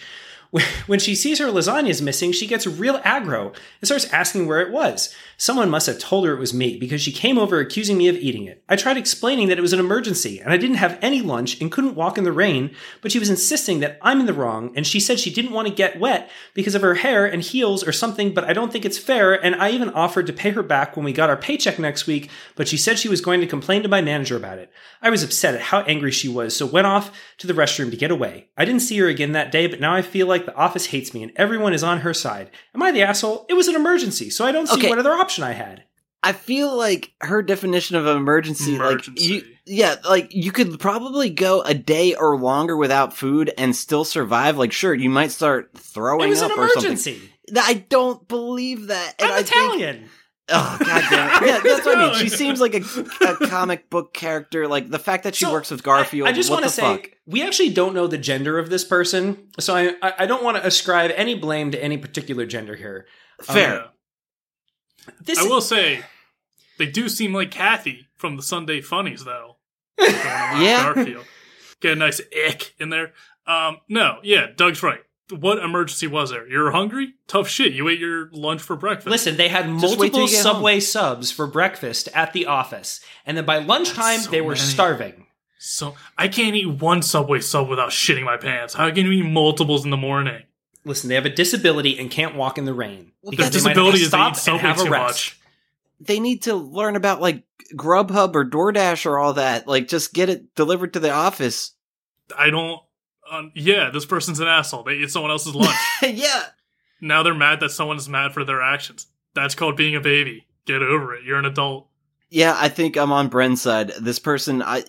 When 0.86 1.00
she 1.00 1.16
sees 1.16 1.40
her 1.40 1.46
lasagna 1.48 1.90
is 1.90 2.02
missing, 2.02 2.32
she 2.32 2.46
gets 2.46 2.68
real 2.68 3.00
aggro 3.00 3.48
and 3.48 3.86
starts 3.86 4.12
asking 4.12 4.48
where 4.48 4.60
it 4.60 4.72
was. 4.72 5.16
Someone 5.38 5.70
must 5.70 5.88
have 5.88 5.98
told 5.98 6.26
her 6.26 6.34
it 6.34 6.40
was 6.40 6.54
me 6.54 6.78
because 6.78 7.02
she 7.02 7.12
came 7.12 7.38
over 7.38 7.60
accusing 7.60 7.98
me 7.98 8.08
of 8.08 8.16
eating 8.16 8.46
it. 8.46 8.64
I 8.70 8.76
tried 8.76 8.98
explaining 8.98 9.48
that 9.48 9.58
it 9.58 9.62
was 9.62 9.74
an 9.74 9.80
emergency 9.80 10.40
and 10.40 10.52
I 10.52 10.58
didn't 10.58 10.78
have 10.78 11.00
any 11.02 11.22
lunch 11.22 11.60
and 11.60 11.72
couldn't 11.72 11.96
walk 11.96 12.18
in 12.18 12.24
the 12.24 12.32
rain, 12.32 12.76
but 13.02 13.12
she 13.12 13.20
was 13.20 13.30
insisting 13.30 13.80
that 13.80 13.98
I'm 14.02 14.20
in 14.20 14.26
the 14.26 14.34
wrong 14.34 14.74
and 14.76 14.86
she 14.86 15.00
said 15.00 15.20
she 15.20 15.34
didn't 15.34 15.54
want 15.54 15.68
to 15.70 15.74
get 15.74 16.00
wet 16.00 16.30
because 16.54 16.76
of 16.76 16.82
her 16.82 16.96
hair 16.96 17.26
and 17.26 17.42
heels 17.42 17.88
or 17.88 17.92
something, 17.92 18.34
but 18.34 18.44
I 18.44 18.54
don't 18.54 18.72
think 18.72 18.86
it's 18.86 18.98
fair. 18.98 19.34
And 19.34 19.56
I 19.56 19.72
even 19.72 19.90
offered 19.90 20.28
to 20.28 20.34
pay 20.34 20.52
her 20.52 20.64
back 20.64 20.96
when 20.96 21.06
we 21.06 21.14
got 21.14 21.30
our 21.30 21.38
paycheck 21.38 21.80
next 21.80 22.08
week, 22.08 22.30
but 22.56 22.68
she 22.68 22.78
said 22.78 23.00
she 23.00 23.10
was 23.10 23.22
going 23.22 23.42
to 23.42 23.48
complain 23.48 23.84
to 23.84 23.90
my 23.90 24.02
manager 24.02 24.36
about 24.36 24.60
it. 24.60 24.70
I 25.02 25.10
was 25.10 25.24
upset 25.24 25.56
at 25.56 25.62
how 25.62 25.82
angry 25.82 26.12
she 26.12 26.30
was, 26.30 26.56
so 26.56 26.66
went 26.66 26.88
off 26.88 27.12
to 27.40 27.48
the 27.48 27.54
restroom 27.54 27.90
to 27.92 27.98
get 27.98 28.12
away. 28.12 28.50
I 28.58 28.66
didn't 28.66 28.82
see 28.82 28.98
her 29.00 29.08
again 29.08 29.32
that 29.32 29.52
day, 29.52 29.68
but 29.68 29.80
now 29.80 29.94
I 29.94 30.02
feel 30.02 30.28
like 30.28 30.43
the 30.46 30.56
office 30.56 30.88
hates 30.88 31.14
me 31.14 31.24
and 31.24 31.32
everyone 31.36 31.74
is 31.74 31.84
on 31.84 32.00
her 32.02 32.14
side. 32.14 32.52
Am 32.76 32.82
I 32.84 32.92
the 32.92 33.02
asshole? 33.02 33.46
It 33.50 33.54
was 33.54 33.68
an 33.68 33.76
emergency, 33.76 34.30
so 34.30 34.46
I 34.46 34.52
don't 34.52 34.68
see 34.68 34.76
Okay. 34.78 34.90
what 34.90 35.00
other 35.00 35.14
option 35.14 35.44
I 35.44 35.52
had. 35.54 35.84
I 36.26 36.32
feel 36.32 36.76
like 36.78 37.12
her 37.22 37.42
definition 37.42 37.98
of 37.98 38.08
emergency, 38.08 38.76
Emergency. 38.76 39.12
like 39.12 39.20
you, 39.46 39.56
yeah, 39.66 39.96
like 40.08 40.34
you 40.34 40.52
could 40.54 40.80
probably 40.80 41.30
go 41.30 41.62
a 41.64 41.74
day 41.74 42.16
or 42.16 42.38
longer 42.38 42.78
without 42.78 43.14
food 43.14 43.52
and 43.58 43.76
still 43.76 44.06
survive. 44.06 44.58
Like, 44.58 44.72
sure, 44.72 44.94
you 44.94 45.10
might 45.10 45.32
start 45.32 45.72
throwing 45.78 46.28
It 46.28 46.30
was 46.30 46.42
up 46.42 46.52
an 46.54 46.60
or 46.60 46.70
something. 46.70 46.92
emergency. 46.92 47.30
I 47.58 47.74
don't 47.90 48.26
believe 48.30 48.88
that. 48.88 49.16
And 49.20 49.32
I'm 49.32 49.40
I 49.40 49.44
think- 49.44 49.50
Italian. 49.76 50.10
Oh 50.50 50.78
god 50.80 51.04
damn 51.10 51.44
it! 51.44 51.48
Yeah, 51.48 51.60
that's 51.64 51.86
what 51.86 51.98
I 51.98 52.08
mean. 52.12 52.16
She 52.16 52.28
seems 52.44 52.60
like 52.60 52.74
a, 52.74 52.82
a 53.26 53.48
comic 53.48 53.90
book 53.90 54.14
character. 54.14 54.68
Like 54.68 54.90
the 54.90 55.00
fact 55.00 55.24
that 55.24 55.36
she 55.36 55.46
So, 55.46 55.52
works 55.54 55.72
with 55.72 55.84
Garfield. 55.84 56.28
I, 56.28 56.32
I 56.32 56.34
just 56.34 56.50
want 56.50 56.64
to 56.64 56.70
say 56.70 56.82
fuck? 56.82 57.10
we 57.26 57.42
actually 57.44 57.70
don't 57.70 57.94
know 57.94 58.08
the 58.08 58.18
gender 58.18 58.60
of 58.60 58.70
this 58.70 58.84
person, 58.84 59.48
so 59.60 59.76
I 59.76 59.94
I, 60.02 60.14
I 60.20 60.26
don't 60.26 60.44
want 60.44 60.58
to 60.58 60.66
ascribe 60.66 61.12
any 61.16 61.36
blame 61.36 61.72
to 61.72 61.82
any 61.82 61.98
particular 61.98 62.46
gender 62.46 62.76
here. 62.76 63.06
Fair. 63.42 63.74
Yeah. 63.74 63.84
This 65.22 65.40
I 65.40 65.44
will 65.44 65.62
say, 65.62 66.02
they 66.78 66.88
do 66.88 67.10
seem 67.10 67.34
like 67.34 67.52
Cathy 67.52 68.08
from 68.16 68.36
the 68.38 68.44
Sunday 68.44 68.82
Funnies, 68.82 69.24
though. 69.26 69.58
Yeah. 70.00 70.94
Garfield. 70.94 71.26
Get 71.82 71.94
a 71.94 71.96
nice 71.96 72.22
ick 72.48 72.74
in 72.80 72.90
there. 72.90 73.14
Um, 73.48 73.78
no, 73.90 74.20
yeah, 74.24 74.48
Doug's 74.56 74.82
right. 74.84 75.02
What 75.30 75.60
emergency 75.60 76.08
was 76.08 76.32
there? 76.32 76.48
You're 76.48 76.72
hungry? 76.72 77.14
Tough 77.28 77.48
shit. 77.48 77.74
You 77.74 77.88
ate 77.88 78.00
your 78.00 78.30
lunch 78.34 78.62
for 78.62 78.76
breakfast. 78.76 79.08
Listen, 79.08 79.38
they 79.38 79.48
had 79.48 79.66
Just 79.80 79.98
wait 79.98 80.12
till 80.12 80.20
multiple 80.20 80.20
you 80.22 80.28
get 80.28 80.44
Subway 80.44 80.80
subs 80.80 81.32
for 81.32 81.48
breakfast 81.48 82.10
at 82.14 82.34
the 82.34 82.46
office, 82.46 83.00
and 83.26 83.38
then 83.38 83.46
by 83.46 83.58
lunchtime 83.60 84.20
so 84.20 84.32
they 84.32 84.42
were 84.42 84.52
many. 84.54 84.60
starving. 84.60 85.28
So 85.60 85.96
I 86.18 86.28
can't 86.28 86.56
eat 86.58 86.68
one 86.68 87.02
Subway 87.02 87.40
sub 87.40 87.70
without 87.70 87.92
shitting 87.92 88.26
my 88.26 88.36
pants. 88.36 88.74
How 88.74 88.92
can 88.92 89.06
you 89.06 89.12
eat 89.14 89.24
multiples 89.32 89.86
in 89.86 89.92
the 89.92 89.98
morning? 89.98 90.44
Listen, 90.84 91.08
they 91.08 91.16
have 91.16 91.26
a 91.26 91.30
disability 91.30 91.98
and 91.98 92.12
can't 92.12 92.36
walk 92.36 92.58
in 92.58 92.66
the 92.66 92.74
rain 92.74 93.14
Well, 93.22 93.32
because 93.32 93.46
that 93.48 93.54
disability 93.54 94.00
is 94.00 94.10
to 94.10 94.18
they 94.18 94.18
eat 94.18 94.36
stop 94.36 94.36
Subway 94.36 94.60
have 94.60 94.80
a 94.82 94.84
too 94.84 94.90
rest. 94.92 95.08
much. 95.08 95.40
They 96.02 96.20
need 96.20 96.42
to 96.44 96.56
learn 96.56 96.98
about 96.98 97.22
like 97.22 97.44
Grubhub 97.76 98.36
or 98.36 98.44
DoorDash 98.44 99.06
or 99.06 99.18
all 99.18 99.34
that. 99.36 99.66
Like, 99.68 99.88
just 99.88 100.14
get 100.14 100.28
it 100.28 100.54
delivered 100.54 100.92
to 100.94 101.00
the 101.00 101.12
office. 101.12 101.72
I 102.38 102.50
don't. 102.50 102.82
Um, 103.34 103.52
yeah, 103.56 103.90
this 103.90 104.06
person's 104.06 104.40
an 104.40 104.48
asshole. 104.48 104.84
They 104.84 104.94
ate 104.94 105.10
someone 105.10 105.32
else's 105.32 105.56
lunch. 105.56 105.76
yeah. 106.02 106.44
now 107.02 107.24
they're 107.24 107.34
mad 107.34 107.60
that 107.62 107.72
someone 107.72 107.98
is 107.98 108.08
mad 108.08 108.34
for 108.34 108.44
their 108.44 108.62
actions. 108.62 109.08
That's 109.34 109.56
called 109.56 109.76
being 109.76 109.96
a 109.96 110.02
baby. 110.02 110.46
Get 110.66 110.84
over 110.84 111.16
it. 111.16 111.24
You're 111.24 111.40
an 111.40 111.46
adult. 111.46 111.88
Yeah, 112.30 112.56
I 112.58 112.70
think 112.70 112.96
I'm 112.96 113.12
on 113.12 113.30
Bren's 113.30 113.62
side. 113.62 113.94
This 114.00 114.20
person, 114.20 114.62
I 114.62 114.84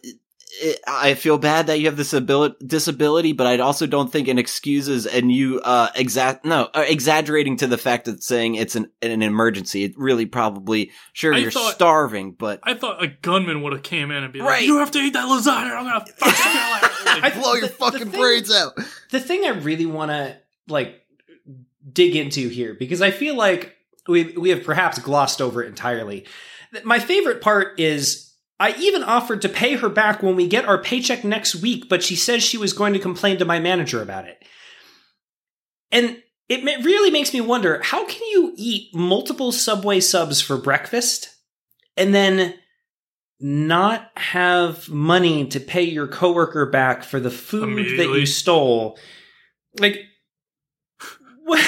it, 0.61 0.81
I 0.87 1.15
feel 1.15 1.39
bad 1.39 1.67
that 1.67 1.79
you 1.81 1.87
have 1.87 1.97
this 1.97 2.13
ability, 2.13 2.57
disability, 2.67 3.33
but 3.33 3.47
I 3.47 3.59
also 3.59 3.87
don't 3.87 4.11
think 4.13 4.29
it 4.29 4.39
excuses 4.39 5.07
and 5.07 5.31
you 5.33 5.61
uh 5.61 5.89
exact 5.95 6.45
no 6.45 6.69
uh, 6.75 6.85
exaggerating 6.87 7.57
to 7.59 7.67
the 7.67 7.79
fact 7.79 8.05
that 8.05 8.23
saying 8.23 8.55
it's 8.55 8.77
an 8.77 8.91
an 9.03 9.23
emergency. 9.23 9.85
It 9.85 9.93
really 9.97 10.27
probably 10.27 10.91
sure 11.13 11.35
I 11.35 11.39
you're 11.39 11.51
thought- 11.51 11.75
starving, 11.75 12.33
but 12.33 12.61
I 12.63 12.75
thought 12.75 13.03
a 13.03 13.09
gunman 13.09 13.63
would 13.63 13.73
have 13.73 13.83
came 13.83 14.11
in 14.11 14.23
and 14.23 14.33
be 14.33 14.39
like, 14.41 14.49
Right. 14.49 14.63
"You 14.65 14.79
have 14.79 14.91
to 14.93 14.99
eat 14.99 15.13
that 15.15 15.27
lasagna. 15.27 15.71
or 15.71 15.77
I'm 15.77 15.85
gonna 15.85 16.05
fuck 16.07 16.39
you 16.39 16.45
out." 17.17 17.23
Like, 17.23 17.35
blow 17.35 17.55
your 17.55 17.69
fucking 17.69 18.11
brains 18.11 18.53
out. 18.53 18.73
the 19.11 19.21
thing 19.21 19.45
I 19.45 19.51
really 19.51 19.87
want 19.87 20.11
to 20.11 20.37
like 20.69 21.01
dig 21.93 22.17
into 22.17 22.49
here 22.49 22.75
because 22.75 23.03
I 23.03 23.11
feel 23.11 23.37
like 23.37 23.77
we 24.09 24.25
we 24.37 24.51
have 24.51 24.65
perhaps 24.65 24.99
glossed 24.99 25.41
over 25.43 25.63
it 25.63 25.69
entirely. 25.69 26.27
My 26.83 26.99
favorite 26.99 27.41
part 27.41 27.79
is 27.79 28.24
I 28.61 28.75
even 28.79 29.03
offered 29.03 29.43
to 29.43 29.49
pay 29.49 29.75
her 29.77 29.89
back 29.89 30.23
when 30.23 30.37
we 30.37 30.47
get 30.47 30.65
our 30.65 30.81
paycheck 30.81 31.25
next 31.25 31.57
week, 31.57 31.89
but 31.89 32.03
she 32.03 32.17
says 32.17 32.43
she 32.43 32.57
was 32.57 32.73
going 32.73 32.93
to 32.93 32.99
complain 32.99 33.39
to 33.39 33.45
my 33.45 33.59
manager 33.59 34.01
about 34.01 34.27
it. 34.27 34.43
And 35.91 36.23
it 36.49 36.85
really 36.85 37.11
makes 37.11 37.33
me 37.33 37.41
wonder 37.41 37.81
how 37.83 38.07
can 38.07 38.23
you 38.31 38.53
eat 38.57 38.95
multiple 38.95 39.51
Subway 39.51 40.01
subs 40.01 40.41
for 40.41 40.57
breakfast 40.57 41.35
and 41.97 42.15
then 42.15 42.55
not 43.41 44.11
have 44.17 44.89
money 44.89 45.47
to 45.49 45.59
pay 45.59 45.83
your 45.83 46.07
coworker 46.07 46.67
back 46.67 47.03
for 47.03 47.19
the 47.19 47.31
food 47.31 47.99
that 47.99 48.19
you 48.19 48.27
stole? 48.27 48.99
Like, 49.81 50.01
what? 51.45 51.65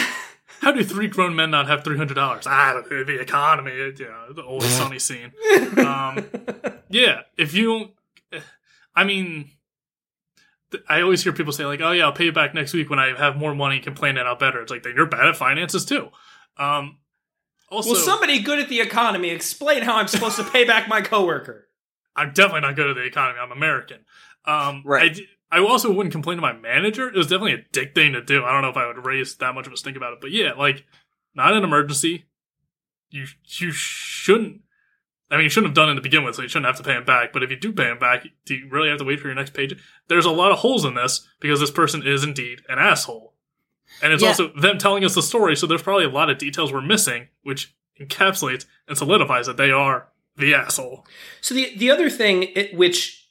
How 0.66 0.72
do 0.72 0.82
three 0.82 1.06
grown 1.06 1.36
men 1.36 1.52
not 1.52 1.68
have 1.68 1.84
three 1.84 1.96
hundred 1.96 2.14
dollars? 2.14 2.44
Ah, 2.44 2.82
the, 2.88 3.04
the 3.06 3.20
economy. 3.20 3.70
it- 3.70 4.00
You 4.00 4.06
know, 4.06 4.32
the 4.32 4.42
old 4.42 4.62
sunny 4.78 4.98
scene. 4.98 5.30
Um, 5.78 6.26
Yeah, 6.90 7.20
if 7.38 7.54
you, 7.54 7.90
I 8.92 9.04
mean, 9.04 9.50
th- 10.72 10.82
I 10.88 11.02
always 11.02 11.22
hear 11.22 11.32
people 11.32 11.52
say 11.52 11.64
like, 11.66 11.80
"Oh 11.80 11.92
yeah, 11.92 12.04
I'll 12.06 12.12
pay 12.12 12.24
you 12.24 12.32
back 12.32 12.52
next 12.52 12.72
week 12.72 12.90
when 12.90 12.98
I 12.98 13.16
have 13.16 13.36
more 13.36 13.54
money 13.54 13.76
and 13.76 13.84
can 13.84 13.94
plan 13.94 14.16
it 14.16 14.26
out 14.26 14.40
better." 14.40 14.60
It's 14.60 14.72
like 14.72 14.82
then 14.82 14.94
you're 14.96 15.06
bad 15.06 15.28
at 15.28 15.36
finances 15.36 15.84
too. 15.84 16.08
Um, 16.56 16.98
also, 17.70 17.90
Will 17.90 17.96
somebody 17.96 18.40
good 18.40 18.58
at 18.58 18.68
the 18.68 18.80
economy 18.80 19.30
explain 19.30 19.82
how 19.82 19.96
I'm 19.98 20.08
supposed 20.08 20.34
to 20.36 20.42
pay 20.44 20.64
back 20.64 20.88
my 20.88 21.00
coworker? 21.00 21.68
I'm 22.16 22.32
definitely 22.32 22.62
not 22.62 22.74
good 22.74 22.88
at 22.90 22.96
the 22.96 23.04
economy. 23.04 23.38
I'm 23.38 23.52
American. 23.52 24.04
Um, 24.44 24.82
Right. 24.84 25.10
I, 25.10 25.14
d- 25.14 25.26
I 25.50 25.60
also 25.60 25.92
wouldn't 25.92 26.12
complain 26.12 26.36
to 26.38 26.42
my 26.42 26.52
manager. 26.52 27.08
It 27.08 27.14
was 27.14 27.28
definitely 27.28 27.54
a 27.54 27.64
dick 27.72 27.94
thing 27.94 28.12
to 28.14 28.22
do. 28.22 28.44
I 28.44 28.52
don't 28.52 28.62
know 28.62 28.68
if 28.70 28.76
I 28.76 28.86
would 28.86 29.04
raise 29.06 29.36
that 29.36 29.54
much 29.54 29.66
of 29.66 29.72
a 29.72 29.76
stink 29.76 29.96
about 29.96 30.12
it, 30.12 30.20
but 30.20 30.32
yeah, 30.32 30.52
like 30.52 30.84
not 31.34 31.54
an 31.54 31.64
emergency. 31.64 32.24
You 33.10 33.26
you 33.44 33.70
shouldn't. 33.72 34.62
I 35.30 35.36
mean, 35.36 35.44
you 35.44 35.48
shouldn't 35.50 35.70
have 35.70 35.74
done 35.74 35.90
it 35.90 35.94
to 35.96 36.00
begin 36.00 36.24
with, 36.24 36.36
so 36.36 36.42
you 36.42 36.48
shouldn't 36.48 36.66
have 36.66 36.76
to 36.76 36.82
pay 36.84 36.96
him 36.96 37.04
back. 37.04 37.32
But 37.32 37.42
if 37.42 37.50
you 37.50 37.56
do 37.56 37.72
pay 37.72 37.90
him 37.90 37.98
back, 37.98 38.26
do 38.44 38.54
you 38.54 38.68
really 38.70 38.88
have 38.88 38.98
to 38.98 39.04
wait 39.04 39.18
for 39.20 39.26
your 39.28 39.34
next 39.34 39.54
page? 39.54 39.76
There's 40.08 40.24
a 40.24 40.30
lot 40.30 40.52
of 40.52 40.58
holes 40.58 40.84
in 40.84 40.94
this 40.94 41.26
because 41.40 41.58
this 41.60 41.70
person 41.70 42.06
is 42.06 42.22
indeed 42.24 42.62
an 42.68 42.78
asshole, 42.78 43.34
and 44.02 44.12
it's 44.12 44.22
Yeah. 44.22 44.28
also 44.30 44.48
them 44.48 44.78
telling 44.78 45.04
us 45.04 45.14
the 45.14 45.22
story. 45.22 45.56
So 45.56 45.66
there's 45.66 45.82
probably 45.82 46.04
a 46.04 46.10
lot 46.10 46.30
of 46.30 46.38
details 46.38 46.72
we're 46.72 46.80
missing, 46.80 47.28
which 47.42 47.74
encapsulates 48.00 48.66
and 48.88 48.96
solidifies 48.98 49.46
that 49.46 49.56
they 49.56 49.70
are 49.70 50.08
the 50.36 50.54
asshole. 50.54 51.06
So 51.40 51.54
the 51.54 51.76
the 51.76 51.90
other 51.90 52.10
thing 52.10 52.44
it, 52.54 52.74
which 52.74 53.25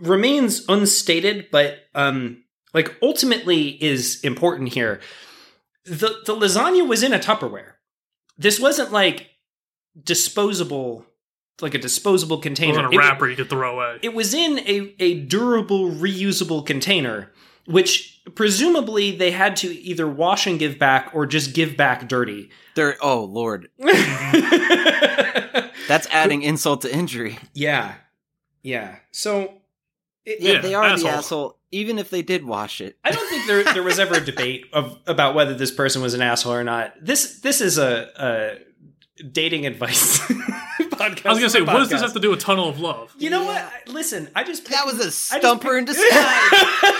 remains 0.00 0.64
unstated, 0.68 1.46
but 1.50 1.78
um, 1.94 2.42
like 2.74 2.96
ultimately 3.02 3.82
is 3.82 4.20
important 4.22 4.72
here, 4.74 5.00
the 5.84 6.18
the 6.26 6.34
lasagna 6.34 6.86
was 6.86 7.02
in 7.02 7.12
a 7.12 7.18
Tupperware. 7.18 7.72
This 8.36 8.60
wasn't 8.60 8.92
like 8.92 9.28
disposable, 10.00 11.06
like 11.60 11.74
a 11.74 11.78
disposable 11.78 12.38
It 12.38 12.42
container. 12.42 12.74
wasn't 12.82 12.92
a 12.92 12.96
It- 12.96 12.98
wrapper 12.98 13.28
you 13.28 13.36
could 13.36 13.50
throw 13.50 13.74
away. 13.76 13.98
It 14.02 14.14
was 14.14 14.34
in 14.34 14.58
a, 14.60 14.94
a 15.00 15.20
durable, 15.20 15.90
reusable 15.90 16.64
container, 16.64 17.32
which 17.66 18.20
presumably 18.34 19.16
they 19.16 19.30
had 19.32 19.56
to 19.56 19.68
either 19.68 20.06
wash 20.08 20.46
and 20.46 20.58
give 20.58 20.78
back 20.78 21.10
or 21.14 21.26
just 21.26 21.54
give 21.54 21.76
back 21.76 22.08
dirty. 22.08 22.50
There 22.74 22.96
oh 23.00 23.24
lord. 23.24 23.68
That's 25.88 26.06
adding 26.10 26.42
insult 26.42 26.82
to 26.82 26.94
injury. 26.94 27.38
yeah. 27.54 27.94
Yeah. 28.62 28.96
So 29.12 29.54
it, 30.28 30.40
Yeah, 30.40 30.52
Yeah, 30.52 30.60
they 30.60 30.74
are 30.74 30.84
asshole. 30.84 31.10
the 31.10 31.16
asshole, 31.16 31.58
even 31.70 31.98
if 31.98 32.10
they 32.10 32.22
did 32.22 32.44
wash 32.44 32.80
it. 32.80 32.98
I 33.04 33.10
don't 33.10 33.28
think 33.28 33.46
there 33.46 33.64
there 33.64 33.82
was 33.82 33.98
ever 33.98 34.14
a 34.16 34.20
debate 34.24 34.66
of 34.72 34.98
about 35.06 35.34
whether 35.34 35.54
this 35.54 35.70
person 35.70 36.02
was 36.02 36.14
an 36.14 36.22
asshole 36.22 36.52
or 36.54 36.64
not. 36.64 36.94
This 37.00 37.40
this 37.40 37.60
is 37.60 37.78
a, 37.78 38.08
a 38.16 38.58
dating 39.24 39.66
advice 39.66 40.18
podcast. 40.28 41.26
I 41.26 41.30
was 41.30 41.38
gonna 41.38 41.50
say, 41.50 41.60
what 41.62 41.78
does 41.78 41.88
this 41.90 42.00
have 42.00 42.12
to 42.14 42.20
do 42.20 42.30
with 42.30 42.40
Tunnel 42.40 42.68
of 42.68 42.78
Love? 42.80 43.12
You 43.18 43.30
know 43.30 43.44
what? 43.44 43.64
Listen, 43.88 44.28
I 44.36 44.44
just 44.44 44.68
That 44.70 44.86
was 44.86 44.96
a 45.00 45.02
I 45.02 45.06
just 45.06 45.26
stumper 45.26 45.76
in 45.78 45.86
picked- 45.86 45.98
disguise. 45.98 46.92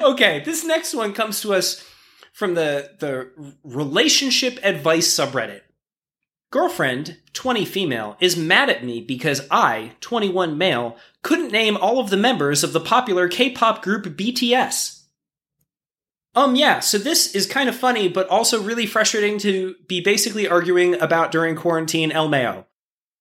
okay, 0.02 0.42
this 0.44 0.64
next 0.64 0.94
one 0.94 1.12
comes 1.12 1.40
to 1.42 1.54
us 1.54 1.84
from 2.32 2.54
the 2.54 2.90
the 2.98 3.30
relationship 3.64 4.58
advice 4.62 5.08
subreddit. 5.08 5.62
Girlfriend, 6.50 7.18
20 7.34 7.66
female, 7.66 8.16
is 8.20 8.36
mad 8.36 8.70
at 8.70 8.82
me 8.82 9.02
because 9.02 9.46
I, 9.50 9.92
21 10.00 10.56
male, 10.56 10.96
couldn't 11.22 11.52
name 11.52 11.76
all 11.76 12.00
of 12.00 12.08
the 12.08 12.16
members 12.16 12.64
of 12.64 12.72
the 12.72 12.80
popular 12.80 13.28
K-pop 13.28 13.82
group 13.82 14.04
BTS. 14.06 15.02
Um 16.34 16.56
yeah, 16.56 16.80
so 16.80 16.96
this 16.96 17.34
is 17.34 17.46
kind 17.46 17.68
of 17.68 17.76
funny 17.76 18.08
but 18.08 18.28
also 18.28 18.62
really 18.62 18.86
frustrating 18.86 19.38
to 19.40 19.74
be 19.88 20.00
basically 20.00 20.48
arguing 20.48 20.98
about 21.00 21.32
during 21.32 21.54
quarantine 21.54 22.10
LMAO. 22.10 22.64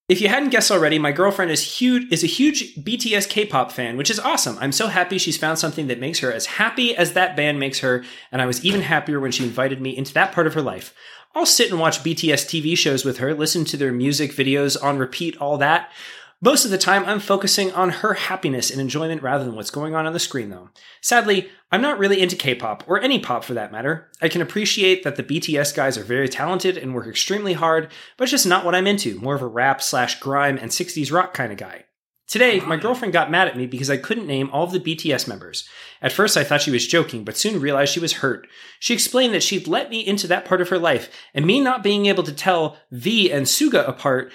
If 0.08 0.22
you 0.22 0.30
hadn't 0.30 0.52
guessed 0.52 0.72
already, 0.72 0.98
my 0.98 1.12
girlfriend 1.12 1.52
is 1.52 1.80
huge 1.80 2.10
is 2.14 2.24
a 2.24 2.28
huge 2.28 2.76
BTS 2.76 3.28
K-pop 3.28 3.74
fan, 3.74 3.98
which 3.98 4.10
is 4.10 4.22
awesome. 4.22 4.58
I'm 4.62 4.72
so 4.72 4.88
happy 4.88 5.18
she's 5.18 5.36
found 5.36 5.60
something 5.60 5.88
that 5.88 6.00
makes 6.00 6.20
her 6.20 6.32
as 6.32 6.46
happy 6.46 6.96
as 6.96 7.12
that 7.12 7.36
band 7.36 7.60
makes 7.60 7.80
her, 7.80 8.06
and 8.32 8.42
I 8.42 8.46
was 8.46 8.64
even 8.64 8.84
happier 8.84 9.20
when 9.20 9.34
she 9.34 9.44
invited 9.44 9.82
me 9.82 9.98
into 9.98 10.14
that 10.14 10.32
part 10.32 10.48
of 10.48 10.54
her 10.54 10.62
life. 10.62 10.94
I'll 11.36 11.46
sit 11.46 11.72
and 11.72 11.80
watch 11.80 12.04
BTS 12.04 12.46
TV 12.46 12.78
shows 12.78 13.06
with 13.06 13.18
her, 13.18 13.34
listen 13.34 13.66
to 13.66 13.78
their 13.78 13.92
music 13.92 14.32
videos 14.32 14.82
on 14.82 14.98
repeat, 14.98 15.38
all 15.38 15.58
that. 15.58 15.92
Most 16.40 16.66
of 16.66 16.72
the 16.72 16.78
time, 16.78 17.04
I'm 17.06 17.20
focusing 17.20 17.72
on 17.72 17.90
her 17.90 18.14
happiness 18.14 18.70
and 18.70 18.80
enjoyment 18.80 19.24
rather 19.24 19.44
than 19.44 19.56
what's 19.56 19.72
going 19.72 19.96
on 19.96 20.06
on 20.06 20.14
the 20.14 20.20
screen, 20.20 20.52
though. 20.52 20.70
Sadly, 21.02 21.50
I'm 21.72 21.82
not 21.82 21.98
really 21.98 22.22
into 22.22 22.36
K 22.36 22.54
pop, 22.54 22.84
or 22.86 23.02
any 23.02 23.18
pop 23.18 23.44
for 23.44 23.56
that 23.56 23.72
matter. 23.72 24.12
I 24.22 24.30
can 24.30 24.42
appreciate 24.42 25.02
that 25.02 25.16
the 25.16 25.24
BTS 25.24 25.76
guys 25.76 25.98
are 25.98 26.04
very 26.04 26.30
talented 26.30 26.78
and 26.78 26.94
work 26.94 27.08
extremely 27.08 27.54
hard, 27.54 27.92
but 28.18 28.26
it's 28.26 28.32
just 28.32 28.46
not 28.46 28.64
what 28.64 28.76
I'm 28.76 28.86
into. 28.86 29.20
More 29.20 29.34
of 29.34 29.42
a 29.42 29.48
rap 29.48 29.82
slash 29.82 30.20
grime 30.20 30.60
and 30.60 30.70
60s 30.70 31.12
rock 31.12 31.34
kind 31.34 31.52
of 31.52 31.58
guy. 31.58 31.86
Today, 32.28 32.60
my 32.60 32.76
girlfriend 32.76 33.14
got 33.14 33.32
mad 33.32 33.48
at 33.48 33.56
me 33.56 33.66
because 33.66 33.90
I 33.90 33.96
couldn't 33.96 34.28
name 34.28 34.50
all 34.52 34.66
of 34.66 34.74
the 34.74 34.82
BTS 34.82 35.30
members. 35.30 35.68
At 36.02 36.12
first, 36.12 36.36
I 36.36 36.44
thought 36.44 36.62
she 36.62 36.72
was 36.72 36.86
joking, 36.86 37.24
but 37.24 37.38
soon 37.38 37.62
realized 37.62 37.94
she 37.94 38.02
was 38.02 38.14
hurt. 38.14 38.48
She 38.82 38.94
explained 38.94 39.34
that 39.34 39.44
she'd 39.44 39.66
let 39.66 39.90
me 39.90 40.06
into 40.06 40.28
that 40.28 40.44
part 40.44 40.60
of 40.60 40.68
her 40.68 40.78
life, 40.78 41.10
and 41.34 41.46
me 41.46 41.62
not 41.62 41.84
being 41.84 42.06
able 42.08 42.24
to 42.24 42.34
tell 42.34 42.78
V 42.92 43.32
and 43.32 43.46
Suga 43.46 43.88
apart. 43.88 44.34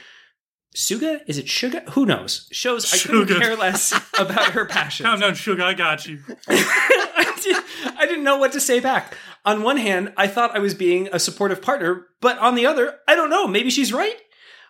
Suga? 0.75 1.21
Is 1.27 1.37
it 1.37 1.47
Suga? 1.47 1.87
Who 1.91 2.07
knows? 2.07 2.49
Shows 2.51 2.95
I 2.95 2.97
couldn't 2.97 3.39
care 3.39 3.57
less 3.57 3.93
about 4.19 4.53
her 4.53 4.65
passions. 4.65 5.07
Calm 5.07 5.21
no, 5.21 5.33
Suga, 5.33 5.63
I 5.63 5.75
got 5.75 6.07
you. 6.07 6.21
I, 6.49 7.41
did, 7.43 7.57
I 7.99 8.07
didn't 8.07 8.25
know 8.25 8.39
what 8.39 8.53
to 8.53 8.61
say 8.61 8.81
back. 8.81 9.15
On 9.45 9.63
one 9.63 9.77
hand, 9.77 10.15
I 10.17 10.29
thought 10.29 10.57
I 10.57 10.61
was 10.61 10.73
being 10.73 11.11
a 11.13 11.19
supportive 11.19 11.61
partner, 11.61 12.07
but 12.23 12.39
on 12.39 12.55
the 12.55 12.65
other, 12.65 13.01
I 13.07 13.15
don't 13.15 13.29
know. 13.29 13.47
Maybe 13.47 13.69
she's 13.69 13.93
right. 13.93 14.17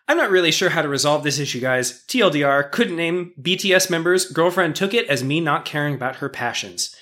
I'm 0.09 0.17
not 0.17 0.31
really 0.31 0.51
sure 0.51 0.71
how 0.71 0.83
to 0.83 0.89
resolve 0.89 1.23
this 1.23 1.39
issue, 1.39 1.61
guys. 1.61 2.05
TLDR, 2.09 2.71
couldn't 2.71 2.97
name 2.97 3.33
BTS 3.41 3.89
members. 3.91 4.27
Girlfriend 4.27 4.77
took 4.77 4.95
it 4.95 5.07
as 5.09 5.23
me 5.23 5.41
not 5.41 5.65
caring 5.65 5.95
about 5.95 6.17
her 6.17 6.29
passions. 6.29 6.95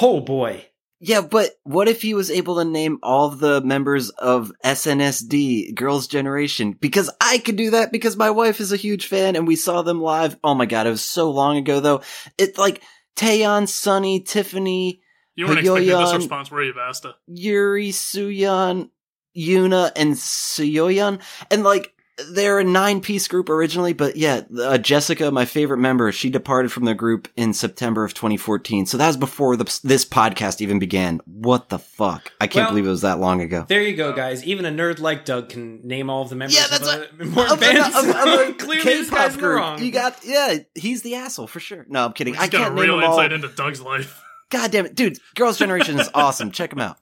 Oh 0.00 0.20
boy. 0.20 0.66
Yeah, 1.00 1.20
but 1.20 1.52
what 1.62 1.86
if 1.86 2.02
he 2.02 2.14
was 2.14 2.28
able 2.28 2.56
to 2.56 2.64
name 2.64 2.98
all 3.04 3.28
the 3.30 3.60
members 3.60 4.10
of 4.10 4.50
SNSD, 4.64 5.72
Girls' 5.74 6.08
Generation? 6.08 6.72
Because 6.72 7.08
I 7.20 7.38
could 7.38 7.54
do 7.54 7.70
that 7.70 7.92
because 7.92 8.16
my 8.16 8.30
wife 8.30 8.60
is 8.60 8.72
a 8.72 8.76
huge 8.76 9.06
fan 9.06 9.36
and 9.36 9.46
we 9.46 9.54
saw 9.54 9.82
them 9.82 10.02
live. 10.02 10.36
Oh 10.42 10.54
my 10.54 10.66
god, 10.66 10.88
it 10.88 10.90
was 10.90 11.02
so 11.02 11.30
long 11.30 11.56
ago 11.56 11.78
though. 11.78 12.02
It's 12.36 12.58
like 12.58 12.82
Taeyeon, 13.14 13.68
Sunny, 13.68 14.20
Tiffany, 14.22 15.00
You 15.38 15.46
weren't 15.46 15.60
expecting 15.60 15.86
this 15.86 16.14
response, 16.14 16.50
were 16.50 16.64
you, 16.64 16.74
Basta? 16.74 17.14
Yuri, 17.28 17.90
Suyeon, 17.90 18.90
Yoona, 19.36 19.92
and 19.94 20.14
Suyeon. 20.14 21.22
And 21.48 21.62
like, 21.62 21.94
they're 22.32 22.58
a 22.58 22.64
nine 22.64 23.00
piece 23.00 23.28
group 23.28 23.48
originally, 23.48 23.92
but 23.92 24.16
yeah, 24.16 24.42
uh, 24.60 24.78
Jessica, 24.78 25.30
my 25.30 25.44
favorite 25.44 25.78
member, 25.78 26.10
she 26.12 26.30
departed 26.30 26.72
from 26.72 26.84
the 26.84 26.94
group 26.94 27.28
in 27.36 27.52
September 27.54 28.04
of 28.04 28.14
2014. 28.14 28.86
So 28.86 28.96
that 28.96 29.06
was 29.06 29.16
before 29.16 29.56
the, 29.56 29.64
this 29.84 30.04
podcast 30.04 30.60
even 30.60 30.78
began. 30.78 31.20
What 31.26 31.68
the 31.68 31.78
fuck? 31.78 32.32
I 32.40 32.46
can't 32.46 32.64
Well- 32.66 32.70
believe 32.72 32.86
it 32.86 32.90
was 32.90 33.02
that 33.02 33.20
long 33.20 33.40
ago. 33.40 33.64
There 33.68 33.82
you 33.82 33.94
go, 33.96 34.12
guys. 34.12 34.44
Even 34.44 34.64
a 34.64 34.70
nerd 34.70 34.98
like 35.00 35.24
Doug 35.24 35.48
can 35.50 35.86
name 35.86 36.10
all 36.10 36.22
of 36.22 36.28
the 36.28 36.36
members 36.36 36.56
Yeah, 36.56 36.66
that's 36.68 36.80
of 36.88 37.00
what- 37.00 37.10
a, 37.18 37.22
important 37.22 37.52
Of, 37.52 37.60
bands. 37.60 37.96
of- 37.96 38.08
of 38.08 38.48
a 38.50 38.52
Clearly, 38.58 38.84
this 38.84 39.08
K-pop 39.10 39.18
guy's 39.18 39.34
in 39.34 39.40
group. 39.40 39.56
wrong. 39.58 39.82
You 39.82 39.92
got, 39.92 40.18
yeah, 40.24 40.58
he's 40.74 41.02
the 41.02 41.14
asshole 41.14 41.46
for 41.46 41.60
sure. 41.60 41.86
No, 41.88 42.04
I'm 42.06 42.12
kidding. 42.12 42.36
I 42.36 42.42
He's 42.42 42.50
got 42.50 42.58
can't 42.58 42.72
a 42.72 42.76
name 42.76 42.84
real 42.84 42.96
them 43.00 43.04
all. 43.10 43.18
insight 43.18 43.32
into 43.32 43.48
Doug's 43.48 43.80
life. 43.80 44.22
God 44.50 44.70
damn 44.70 44.86
it. 44.86 44.94
Dude, 44.94 45.18
Girls' 45.34 45.58
Generation 45.58 46.00
is 46.00 46.08
awesome. 46.14 46.50
Check 46.50 46.70
them 46.70 46.80
out. 46.80 46.96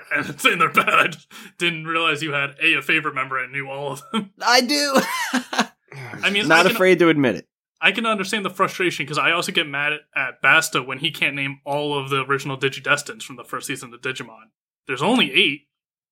And 0.14 0.28
it's 0.28 0.42
saying 0.42 0.58
they're 0.58 0.70
bad. 0.70 0.88
I 0.88 1.06
just 1.08 1.30
didn't 1.58 1.84
realize 1.86 2.22
you 2.22 2.32
had 2.32 2.56
a, 2.62 2.74
a 2.78 2.82
favorite 2.82 3.14
member 3.14 3.38
and 3.42 3.52
knew 3.52 3.68
all 3.68 3.92
of 3.92 4.02
them. 4.12 4.32
I 4.40 4.60
do. 4.60 4.94
I 6.22 6.30
mean, 6.30 6.48
Not 6.48 6.60
I 6.60 6.68
can, 6.68 6.76
afraid 6.76 6.98
to 7.00 7.08
admit 7.08 7.36
it. 7.36 7.46
I 7.80 7.92
can 7.92 8.06
understand 8.06 8.44
the 8.44 8.50
frustration 8.50 9.04
because 9.04 9.18
I 9.18 9.32
also 9.32 9.52
get 9.52 9.66
mad 9.68 9.92
at, 9.92 10.00
at 10.16 10.42
Basta 10.42 10.82
when 10.82 10.98
he 10.98 11.10
can't 11.10 11.34
name 11.34 11.60
all 11.64 11.98
of 11.98 12.10
the 12.10 12.24
original 12.24 12.56
DigiDestined 12.56 13.22
from 13.22 13.36
the 13.36 13.44
first 13.44 13.66
season 13.66 13.92
of 13.92 14.00
Digimon. 14.00 14.50
There's 14.86 15.02
only 15.02 15.32
eight. 15.32 15.62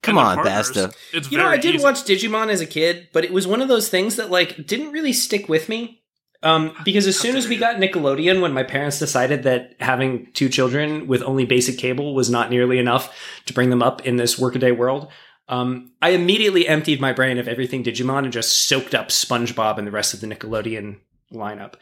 Come 0.02 0.16
on, 0.18 0.36
they're 0.36 0.44
partners. 0.44 0.68
Basta. 0.72 0.98
It's 1.12 1.30
You 1.30 1.38
know, 1.38 1.46
I 1.46 1.58
did 1.58 1.74
easy. 1.74 1.84
watch 1.84 2.04
Digimon 2.04 2.48
as 2.48 2.60
a 2.60 2.66
kid, 2.66 3.08
but 3.12 3.24
it 3.24 3.32
was 3.32 3.46
one 3.46 3.60
of 3.60 3.68
those 3.68 3.88
things 3.88 4.16
that 4.16 4.30
like 4.30 4.66
didn't 4.66 4.92
really 4.92 5.12
stick 5.12 5.48
with 5.48 5.68
me. 5.68 5.99
Um, 6.42 6.72
because 6.84 7.06
as 7.06 7.18
soon 7.20 7.36
as 7.36 7.46
we 7.48 7.56
got 7.58 7.76
Nickelodeon, 7.76 8.40
when 8.40 8.52
my 8.52 8.62
parents 8.62 8.98
decided 8.98 9.42
that 9.42 9.74
having 9.78 10.28
two 10.32 10.48
children 10.48 11.06
with 11.06 11.22
only 11.22 11.44
basic 11.44 11.76
cable 11.76 12.14
was 12.14 12.30
not 12.30 12.48
nearly 12.48 12.78
enough 12.78 13.14
to 13.46 13.52
bring 13.52 13.68
them 13.70 13.82
up 13.82 14.06
in 14.06 14.16
this 14.16 14.38
workaday 14.38 14.70
world, 14.70 15.08
um, 15.48 15.92
I 16.00 16.10
immediately 16.10 16.66
emptied 16.66 17.00
my 17.00 17.12
brain 17.12 17.36
of 17.36 17.46
everything 17.46 17.84
Digimon 17.84 18.24
and 18.24 18.32
just 18.32 18.66
soaked 18.66 18.94
up 18.94 19.08
SpongeBob 19.08 19.76
and 19.76 19.86
the 19.86 19.90
rest 19.90 20.14
of 20.14 20.20
the 20.20 20.26
Nickelodeon 20.28 21.00
lineup. 21.32 21.74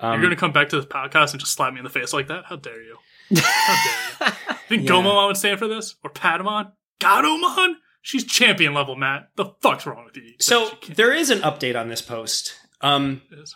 Um, 0.00 0.12
You're 0.12 0.22
going 0.22 0.30
to 0.30 0.36
come 0.40 0.52
back 0.52 0.68
to 0.70 0.76
this 0.76 0.86
podcast 0.86 1.32
and 1.32 1.40
just 1.40 1.52
slap 1.52 1.72
me 1.72 1.80
in 1.80 1.84
the 1.84 1.90
face 1.90 2.12
like 2.12 2.28
that? 2.28 2.44
How 2.46 2.56
dare 2.56 2.82
you? 2.82 2.96
How 3.36 4.18
dare 4.20 4.28
you? 4.50 4.56
Think 4.68 4.82
Yeah. 4.84 4.90
Gomamon 4.92 5.26
would 5.26 5.36
stand 5.36 5.58
for 5.58 5.68
this? 5.68 5.96
Or 6.04 6.10
Patamon? 6.10 6.72
Gatomon? 7.00 7.74
She's 8.02 8.24
champion 8.24 8.72
level, 8.72 8.94
Matt. 8.94 9.30
The 9.36 9.46
fuck's 9.60 9.84
wrong 9.84 10.04
with 10.04 10.16
you? 10.16 10.34
so 10.38 10.70
there 10.88 11.12
is 11.12 11.28
an 11.30 11.40
update 11.40 11.78
on 11.78 11.88
this 11.88 12.00
post. 12.02 12.54
Um, 12.80 13.22
is. 13.32 13.54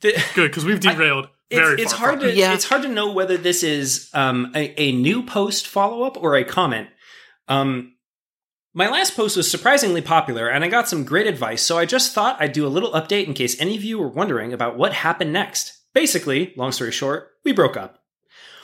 The, 0.00 0.12
Good, 0.34 0.50
because 0.50 0.64
we've 0.64 0.80
derailed 0.80 1.28
very 1.50 1.74
it's, 1.74 1.82
it's 1.84 1.92
far 1.92 2.00
hard 2.08 2.20
from 2.20 2.28
to 2.28 2.32
it. 2.32 2.36
Yeah. 2.36 2.54
it's 2.54 2.64
hard 2.64 2.82
to 2.82 2.88
know 2.88 3.12
whether 3.12 3.36
this 3.36 3.62
is 3.62 4.10
um, 4.14 4.52
a, 4.54 4.80
a 4.80 4.92
new 4.92 5.22
post 5.22 5.66
follow 5.66 6.02
up 6.02 6.16
or 6.22 6.36
a 6.36 6.44
comment. 6.44 6.88
Um, 7.48 7.92
my 8.72 8.88
last 8.88 9.14
post 9.14 9.36
was 9.36 9.48
surprisingly 9.48 10.00
popular, 10.02 10.48
and 10.48 10.64
I 10.64 10.68
got 10.68 10.88
some 10.88 11.04
great 11.04 11.28
advice. 11.28 11.62
So 11.62 11.78
I 11.78 11.84
just 11.84 12.12
thought 12.12 12.36
I'd 12.40 12.52
do 12.52 12.66
a 12.66 12.68
little 12.68 12.90
update 12.90 13.26
in 13.26 13.34
case 13.34 13.60
any 13.60 13.76
of 13.76 13.84
you 13.84 13.98
were 13.98 14.08
wondering 14.08 14.52
about 14.52 14.76
what 14.76 14.92
happened 14.92 15.32
next. 15.32 15.78
Basically, 15.92 16.52
long 16.56 16.72
story 16.72 16.90
short, 16.90 17.30
we 17.44 17.52
broke 17.52 17.76
up. 17.76 18.00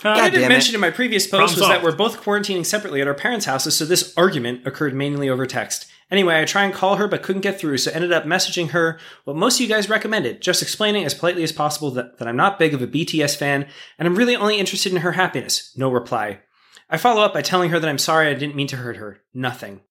Ah, 0.02 0.14
What 0.14 0.24
I 0.24 0.30
didn't 0.30 0.48
mention 0.48 0.74
in 0.74 0.80
my 0.80 0.90
previous 0.90 1.26
post 1.26 1.54
Problem 1.54 1.60
was 1.60 1.68
that 1.68 1.84
we're 1.84 1.94
both 1.96 2.22
quarantining 2.22 2.66
separately 2.66 3.00
at 3.00 3.06
our 3.06 3.14
parents' 3.14 3.46
houses, 3.46 3.76
so 3.76 3.84
this 3.84 4.12
argument 4.16 4.66
occurred 4.66 4.94
mainly 4.94 5.28
over 5.28 5.46
text. 5.46 5.86
Anyway, 6.11 6.40
I 6.40 6.44
tried 6.44 6.64
and 6.64 6.74
call 6.74 6.96
her 6.96 7.06
but 7.06 7.22
couldn't 7.22 7.42
get 7.42 7.58
through, 7.61 7.78
so 7.78 7.90
ended 7.92 8.12
up 8.12 8.24
messaging 8.24 8.70
her 8.70 8.98
what 9.24 9.36
most 9.36 9.56
of 9.56 9.61
you 9.61 9.68
guys 9.68 9.88
recommended, 9.88 10.42
just 10.42 10.62
explaining 10.62 11.04
as 11.04 11.14
politely 11.14 11.44
as 11.44 11.52
possible 11.52 11.90
that, 11.92 12.18
that 12.18 12.26
I'm 12.26 12.36
not 12.36 12.58
big 12.58 12.74
of 12.74 12.82
a 12.82 12.86
BTS 12.86 13.36
fan 13.36 13.66
and 13.98 14.08
I'm 14.08 14.16
really 14.16 14.36
only 14.36 14.58
interested 14.58 14.92
in 14.92 15.02
her 15.02 15.12
happiness. 15.12 15.72
No 15.76 15.90
reply. 15.90 16.40
I 16.88 16.96
follow 16.96 17.22
up 17.22 17.32
by 17.32 17.42
telling 17.42 17.70
her 17.70 17.78
that 17.78 17.88
I'm 17.88 17.98
sorry 17.98 18.28
I 18.28 18.34
didn't 18.34 18.56
mean 18.56 18.66
to 18.68 18.76
hurt 18.76 18.96
her. 18.96 19.20
Nothing. 19.32 19.82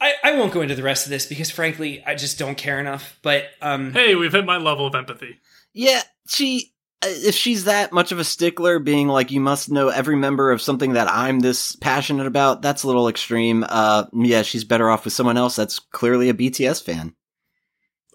I, 0.00 0.14
I 0.22 0.38
won't 0.38 0.52
go 0.52 0.60
into 0.60 0.76
the 0.76 0.84
rest 0.84 1.06
of 1.06 1.10
this 1.10 1.26
because 1.26 1.50
frankly, 1.50 2.04
I 2.06 2.14
just 2.14 2.38
don't 2.38 2.56
care 2.56 2.78
enough. 2.78 3.18
But 3.22 3.46
um 3.60 3.92
Hey, 3.92 4.14
we've 4.14 4.32
hit 4.32 4.44
my 4.44 4.58
level 4.58 4.86
of 4.86 4.94
empathy. 4.94 5.40
Yeah, 5.72 6.02
she. 6.28 6.72
Uh, 7.02 7.08
If 7.08 7.34
she's 7.34 7.64
that 7.64 7.92
much 7.92 8.12
of 8.12 8.18
a 8.18 8.24
stickler, 8.24 8.78
being 8.78 9.08
like, 9.08 9.30
you 9.30 9.40
must 9.40 9.70
know 9.70 9.88
every 9.88 10.16
member 10.16 10.50
of 10.52 10.60
something 10.62 10.92
that 10.94 11.08
I'm 11.10 11.40
this 11.40 11.76
passionate 11.76 12.26
about, 12.26 12.62
that's 12.62 12.82
a 12.82 12.86
little 12.86 13.08
extreme. 13.08 13.64
Uh, 13.68 14.04
yeah, 14.12 14.42
she's 14.42 14.64
better 14.64 14.90
off 14.90 15.04
with 15.04 15.12
someone 15.14 15.36
else 15.36 15.56
that's 15.56 15.78
clearly 15.78 16.28
a 16.28 16.34
BTS 16.34 16.82
fan. 16.82 17.14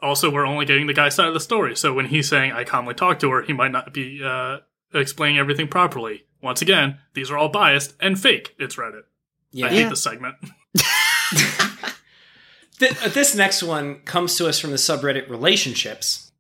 Also, 0.02 0.30
we're 0.30 0.46
only 0.46 0.66
getting 0.66 0.88
the 0.88 0.94
guy's 0.94 1.16
side 1.16 1.28
of 1.30 1.34
the 1.34 1.40
story, 1.40 1.76
so 1.78 1.94
when 1.94 2.08
he's 2.08 2.28
saying 2.28 2.52
I 2.52 2.66
calmly 2.66 2.94
talked 2.94 3.22
to 3.22 3.32
her, 3.32 3.42
he 3.42 3.54
might 3.54 3.72
not 3.72 3.94
be 3.94 4.22
uh, 4.24 4.58
explaining 4.94 5.38
everything 5.40 5.70
properly. 5.70 6.24
Once 6.42 6.62
again, 6.62 6.98
these 7.14 7.32
are 7.32 7.38
all 7.38 7.48
biased 7.48 7.94
and 8.02 8.20
fake. 8.20 8.54
It's 8.60 8.76
Reddit. 8.76 9.04
yeah. 9.54 9.68
I 9.68 9.70
hate 9.70 9.80
Yeah. 9.84 9.90
this 9.90 10.04
segment. 10.04 10.36
Th- 12.80 12.92
this 13.14 13.34
next 13.36 13.64
one 13.64 14.00
comes 14.02 14.36
to 14.36 14.48
us 14.50 14.60
from 14.60 14.72
the 14.72 14.78
subreddit 14.78 15.30
relationships. 15.30 16.32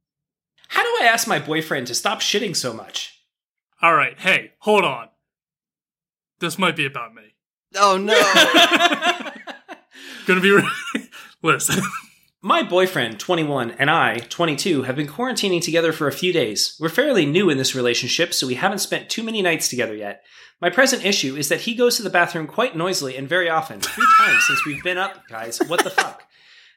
How 0.73 0.81
do 0.81 1.03
I 1.03 1.07
ask 1.07 1.27
my 1.27 1.37
boyfriend 1.37 1.85
to 1.87 1.93
stop 1.93 2.19
shitting 2.19 2.55
so 2.55 2.73
much? 2.73 3.21
All 3.79 3.93
right, 3.93 4.19
hey, 4.19 4.53
hold 4.57 4.83
on. 4.83 5.09
This 6.39 6.57
might 6.57 6.75
be 6.75 6.87
about 6.87 7.13
me. 7.13 7.35
Oh 7.75 7.97
no! 7.97 8.15
Gonna 10.25 10.41
be 10.41 10.49
re- 10.49 10.67
listen. 11.43 11.83
My 12.41 12.63
boyfriend, 12.63 13.19
21, 13.19 13.75
and 13.77 13.91
I, 13.91 14.17
22, 14.17 14.83
have 14.83 14.95
been 14.95 15.07
quarantining 15.07 15.61
together 15.61 15.93
for 15.93 16.07
a 16.07 16.11
few 16.11 16.33
days. 16.33 16.75
We're 16.79 16.89
fairly 16.89 17.27
new 17.27 17.51
in 17.51 17.59
this 17.59 17.75
relationship, 17.75 18.33
so 18.33 18.47
we 18.47 18.55
haven't 18.55 18.79
spent 18.79 19.11
too 19.11 19.21
many 19.21 19.43
nights 19.43 19.69
together 19.69 19.95
yet. 19.95 20.23
My 20.59 20.71
present 20.71 21.05
issue 21.05 21.35
is 21.35 21.49
that 21.49 21.61
he 21.61 21.75
goes 21.75 21.97
to 21.97 22.03
the 22.03 22.09
bathroom 22.09 22.47
quite 22.47 22.75
noisily 22.75 23.15
and 23.15 23.29
very 23.29 23.47
often. 23.47 23.79
Three 23.79 24.07
times 24.17 24.47
since 24.47 24.65
we've 24.65 24.83
been 24.83 24.97
up, 24.97 25.27
guys. 25.29 25.59
What 25.67 25.83
the 25.83 25.91
fuck? 25.91 26.23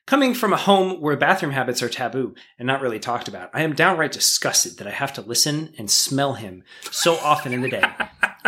Coming 0.07 0.35
from 0.35 0.53
a 0.53 0.57
home 0.57 1.01
where 1.01 1.17
bathroom 1.17 1.51
habits 1.51 1.83
are 1.83 1.89
taboo 1.89 2.37
and 2.61 2.67
not 2.67 2.81
really 2.81 3.01
talked 3.01 3.27
about, 3.27 3.51
I 3.53 3.63
am 3.63 3.75
downright 3.75 4.13
disgusted 4.13 4.79
that 4.79 4.87
I 4.87 4.93
have 4.93 5.13
to 5.15 5.21
listen 5.21 5.75
and 5.79 5.91
smell 5.91 6.35
him 6.35 6.63
so 6.93 7.17
often 7.17 7.53
in 7.53 7.61
the 7.61 7.69
day. 7.69 7.83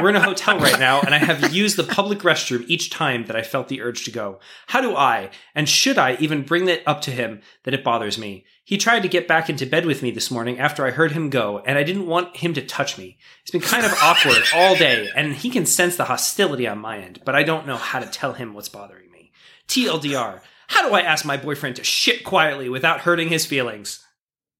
We're 0.00 0.10
in 0.10 0.14
a 0.14 0.22
hotel 0.22 0.60
right 0.60 0.78
now, 0.78 1.00
and 1.00 1.12
I 1.12 1.18
have 1.18 1.52
used 1.52 1.76
the 1.76 1.82
public 1.82 2.20
restroom 2.20 2.64
each 2.68 2.90
time 2.90 3.26
that 3.26 3.34
I 3.34 3.42
felt 3.42 3.66
the 3.66 3.82
urge 3.82 4.04
to 4.04 4.12
go. 4.12 4.38
How 4.68 4.80
do 4.80 4.94
I, 4.94 5.30
and 5.52 5.68
should 5.68 5.98
I, 5.98 6.14
even 6.20 6.44
bring 6.44 6.66
that 6.66 6.82
up 6.86 7.00
to 7.02 7.10
him 7.10 7.40
that 7.64 7.74
it 7.74 7.82
bothers 7.82 8.18
me? 8.18 8.44
He 8.64 8.78
tried 8.78 9.00
to 9.00 9.08
get 9.08 9.26
back 9.26 9.50
into 9.50 9.66
bed 9.66 9.84
with 9.84 10.00
me 10.00 10.12
this 10.12 10.30
morning 10.30 10.60
after 10.60 10.86
I 10.86 10.92
heard 10.92 11.10
him 11.10 11.28
go, 11.28 11.58
and 11.66 11.76
I 11.76 11.82
didn't 11.82 12.06
want 12.06 12.36
him 12.36 12.54
to 12.54 12.64
touch 12.64 12.96
me. 12.96 13.18
It's 13.42 13.50
been 13.50 13.60
kind 13.60 13.84
of 13.84 13.98
awkward 14.00 14.44
all 14.54 14.76
day, 14.76 15.08
and 15.16 15.34
he 15.34 15.50
can 15.50 15.66
sense 15.66 15.96
the 15.96 16.04
hostility 16.04 16.68
on 16.68 16.78
my 16.78 16.98
end, 16.98 17.22
but 17.24 17.34
I 17.34 17.42
don't 17.42 17.66
know 17.66 17.78
how 17.78 17.98
to 17.98 18.06
tell 18.06 18.34
him 18.34 18.54
what's 18.54 18.68
bothering 18.68 19.10
me. 19.10 19.32
TLDR. 19.66 20.40
How 20.68 20.86
do 20.86 20.94
I 20.94 21.00
ask 21.00 21.24
my 21.24 21.36
boyfriend 21.36 21.76
to 21.76 21.84
shit 21.84 22.24
quietly 22.24 22.68
without 22.68 23.00
hurting 23.00 23.28
his 23.28 23.46
feelings? 23.46 24.04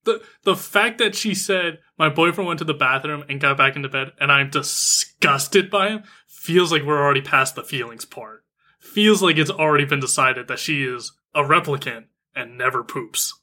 The 0.04 0.22
the 0.44 0.56
fact 0.56 0.98
that 0.98 1.14
she 1.14 1.34
said 1.34 1.78
my 1.98 2.08
boyfriend 2.08 2.48
went 2.48 2.58
to 2.58 2.64
the 2.64 2.74
bathroom 2.74 3.24
and 3.28 3.40
got 3.40 3.56
back 3.56 3.76
into 3.76 3.88
bed 3.88 4.12
and 4.20 4.32
I'm 4.32 4.50
disgusted 4.50 5.70
by 5.70 5.90
him 5.90 6.04
feels 6.26 6.72
like 6.72 6.82
we're 6.82 7.02
already 7.02 7.20
past 7.20 7.54
the 7.54 7.62
feelings 7.62 8.04
part. 8.04 8.44
Feels 8.80 9.22
like 9.22 9.36
it's 9.36 9.50
already 9.50 9.84
been 9.84 10.00
decided 10.00 10.48
that 10.48 10.58
she 10.58 10.82
is 10.82 11.12
a 11.34 11.42
replicant 11.42 12.04
and 12.34 12.56
never 12.56 12.82
poops. 12.82 13.38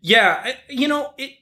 Yeah, 0.00 0.54
you 0.68 0.88
know, 0.88 1.14
it 1.16 1.32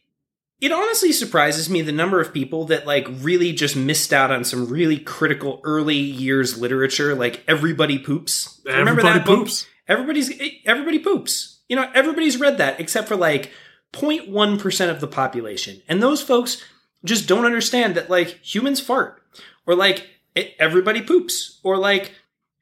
it 0.60 0.72
honestly 0.72 1.12
surprises 1.12 1.68
me 1.68 1.82
the 1.82 1.92
number 1.92 2.20
of 2.20 2.32
people 2.32 2.64
that 2.66 2.86
like 2.86 3.06
really 3.08 3.52
just 3.52 3.76
missed 3.76 4.12
out 4.12 4.30
on 4.30 4.44
some 4.44 4.68
really 4.68 4.98
critical 4.98 5.60
early 5.64 5.96
years 5.96 6.58
literature 6.58 7.14
like 7.14 7.42
everybody 7.46 7.98
poops. 7.98 8.60
Remember 8.64 9.00
Everybody 9.00 9.18
that 9.18 9.26
book? 9.26 9.48
Poops. 9.86 9.88
Everybody's 9.88 10.40
eh, 10.40 10.50
everybody 10.64 10.98
poops. 10.98 11.60
You 11.68 11.76
know, 11.76 11.90
everybody's 11.94 12.38
read 12.38 12.58
that 12.58 12.80
except 12.80 13.08
for 13.08 13.16
like 13.16 13.52
0.1% 13.92 14.90
of 14.90 15.00
the 15.00 15.06
population. 15.06 15.82
And 15.88 16.02
those 16.02 16.22
folks 16.22 16.62
just 17.04 17.26
don't 17.28 17.44
understand 17.44 17.94
that 17.94 18.10
like 18.10 18.28
humans 18.42 18.80
fart 18.80 19.22
or 19.66 19.74
like 19.74 20.06
it, 20.34 20.54
everybody 20.58 21.02
poops 21.02 21.60
or 21.62 21.76
like 21.76 22.12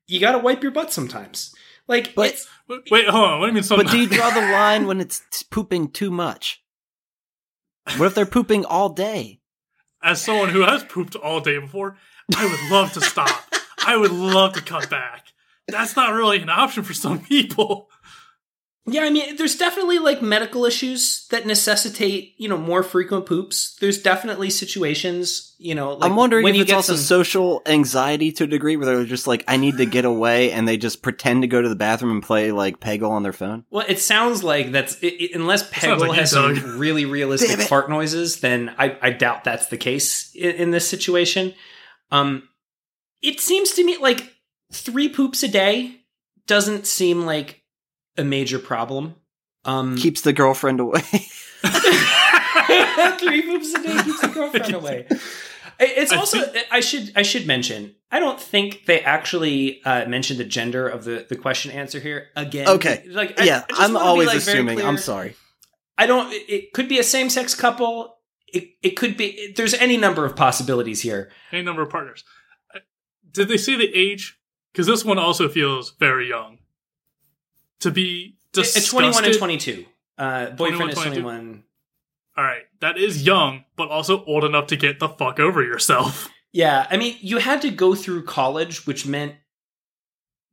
you 0.07 0.20
got 0.20 0.33
to 0.33 0.39
wipe 0.39 0.62
your 0.62 0.72
butt 0.72 0.93
sometimes. 0.93 1.55
Like 1.87 2.14
But- 2.14 2.31
it's 2.33 2.49
Wait, 2.66 2.91
wait, 2.91 3.07
hold 3.09 3.25
on. 3.29 3.41
What 3.41 3.45
do 3.47 3.51
you 3.51 3.55
mean? 3.57 3.62
Something? 3.62 3.87
but 3.87 3.93
do 3.93 3.99
you 3.99 4.09
draw 4.09 4.31
the 4.31 4.41
line 4.53 4.87
when 4.87 4.99
it's 4.99 5.43
pooping 5.43 5.89
too 5.91 6.11
much? 6.11 6.62
What 7.99 8.07
if 8.07 8.14
they're 8.14 8.25
pooping 8.25 8.64
all 8.64 8.89
day? 8.89 9.41
As 10.03 10.22
someone 10.22 10.49
who 10.49 10.62
has 10.62 10.83
pooped 10.85 11.14
all 11.14 11.41
day 11.41 11.59
before, 11.59 11.99
I 12.35 12.47
would 12.47 12.70
love 12.70 12.93
to 12.95 13.03
stop. 13.03 13.53
I 13.87 13.99
would 13.99 14.12
love 14.12 14.55
to 14.55 14.62
cut 14.62 14.89
back. 14.89 15.24
That's 15.68 15.96
not 15.96 16.12
really 16.12 16.40
an 16.42 16.50
option 16.50 16.82
for 16.82 16.94
some 16.94 17.20
people. 17.24 17.88
Yeah, 18.86 19.04
I 19.04 19.08
mean, 19.08 19.36
there's 19.36 19.56
definitely 19.56 19.98
like 19.98 20.20
medical 20.20 20.66
issues 20.66 21.26
that 21.30 21.46
necessitate, 21.46 22.34
you 22.36 22.50
know, 22.50 22.58
more 22.58 22.82
frequent 22.82 23.24
poops. 23.24 23.78
There's 23.80 24.02
definitely 24.02 24.50
situations, 24.50 25.54
you 25.56 25.74
know, 25.74 25.94
like 25.94 26.10
I'm 26.10 26.16
wondering 26.16 26.44
when 26.44 26.52
if 26.52 26.56
you 26.58 26.62
it's 26.64 26.70
get 26.70 26.76
also 26.76 26.94
some- 26.96 27.02
social 27.02 27.62
anxiety 27.64 28.30
to 28.32 28.44
a 28.44 28.46
degree 28.46 28.76
where 28.76 28.84
they're 28.84 29.06
just 29.06 29.26
like, 29.26 29.42
I 29.48 29.56
need 29.56 29.78
to 29.78 29.86
get 29.86 30.04
away, 30.04 30.52
and 30.52 30.68
they 30.68 30.76
just 30.76 31.00
pretend 31.00 31.40
to 31.40 31.48
go 31.48 31.62
to 31.62 31.68
the 31.70 31.74
bathroom 31.74 32.12
and 32.12 32.22
play 32.22 32.52
like 32.52 32.78
Peggle 32.78 33.08
on 33.08 33.22
their 33.22 33.32
phone. 33.32 33.64
Well, 33.70 33.86
it 33.88 34.00
sounds 34.00 34.44
like 34.44 34.70
that's 34.72 34.98
it, 35.00 35.14
it- 35.18 35.34
unless 35.34 35.66
Peggle 35.70 36.00
like 36.08 36.18
has 36.18 36.32
some 36.32 36.78
really 36.78 37.06
realistic 37.06 37.56
Damn 37.56 37.66
fart 37.66 37.88
noises, 37.88 38.40
then 38.40 38.74
I, 38.78 38.98
I 39.00 39.10
doubt 39.12 39.44
that's 39.44 39.68
the 39.68 39.78
case 39.78 40.30
in, 40.34 40.56
in 40.56 40.70
this 40.72 40.86
situation. 40.86 41.54
Um, 42.10 42.50
it 43.22 43.40
seems 43.40 43.70
to 43.72 43.84
me 43.84 43.96
like 43.96 44.30
three 44.72 45.08
poops 45.08 45.42
a 45.42 45.48
day 45.48 46.00
doesn't 46.46 46.86
seem 46.86 47.24
like 47.26 47.62
a 48.16 48.24
major 48.24 48.58
problem. 48.58 49.16
Um, 49.64 49.96
Keeps 49.96 50.20
the 50.20 50.32
girlfriend 50.32 50.80
away. 50.80 51.00
Three 53.18 53.42
poops 53.42 53.74
a 53.74 53.82
day 53.82 54.02
keeps 54.02 54.20
the 54.20 54.30
girlfriend 54.32 54.74
away. 54.74 55.06
It's 55.80 56.12
also 56.12 56.38
I 56.70 56.80
should 56.80 57.12
I 57.16 57.22
should 57.22 57.46
mention 57.46 57.94
I 58.10 58.20
don't 58.20 58.40
think 58.40 58.84
they 58.86 59.00
actually 59.00 59.82
uh, 59.84 60.06
mentioned 60.06 60.38
the 60.38 60.44
gender 60.44 60.86
of 60.88 61.04
the, 61.04 61.26
the 61.28 61.36
question 61.36 61.72
answer 61.72 61.98
here 61.98 62.28
again. 62.36 62.68
Okay. 62.68 63.04
like 63.08 63.40
I, 63.40 63.44
yeah, 63.44 63.64
I 63.76 63.84
I'm 63.84 63.94
wanna 63.94 64.04
be, 64.04 64.08
always 64.08 64.28
like, 64.28 64.36
assuming. 64.36 64.80
I'm 64.80 64.98
sorry. 64.98 65.34
I 65.98 66.06
don't. 66.06 66.32
It, 66.32 66.44
it 66.48 66.72
could 66.72 66.88
be 66.88 66.98
a 66.98 67.02
same 67.02 67.28
sex 67.28 67.54
couple. 67.54 68.16
It 68.52 68.68
it 68.82 68.90
could 68.90 69.16
be. 69.16 69.52
There's 69.56 69.74
any 69.74 69.96
number 69.96 70.24
of 70.24 70.36
possibilities 70.36 71.02
here. 71.02 71.30
Any 71.50 71.62
number 71.62 71.82
of 71.82 71.90
partners. 71.90 72.22
Uh, 72.74 72.80
Did 73.32 73.48
they 73.48 73.56
say 73.56 73.74
the 73.76 73.92
age? 73.94 74.38
Because 74.75 74.87
this 74.89 75.05
one 75.05 75.18
also 75.18 75.49
feels 75.49 75.93
very 76.01 76.29
young. 76.29 76.59
To 77.81 77.91
be 77.93 78.37
It's 78.57 78.72
disgusted. 78.75 78.91
21 78.91 79.25
and 79.25 79.39
22. 79.39 79.85
Uh, 80.18 80.51
boyfriend 80.51 80.57
21, 80.77 80.89
is 80.91 80.95
22. 80.97 81.22
21. 81.22 81.64
all 82.37 82.45
right, 82.45 82.62
that 82.81 82.99
is 82.99 83.25
young, 83.25 83.64
but 83.77 83.89
also 83.89 84.25
old 84.25 84.43
enough 84.45 84.66
to 84.68 84.77
get 84.77 84.99
the 84.99 85.09
fuck 85.09 85.39
over 85.41 85.62
yourself. 85.62 86.29
Yeah, 86.57 86.87
I 86.89 86.99
mean, 86.99 87.16
you 87.20 87.39
had 87.39 87.62
to 87.62 87.70
go 87.72 87.97
through 87.97 88.27
college, 88.27 88.87
which 88.87 89.05
meant 89.07 89.35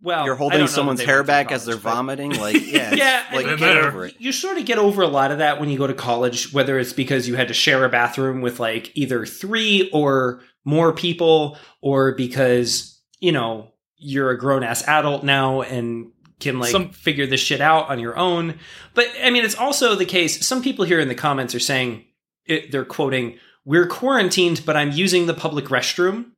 well, 0.02 0.26
You're 0.26 0.34
holding 0.34 0.58
don't 0.58 0.62
know 0.62 0.66
that 0.68 0.74
someone's 0.74 1.02
hair 1.04 1.18
went 1.18 1.28
through 1.28 1.32
back 1.32 1.52
as 1.52 1.64
they're 1.66 1.76
but- 1.76 1.94
vomiting. 1.94 2.32
Like, 2.40 2.56
yeah, 2.60 2.96
Yeah, 2.96 3.24
like 3.32 3.46
get 3.46 3.60
then- 3.60 3.78
over 3.78 4.08
it. 4.08 4.16
You 4.18 4.32
sort 4.32 4.58
of 4.58 4.66
get 4.66 4.80
over 4.80 5.04
a 5.04 5.08
lot 5.08 5.30
of 5.30 5.38
that 5.38 5.60
when 5.60 5.70
you 5.70 5.78
go 5.78 5.86
to 5.86 5.94
college, 5.94 6.52
whether 6.54 6.80
it's 6.80 6.92
because 6.92 7.28
you 7.28 7.36
had 7.36 7.50
to 7.50 7.54
share 7.54 7.86
a 7.86 7.90
bathroom 7.90 8.42
with 8.42 8.60
like 8.60 8.90
either 8.98 9.28
three 9.28 9.92
or 9.94 10.42
more 10.66 10.92
people, 10.92 11.56
or 11.82 12.14
because, 12.16 13.00
you 13.20 13.32
know, 13.32 13.72
you're 14.02 14.32
a 14.32 14.38
grown 14.38 14.64
ass 14.64 14.86
adult 14.88 15.24
now 15.24 15.62
and 15.62 16.12
can 16.39 16.60
like 16.60 16.72
Some- 16.72 16.89
figure 16.89 17.28
this 17.28 17.39
shit 17.39 17.62
out 17.62 17.88
on 17.89 17.99
your 17.99 18.18
own. 18.18 18.58
But 18.95 19.08
I 19.24 19.30
mean, 19.30 19.45
it's 19.45 19.56
also 19.56 19.95
the 19.95 20.06
case. 20.06 20.45
Some 20.45 20.62
people 20.64 20.86
here 20.86 20.99
in 20.99 21.08
the 21.08 21.16
comments 21.16 21.54
are 21.56 21.60
saying 21.60 22.04
it, 22.45 22.72
they're 22.72 22.84
quoting, 22.84 23.38
We're 23.64 23.88
quarantined, 23.88 24.64
but 24.66 24.76
I'm 24.76 24.91
using 24.91 25.28
the 25.28 25.36
public 25.36 25.66
restroom. 25.66 26.32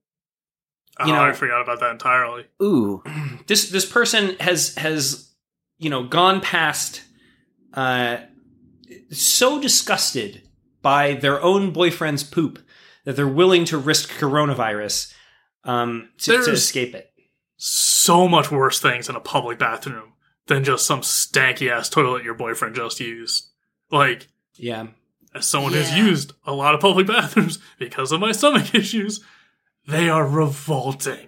Oh, 1.00 1.06
You 1.08 1.14
know- 1.14 1.24
I 1.24 1.32
forgot 1.32 1.62
about 1.62 1.80
that 1.80 1.92
entirely. 1.92 2.46
Ooh, 2.62 3.02
this 3.48 3.70
this 3.70 3.86
person 3.86 4.36
has 4.40 4.76
has 4.76 5.32
you 5.80 5.90
know 5.90 6.04
gone 6.04 6.42
past 6.42 7.02
uh 7.74 8.18
so 9.10 9.60
disgusted 9.60 10.44
by 10.82 11.14
their 11.14 11.42
own 11.42 11.72
boyfriend's 11.72 12.24
poop 12.24 12.60
that 13.06 13.16
they're 13.16 13.28
willing 13.28 13.66
to 13.66 13.78
risk 13.78 14.10
coronavirus 14.12 15.12
um 15.64 16.10
to, 16.20 16.44
to 16.44 16.52
escape 16.52 16.94
it 16.94 17.12
So 17.66 18.28
much 18.28 18.52
worse 18.52 18.80
things 18.82 19.08
in 19.08 19.16
a 19.16 19.22
public 19.22 19.58
bathroom 19.58 20.14
than 20.48 20.66
just 20.66 20.86
some 20.86 21.00
stanky 21.00 21.72
ass 21.72 21.88
toilet 21.88 22.24
your 22.24 22.34
boyfriend 22.34 22.76
just 22.76 23.00
used. 23.00 23.48
Like, 23.90 24.28
yeah 24.56 24.88
as 25.36 25.48
someone 25.48 25.74
who's 25.74 25.96
used 25.96 26.34
a 26.46 26.54
lot 26.54 26.76
of 26.76 26.82
public 26.82 27.08
bathrooms 27.16 27.60
because 27.80 28.12
of 28.12 28.20
my 28.20 28.32
stomach 28.32 28.74
issues, 28.76 29.22
they 29.88 30.10
are 30.10 30.28
revolting. 30.28 31.28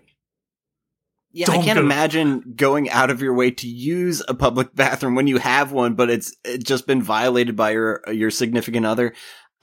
yeah. 1.31 1.45
I 1.49 1.55
Don't 1.55 1.65
can't 1.65 1.77
go- 1.79 1.85
imagine 1.85 2.53
going 2.55 2.89
out 2.89 3.09
of 3.09 3.21
your 3.21 3.33
way 3.33 3.51
to 3.51 3.67
use 3.67 4.21
a 4.27 4.33
public 4.33 4.75
bathroom 4.75 5.15
when 5.15 5.27
you 5.27 5.37
have 5.37 5.71
one, 5.71 5.95
but 5.95 6.09
it's, 6.09 6.35
it's 6.43 6.63
just 6.63 6.85
been 6.87 7.01
violated 7.01 7.55
by 7.55 7.71
your 7.71 8.01
your 8.11 8.31
significant 8.31 8.85
other. 8.85 9.13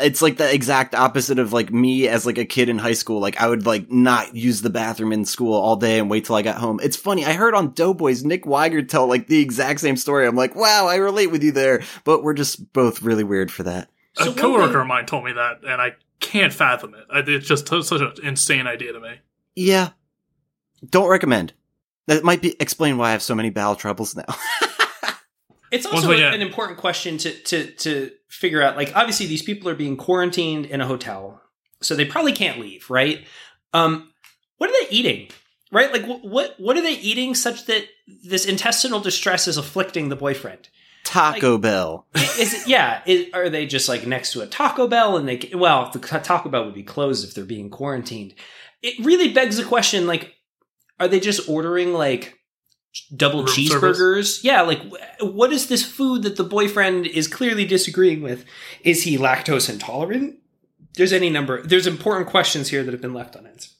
It's 0.03 0.20
like 0.22 0.36
the 0.36 0.53
exact 0.53 0.94
opposite 0.94 1.38
of 1.38 1.53
like 1.53 1.72
me 1.72 2.09
as 2.09 2.26
like 2.26 2.38
a 2.38 2.44
kid 2.44 2.68
in 2.68 2.78
high 2.78 2.92
school. 2.92 3.20
Like 3.20 3.40
I 3.40 3.48
would 3.48 3.66
like 3.66 3.90
not 3.90 4.34
use 4.34 4.62
the 4.62 4.70
bathroom 4.70 5.12
in 5.12 5.24
school 5.24 5.55
all 5.55 5.76
day 5.76 5.98
and 5.98 6.11
wait 6.11 6.24
till 6.24 6.36
I 6.36 6.42
got 6.42 6.57
home. 6.59 6.80
It's 6.82 6.96
funny. 6.96 7.24
I 7.24 7.32
heard 7.32 7.55
on 7.55 7.72
Doughboys 7.72 8.24
Nick 8.24 8.44
Wiger 8.46 8.82
tell 8.82 9.07
like 9.07 9.26
the 9.28 9.40
exact 9.40 9.80
same 9.80 9.96
story. 9.96 10.26
I'm 10.26 10.36
like, 10.36 10.55
wow, 10.55 10.86
I 10.86 10.96
relate 10.96 11.30
with 11.30 11.42
you 11.42 11.53
there. 11.53 11.82
But 12.05 12.22
we're 12.22 12.34
just 12.34 12.72
both 12.72 13.03
really 13.03 13.24
weird 13.24 13.50
for 13.50 13.62
that. 13.62 13.88
So 14.14 14.24
a 14.24 14.26
one 14.28 14.36
coworker 14.36 14.72
thing- 14.72 14.80
of 14.82 14.86
mine 14.86 15.07
told 15.07 15.24
me 15.24 15.32
that, 15.32 15.61
and 15.66 15.80
I 15.80 15.92
can't 16.20 16.53
fathom 16.53 16.94
it. 16.94 17.28
It's 17.28 17.46
just 17.46 17.66
such 17.68 18.00
an 18.00 18.12
insane 18.22 18.66
idea 18.66 18.92
to 18.92 19.00
me. 19.00 19.14
Yeah. 19.57 19.90
Don't 20.90 21.09
recommend. 21.09 21.53
That 22.09 22.24
might 22.24 22.42
be 22.42 22.55
explain 22.61 22.98
why 22.98 23.09
I 23.09 23.12
have 23.12 23.22
so 23.22 23.34
many 23.34 23.50
bowel 23.50 23.76
troubles 23.76 24.16
now. 24.16 24.24
it's 25.70 25.86
also 25.86 26.11
again- 26.11 26.34
an 26.34 26.42
important 26.42 26.78
question 26.78 27.16
to 27.18 27.32
to 27.32 27.70
to 27.70 28.11
figure 28.32 28.62
out 28.62 28.76
like 28.76 28.90
obviously 28.96 29.26
these 29.26 29.42
people 29.42 29.68
are 29.68 29.74
being 29.74 29.96
quarantined 29.96 30.64
in 30.64 30.80
a 30.80 30.86
hotel 30.86 31.40
so 31.82 31.94
they 31.94 32.04
probably 32.04 32.32
can't 32.32 32.58
leave 32.58 32.88
right? 32.88 33.26
Um 33.74 34.10
what 34.56 34.70
are 34.70 34.72
they 34.72 34.88
eating 34.90 35.28
right? 35.70 35.92
Like 35.92 36.04
wh- 36.04 36.24
what 36.24 36.58
what 36.58 36.76
are 36.76 36.82
they 36.82 36.94
eating 36.94 37.34
such 37.34 37.66
that 37.66 37.84
this 38.24 38.46
intestinal 38.46 39.00
distress 39.00 39.46
is 39.46 39.58
afflicting 39.58 40.08
the 40.08 40.16
boyfriend? 40.16 40.70
Taco 41.04 41.58
Bell. 41.58 42.06
is 42.14 42.54
it 42.54 42.66
yeah 42.66 43.02
is, 43.04 43.26
are 43.34 43.50
they 43.50 43.66
just 43.66 43.88
like 43.88 44.06
next 44.06 44.32
to 44.32 44.40
a 44.40 44.46
taco 44.46 44.88
bell 44.88 45.16
and 45.18 45.28
they 45.28 45.50
well 45.54 45.90
the 45.90 45.98
taco 45.98 46.48
bell 46.48 46.64
would 46.64 46.74
be 46.74 46.82
closed 46.82 47.28
if 47.28 47.34
they're 47.34 47.44
being 47.44 47.68
quarantined. 47.68 48.34
It 48.82 49.04
really 49.04 49.32
begs 49.32 49.58
the 49.58 49.64
question 49.64 50.06
like 50.06 50.32
are 50.98 51.08
they 51.08 51.20
just 51.20 51.50
ordering 51.50 51.92
like 51.92 52.38
double 53.16 53.45
Room 53.45 53.49
cheeseburgers 53.49 54.45
yeah 54.45 54.61
like 54.62 54.80
what 55.20 55.53
is 55.53 55.68
this 55.68 55.84
food 55.84 56.22
that 56.24 56.36
the 56.36 56.45
boyfriend 56.45 57.07
is 57.07 57.26
clearly 57.26 57.64
disagreeing 57.64 58.20
with 58.22 58.45
is 58.82 59.05
he 59.05 59.16
lactose 59.16 59.70
intolerant 59.70 60.38
there's 60.97 61.12
any 61.12 61.30
number 61.30 61.62
there's 61.62 61.86
important 61.86 62.28
questions 62.28 62.68
here 62.68 62.82
that 62.84 62.93
have 62.93 63.01
been 63.01 63.14
left 63.14 63.34
unanswered 63.36 63.72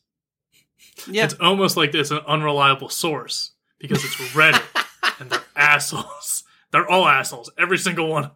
Yeah. 1.11 1.25
It's 1.25 1.35
almost 1.41 1.77
like 1.77 1.95
it's 1.95 2.11
an 2.11 2.21
unreliable 2.27 2.89
source 2.89 3.53
because 3.79 4.05
it's 4.05 4.15
Reddit 4.35 4.63
and 5.21 5.31
they're 5.31 5.41
assholes. 5.57 6.45
They're 6.71 6.89
all 6.89 7.07
assholes, 7.07 7.51
every 7.59 7.77
single 7.79 8.09
one. 8.09 8.31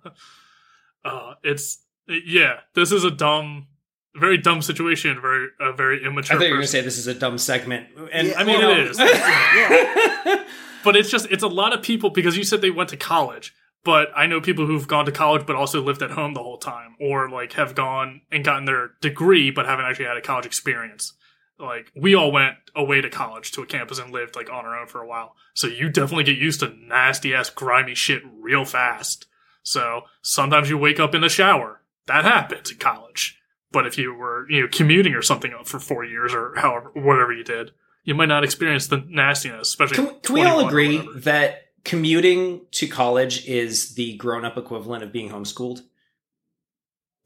Uh, 1.04 1.34
it's 1.44 1.78
yeah. 2.08 2.60
This 2.74 2.90
is 2.92 3.04
a 3.04 3.10
dumb, 3.10 3.68
very 4.14 4.36
dumb 4.38 4.60
situation. 4.62 5.20
Very 5.20 5.46
a 5.60 5.72
very 5.72 6.04
immature. 6.04 6.08
i 6.08 6.12
immature. 6.12 6.36
thought 6.38 6.44
you 6.44 6.50
were 6.50 6.56
going 6.56 6.62
to 6.62 6.68
say 6.68 6.80
this 6.80 6.98
is 6.98 7.06
a 7.06 7.14
dumb 7.14 7.38
segment 7.38 7.86
and 8.12 8.28
Yeah, 8.28 8.34
I 8.38 8.44
mean, 8.44 8.58
well, 8.58 8.70
it 8.72 8.78
is. 8.90 8.98
yeah. 8.98 10.44
but 10.86 10.96
it's 10.96 11.10
just 11.10 11.26
it's 11.30 11.42
a 11.42 11.48
lot 11.48 11.74
of 11.74 11.82
people 11.82 12.08
because 12.08 12.38
you 12.38 12.44
said 12.44 12.62
they 12.62 12.70
went 12.70 12.88
to 12.88 12.96
college 12.96 13.52
but 13.84 14.08
i 14.16 14.26
know 14.26 14.40
people 14.40 14.66
who've 14.66 14.88
gone 14.88 15.04
to 15.04 15.12
college 15.12 15.46
but 15.46 15.56
also 15.56 15.82
lived 15.82 16.00
at 16.02 16.12
home 16.12 16.32
the 16.32 16.42
whole 16.42 16.56
time 16.58 16.96
or 17.00 17.28
like 17.28 17.52
have 17.52 17.74
gone 17.74 18.22
and 18.30 18.44
gotten 18.44 18.64
their 18.64 18.92
degree 19.00 19.50
but 19.50 19.66
haven't 19.66 19.84
actually 19.84 20.06
had 20.06 20.16
a 20.16 20.22
college 20.22 20.46
experience. 20.46 21.12
Like 21.58 21.90
we 21.96 22.14
all 22.14 22.32
went 22.32 22.56
away 22.74 23.00
to 23.00 23.08
college 23.08 23.52
to 23.52 23.62
a 23.62 23.66
campus 23.66 23.98
and 23.98 24.12
lived 24.12 24.36
like 24.36 24.50
on 24.50 24.64
our 24.64 24.78
own 24.78 24.86
for 24.86 25.00
a 25.00 25.06
while. 25.06 25.34
So 25.54 25.66
you 25.66 25.88
definitely 25.88 26.24
get 26.24 26.38
used 26.38 26.60
to 26.60 26.74
nasty 26.76 27.34
ass 27.34 27.48
grimy 27.48 27.94
shit 27.94 28.22
real 28.40 28.64
fast. 28.64 29.26
So 29.62 30.02
sometimes 30.22 30.68
you 30.68 30.76
wake 30.78 31.00
up 31.00 31.14
in 31.14 31.22
the 31.22 31.28
shower. 31.28 31.82
That 32.06 32.24
happens 32.24 32.70
in 32.70 32.78
college. 32.78 33.40
But 33.72 33.86
if 33.86 33.98
you 33.98 34.14
were 34.14 34.46
you 34.50 34.62
know 34.62 34.68
commuting 34.70 35.14
or 35.14 35.22
something 35.22 35.54
for 35.64 35.78
four 35.78 36.04
years 36.04 36.34
or 36.34 36.54
however 36.56 36.90
whatever 36.94 37.32
you 37.32 37.44
did 37.44 37.72
you 38.06 38.14
might 38.14 38.26
not 38.26 38.42
experience 38.42 38.86
the 38.86 39.04
nastiness 39.08 39.68
especially 39.68 39.96
Can, 39.96 40.20
can 40.20 40.34
we 40.34 40.42
all 40.42 40.66
agree 40.66 41.06
that 41.16 41.66
commuting 41.86 42.62
to 42.72 42.88
college 42.88 43.46
is 43.46 43.94
the 43.94 44.16
grown-up 44.16 44.58
equivalent 44.58 45.04
of 45.04 45.12
being 45.12 45.30
homeschooled? 45.30 45.82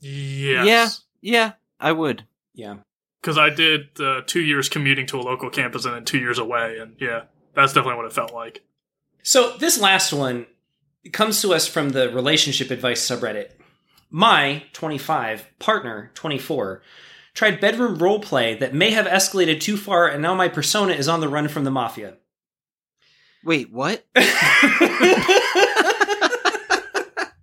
Yes. 0.00 0.66
Yeah. 0.66 0.88
Yeah, 1.22 1.52
I 1.80 1.92
would. 1.92 2.24
Yeah. 2.54 2.76
Because 3.20 3.38
I 3.38 3.50
did 3.50 4.00
uh, 4.00 4.22
two 4.26 4.40
years 4.40 4.68
commuting 4.68 5.06
to 5.06 5.18
a 5.18 5.22
local 5.22 5.50
campus 5.50 5.84
and 5.84 5.94
then 5.94 6.04
two 6.04 6.18
years 6.18 6.38
away, 6.38 6.78
and 6.78 6.96
yeah, 6.98 7.24
that's 7.54 7.72
definitely 7.72 7.96
what 7.96 8.06
it 8.06 8.12
felt 8.12 8.32
like. 8.32 8.62
So 9.22 9.56
this 9.58 9.78
last 9.78 10.12
one 10.12 10.46
comes 11.12 11.42
to 11.42 11.52
us 11.52 11.66
from 11.66 11.90
the 11.90 12.10
relationship 12.10 12.70
advice 12.70 13.06
subreddit. 13.06 13.50
My 14.10 14.64
25 14.72 15.46
partner 15.58 16.10
24 16.14 16.82
tried 17.34 17.60
bedroom 17.60 17.98
roleplay 17.98 18.58
that 18.58 18.74
may 18.74 18.90
have 18.90 19.06
escalated 19.06 19.60
too 19.60 19.76
far, 19.76 20.08
and 20.08 20.22
now 20.22 20.34
my 20.34 20.48
persona 20.48 20.92
is 20.92 21.08
on 21.08 21.20
the 21.20 21.28
run 21.28 21.48
from 21.48 21.64
the 21.64 21.70
mafia. 21.70 22.16
Wait, 23.44 23.72
what? 23.72 24.06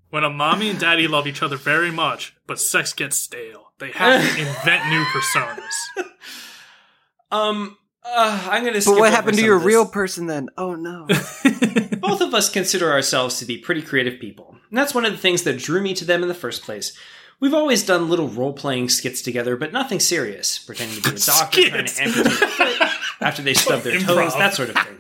When 0.09 0.23
a 0.23 0.29
mommy 0.29 0.69
and 0.69 0.79
daddy 0.79 1.07
love 1.07 1.27
each 1.27 1.43
other 1.43 1.57
very 1.57 1.91
much, 1.91 2.35
but 2.47 2.59
sex 2.59 2.93
gets 2.93 3.17
stale, 3.17 3.73
they 3.77 3.91
have 3.91 4.21
to 4.21 4.39
invent 4.39 4.89
new 4.89 5.03
personas. 5.03 6.07
um, 7.29 7.77
uh, 8.03 8.47
I'm 8.49 8.63
going 8.63 8.79
to. 8.79 8.89
But 8.89 8.99
what 8.99 9.11
happened 9.11 9.38
to 9.38 9.43
your 9.43 9.59
real 9.59 9.85
person 9.85 10.27
then? 10.27 10.49
Oh 10.57 10.75
no. 10.75 11.05
Both 11.99 12.21
of 12.21 12.33
us 12.33 12.49
consider 12.49 12.89
ourselves 12.89 13.38
to 13.39 13.45
be 13.45 13.57
pretty 13.57 13.81
creative 13.81 14.19
people. 14.19 14.55
And 14.69 14.77
that's 14.77 14.95
one 14.95 15.05
of 15.05 15.11
the 15.11 15.17
things 15.17 15.43
that 15.43 15.59
drew 15.59 15.81
me 15.81 15.93
to 15.95 16.05
them 16.05 16.21
in 16.23 16.29
the 16.29 16.33
first 16.33 16.63
place. 16.63 16.97
We've 17.39 17.53
always 17.53 17.83
done 17.83 18.09
little 18.09 18.27
role 18.27 18.53
playing 18.53 18.89
skits 18.89 19.21
together, 19.21 19.55
but 19.55 19.71
nothing 19.71 19.99
serious, 19.99 20.57
pretending 20.57 21.01
to 21.01 21.09
be 21.11 21.15
a 21.15 21.19
doctor, 21.25 21.69
trying 21.69 21.85
to 21.85 22.03
amputate 22.03 22.41
a 22.41 22.47
foot 22.47 22.81
after 23.21 23.41
they 23.41 23.53
stub 23.53 23.81
their 23.81 23.99
toes, 23.99 24.33
that 24.35 24.55
sort 24.55 24.69
of 24.69 24.75
thing. 24.75 24.97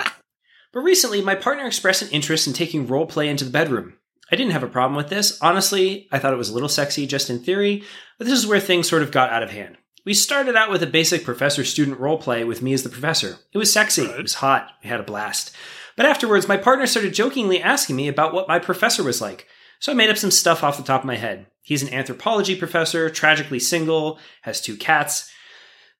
But 0.71 0.79
recently, 0.81 1.21
my 1.21 1.33
partner 1.33 1.65
expressed 1.65 2.03
an 2.03 2.09
interest 2.09 2.45
in 2.45 2.53
taking 2.53 2.85
role 2.85 3.07
play 3.07 3.27
into 3.27 3.43
the 3.43 3.51
bedroom. 3.51 3.97
I 4.31 4.35
didn't 4.35 4.51
have 4.51 4.63
a 4.63 4.67
problem 4.67 4.95
with 4.95 5.09
this. 5.09 5.39
Honestly, 5.41 6.07
I 6.11 6.19
thought 6.19 6.33
it 6.33 6.37
was 6.37 6.49
a 6.49 6.53
little 6.53 6.69
sexy 6.69 7.07
just 7.07 7.29
in 7.29 7.39
theory, 7.39 7.83
but 8.17 8.27
this 8.27 8.37
is 8.37 8.45
where 8.45 8.59
things 8.59 8.87
sort 8.87 9.01
of 9.01 9.11
got 9.11 9.31
out 9.31 9.43
of 9.43 9.51
hand. 9.51 9.77
We 10.05 10.13
started 10.13 10.55
out 10.55 10.69
with 10.69 10.83
a 10.83 10.87
basic 10.87 11.23
professor 11.23 11.63
student 11.63 11.99
role 11.99 12.17
play 12.17 12.43
with 12.43 12.61
me 12.61 12.73
as 12.73 12.83
the 12.83 12.89
professor. 12.89 13.37
It 13.51 13.57
was 13.57 13.73
sexy, 13.73 14.03
it 14.03 14.21
was 14.21 14.35
hot, 14.35 14.69
we 14.83 14.89
had 14.89 14.99
a 14.99 15.03
blast. 15.03 15.55
But 15.95 16.05
afterwards, 16.05 16.47
my 16.47 16.57
partner 16.57 16.85
started 16.85 17.13
jokingly 17.13 17.61
asking 17.61 17.95
me 17.95 18.07
about 18.07 18.33
what 18.33 18.47
my 18.47 18.59
professor 18.59 19.03
was 19.03 19.21
like. 19.21 19.47
So 19.79 19.91
I 19.91 19.95
made 19.95 20.09
up 20.09 20.17
some 20.17 20.31
stuff 20.31 20.63
off 20.63 20.77
the 20.77 20.83
top 20.83 21.01
of 21.01 21.07
my 21.07 21.17
head. 21.17 21.47
He's 21.61 21.83
an 21.83 21.93
anthropology 21.93 22.55
professor, 22.55 23.09
tragically 23.09 23.59
single, 23.59 24.19
has 24.41 24.61
two 24.61 24.77
cats. 24.77 25.31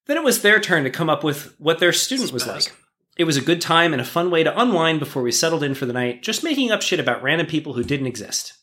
Then 0.06 0.18
it 0.18 0.24
was 0.24 0.42
their 0.42 0.60
turn 0.60 0.84
to 0.84 0.90
come 0.90 1.10
up 1.10 1.24
with 1.24 1.54
what 1.60 1.80
their 1.80 1.94
student 1.94 2.32
was 2.32 2.48
like. 2.48 2.74
It 3.18 3.26
was 3.26 3.38
a 3.38 3.42
good 3.42 3.62
time 3.62 3.94
and 3.94 4.02
a 4.02 4.06
fun 4.06 4.32
way 4.32 4.44
to 4.44 4.60
unwind 4.60 5.00
before 5.00 5.24
we 5.24 5.32
settled 5.32 5.64
in 5.64 5.74
for 5.74 5.86
the 5.86 5.94
night, 5.94 6.24
just 6.24 6.44
making 6.44 6.72
up 6.72 6.82
shit 6.82 7.00
about 7.00 7.24
random 7.24 7.48
people 7.48 7.74
who 7.74 7.84
didn't 7.84 8.08
exist. 8.08 8.54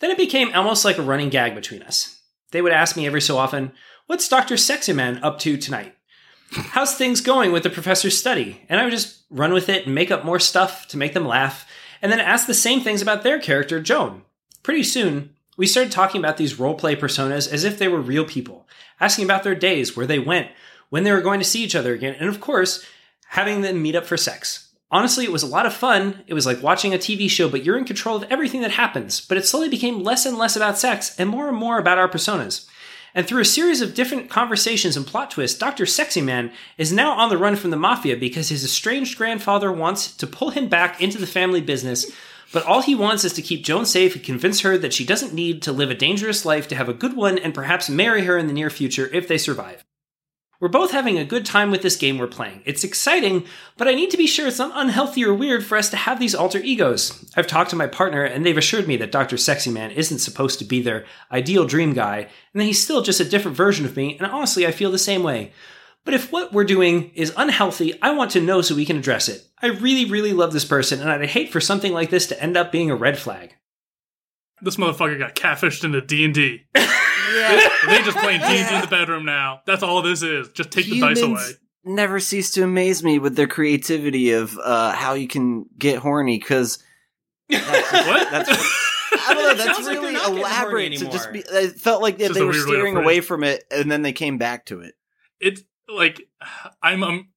Then 0.00 0.10
it 0.10 0.18
became 0.18 0.52
almost 0.52 0.84
like 0.84 0.98
a 0.98 1.02
running 1.02 1.30
gag 1.30 1.54
between 1.54 1.82
us. 1.82 2.20
They 2.50 2.60
would 2.60 2.72
ask 2.72 2.96
me 2.96 3.06
every 3.06 3.20
so 3.20 3.38
often, 3.38 3.72
What's 4.06 4.28
Dr. 4.28 4.56
Sexy 4.56 4.92
Man 4.92 5.22
up 5.22 5.38
to 5.40 5.56
tonight? 5.56 5.94
How's 6.50 6.94
things 6.94 7.20
going 7.20 7.52
with 7.52 7.62
the 7.62 7.70
professor's 7.70 8.18
study? 8.18 8.60
And 8.68 8.78
I 8.78 8.84
would 8.84 8.90
just 8.90 9.24
run 9.30 9.54
with 9.54 9.68
it 9.68 9.86
and 9.86 9.94
make 9.94 10.10
up 10.10 10.24
more 10.24 10.38
stuff 10.38 10.86
to 10.88 10.98
make 10.98 11.14
them 11.14 11.26
laugh, 11.26 11.66
and 12.02 12.10
then 12.12 12.20
asked 12.20 12.46
the 12.46 12.54
same 12.54 12.80
things 12.80 13.02
about 13.02 13.22
their 13.22 13.38
character, 13.38 13.80
Joan. 13.80 14.22
Pretty 14.62 14.82
soon, 14.82 15.34
We 15.56 15.66
started 15.66 15.92
talking 15.92 16.20
about 16.20 16.36
these 16.36 16.54
roleplay 16.54 16.98
personas 16.98 17.50
as 17.50 17.64
if 17.64 17.78
they 17.78 17.88
were 17.88 18.00
real 18.00 18.24
people, 18.24 18.66
asking 19.00 19.24
about 19.24 19.44
their 19.44 19.54
days, 19.54 19.96
where 19.96 20.06
they 20.06 20.18
went, 20.18 20.48
when 20.90 21.04
they 21.04 21.12
were 21.12 21.20
going 21.20 21.40
to 21.40 21.46
see 21.46 21.62
each 21.62 21.76
other 21.76 21.94
again, 21.94 22.16
and 22.18 22.28
of 22.28 22.40
course, 22.40 22.84
having 23.28 23.60
them 23.60 23.82
meet 23.82 23.94
up 23.94 24.06
for 24.06 24.16
sex. 24.16 24.72
Honestly, 24.90 25.24
it 25.24 25.32
was 25.32 25.42
a 25.42 25.48
lot 25.48 25.66
of 25.66 25.74
fun. 25.74 26.22
It 26.26 26.34
was 26.34 26.46
like 26.46 26.62
watching 26.62 26.94
a 26.94 26.98
TV 26.98 27.28
show, 27.28 27.48
but 27.48 27.64
you're 27.64 27.78
in 27.78 27.84
control 27.84 28.16
of 28.16 28.30
everything 28.30 28.60
that 28.60 28.72
happens. 28.72 29.20
But 29.20 29.38
it 29.38 29.46
slowly 29.46 29.68
became 29.68 30.04
less 30.04 30.24
and 30.24 30.38
less 30.38 30.54
about 30.54 30.78
sex 30.78 31.18
and 31.18 31.28
more 31.28 31.48
and 31.48 31.56
more 31.56 31.78
about 31.78 31.98
our 31.98 32.08
personas. 32.08 32.68
And 33.14 33.28
through 33.28 33.42
a 33.42 33.46
series 33.46 33.80
of 33.80 33.94
different 33.94 34.28
conversations 34.28 34.96
and 34.96 35.06
plot 35.06 35.30
twists, 35.30 35.58
Dr. 35.58 35.86
Sexy 35.86 36.20
Man 36.20 36.50
is 36.76 36.92
now 36.92 37.12
on 37.12 37.28
the 37.28 37.38
run 37.38 37.54
from 37.54 37.70
the 37.70 37.76
mafia 37.76 38.16
because 38.16 38.48
his 38.48 38.64
estranged 38.64 39.16
grandfather 39.16 39.70
wants 39.70 40.14
to 40.16 40.26
pull 40.26 40.50
him 40.50 40.68
back 40.68 41.00
into 41.00 41.18
the 41.18 41.26
family 41.26 41.60
business. 41.60 42.10
But 42.52 42.64
all 42.64 42.82
he 42.82 42.94
wants 42.94 43.24
is 43.24 43.32
to 43.34 43.42
keep 43.42 43.64
Joan 43.64 43.86
safe 43.86 44.16
and 44.16 44.24
convince 44.24 44.60
her 44.60 44.76
that 44.78 44.92
she 44.92 45.04
doesn't 45.04 45.32
need 45.32 45.62
to 45.62 45.72
live 45.72 45.90
a 45.90 45.94
dangerous 45.94 46.44
life 46.44 46.66
to 46.68 46.74
have 46.74 46.88
a 46.88 46.94
good 46.94 47.16
one 47.16 47.38
and 47.38 47.54
perhaps 47.54 47.88
marry 47.88 48.24
her 48.24 48.36
in 48.36 48.48
the 48.48 48.52
near 48.52 48.70
future 48.70 49.08
if 49.12 49.28
they 49.28 49.38
survive. 49.38 49.84
We're 50.60 50.68
both 50.68 50.92
having 50.92 51.18
a 51.18 51.24
good 51.24 51.44
time 51.44 51.70
with 51.70 51.82
this 51.82 51.96
game 51.96 52.16
we're 52.16 52.26
playing. 52.28 52.62
It's 52.64 52.84
exciting, 52.84 53.44
but 53.76 53.88
I 53.88 53.94
need 53.94 54.10
to 54.10 54.16
be 54.16 54.26
sure 54.26 54.46
it's 54.46 54.58
not 54.58 54.72
unhealthy 54.74 55.24
or 55.24 55.34
weird 55.34 55.64
for 55.64 55.76
us 55.76 55.90
to 55.90 55.96
have 55.96 56.20
these 56.20 56.34
alter 56.34 56.58
egos. 56.60 57.28
I've 57.36 57.48
talked 57.48 57.70
to 57.70 57.76
my 57.76 57.88
partner, 57.88 58.22
and 58.22 58.46
they've 58.46 58.56
assured 58.56 58.86
me 58.86 58.96
that 58.98 59.12
Dr. 59.12 59.36
Sexy 59.36 59.70
Man 59.70 59.90
isn't 59.90 60.20
supposed 60.20 60.60
to 60.60 60.64
be 60.64 60.80
their 60.80 61.04
ideal 61.32 61.66
dream 61.66 61.92
guy, 61.92 62.28
and 62.52 62.60
that 62.60 62.64
he's 62.64 62.82
still 62.82 63.02
just 63.02 63.20
a 63.20 63.24
different 63.28 63.56
version 63.56 63.84
of 63.84 63.96
me, 63.96 64.16
and 64.16 64.26
honestly, 64.26 64.66
I 64.66 64.70
feel 64.70 64.92
the 64.92 64.98
same 64.98 65.22
way. 65.22 65.52
But 66.04 66.14
if 66.14 66.30
what 66.30 66.52
we're 66.52 66.64
doing 66.64 67.10
is 67.14 67.32
unhealthy, 67.36 68.00
I 68.00 68.12
want 68.12 68.30
to 68.32 68.40
know 68.40 68.60
so 68.60 68.74
we 68.74 68.84
can 68.84 68.98
address 68.98 69.28
it. 69.28 69.46
I 69.60 69.68
really, 69.68 70.04
really 70.04 70.32
love 70.32 70.52
this 70.52 70.64
person, 70.64 71.00
and 71.00 71.10
I'd 71.10 71.24
hate 71.30 71.50
for 71.50 71.60
something 71.60 71.92
like 71.92 72.10
this 72.10 72.26
to 72.28 72.42
end 72.42 72.56
up 72.56 72.70
being 72.70 72.90
a 72.90 72.96
red 72.96 73.18
flag. 73.18 73.56
This 74.62 74.76
motherfucker 74.76 75.18
got 75.18 75.34
catfished 75.34 75.82
into 75.82 76.00
D 76.00 76.24
and 76.24 76.34
D. 76.34 76.64
Yeah. 77.34 77.68
They 77.88 78.02
just 78.02 78.16
playing 78.18 78.40
D 78.40 78.46
and 78.46 78.68
D 78.68 78.74
in 78.76 78.80
the 78.82 78.86
bedroom 78.86 79.24
now. 79.24 79.60
That's 79.66 79.82
all 79.82 80.02
this 80.02 80.22
is. 80.22 80.48
Just 80.50 80.70
take 80.70 80.86
the 80.86 81.00
dice 81.00 81.18
Humans 81.18 81.42
away. 81.50 81.58
Never 81.86 82.18
cease 82.20 82.50
to 82.52 82.62
amaze 82.62 83.02
me 83.04 83.18
with 83.18 83.36
their 83.36 83.46
creativity 83.46 84.30
of 84.32 84.58
uh, 84.58 84.92
how 84.92 85.14
you 85.14 85.28
can 85.28 85.66
get 85.78 85.98
horny 85.98 86.38
because 86.38 86.78
What? 87.48 87.60
that's 88.30 88.48
I 89.26 89.34
don't 89.34 89.42
know. 89.42 89.54
That's 89.54 89.76
sounds 89.76 89.86
like 89.86 89.98
really 89.98 90.12
not 90.12 90.20
getting 90.22 90.36
horny 90.36 90.40
elaborate 90.40 90.98
to 90.98 91.04
just 91.10 91.32
be. 91.32 91.40
It 91.40 91.80
felt 91.80 92.02
like 92.02 92.18
they, 92.18 92.28
they 92.28 92.40
were 92.40 92.48
weird 92.48 92.54
way 92.54 92.60
to 92.60 92.66
steering 92.68 92.96
away 92.96 93.20
from 93.20 93.44
it, 93.44 93.64
and 93.70 93.90
then 93.90 94.02
they 94.02 94.12
came 94.12 94.38
back 94.38 94.66
to 94.66 94.80
it. 94.80 94.94
it's 95.40 95.62
like 95.88 96.22
I'm 96.82 97.02
um, 97.02 97.28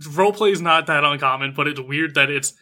roleplay 0.00 0.52
is 0.52 0.60
not 0.60 0.86
that 0.86 1.04
uncommon, 1.04 1.54
but 1.54 1.68
it's 1.68 1.80
weird 1.80 2.14
that 2.14 2.30
it's 2.30 2.54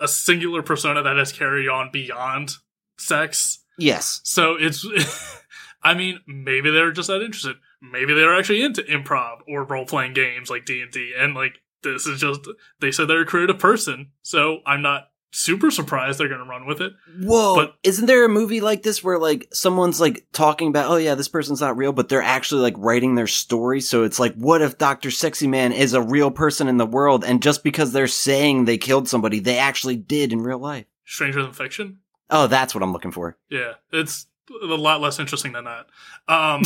a 0.00 0.08
singular 0.08 0.62
persona 0.62 1.02
that 1.02 1.16
has 1.16 1.32
carried 1.32 1.68
on 1.68 1.90
beyond 1.92 2.50
sex. 2.98 3.60
Yes, 3.78 4.20
So 4.24 4.56
it's, 4.58 4.84
I 5.82 5.94
mean, 5.94 6.20
maybe 6.26 6.70
they're 6.70 6.92
just 6.92 7.08
that 7.08 7.22
interested. 7.22 7.56
Maybe 7.80 8.14
they're 8.14 8.36
actually 8.36 8.62
into 8.62 8.82
improv 8.82 9.38
or 9.48 9.64
role 9.64 9.86
playing 9.86 10.12
games 10.14 10.48
like 10.50 10.64
D 10.64 10.80
and 10.80 10.90
D, 10.90 11.12
and 11.16 11.34
like 11.34 11.60
this 11.82 12.06
is 12.06 12.20
just 12.20 12.48
they 12.80 12.92
said 12.92 13.08
they're 13.08 13.22
a 13.22 13.26
creative 13.26 13.58
person, 13.58 14.12
so 14.22 14.60
I'm 14.64 14.82
not 14.82 15.08
super 15.34 15.70
surprised 15.70 16.20
they're 16.20 16.28
going 16.28 16.38
to 16.38 16.46
run 16.46 16.66
with 16.66 16.80
it. 16.80 16.92
Whoa! 17.18 17.56
But- 17.56 17.74
isn't 17.82 18.06
there 18.06 18.24
a 18.24 18.28
movie 18.28 18.60
like 18.60 18.82
this 18.82 19.02
where 19.02 19.18
like 19.18 19.48
someone's 19.52 20.00
like 20.00 20.26
talking 20.32 20.68
about, 20.68 20.90
oh 20.90 20.96
yeah, 20.96 21.14
this 21.16 21.28
person's 21.28 21.60
not 21.60 21.76
real, 21.76 21.92
but 21.92 22.08
they're 22.08 22.22
actually 22.22 22.62
like 22.62 22.74
writing 22.76 23.14
their 23.14 23.26
story. 23.26 23.80
So 23.80 24.04
it's 24.04 24.20
like, 24.20 24.34
what 24.34 24.62
if 24.62 24.78
Doctor 24.78 25.10
Sexy 25.10 25.48
Man 25.48 25.72
is 25.72 25.94
a 25.94 26.02
real 26.02 26.30
person 26.30 26.68
in 26.68 26.76
the 26.76 26.86
world, 26.86 27.24
and 27.24 27.42
just 27.42 27.64
because 27.64 27.92
they're 27.92 28.06
saying 28.06 28.64
they 28.64 28.78
killed 28.78 29.08
somebody, 29.08 29.40
they 29.40 29.58
actually 29.58 29.96
did 29.96 30.32
in 30.32 30.42
real 30.42 30.58
life? 30.58 30.86
Stranger 31.04 31.42
than 31.42 31.52
fiction. 31.52 31.98
Oh, 32.30 32.46
that's 32.46 32.74
what 32.74 32.82
I'm 32.82 32.92
looking 32.92 33.10
for. 33.10 33.36
Yeah, 33.50 33.72
it's 33.90 34.26
a 34.62 34.66
lot 34.66 35.00
less 35.00 35.18
interesting 35.18 35.52
than 35.52 35.64
that. 35.64 35.86
Um, 36.28 36.62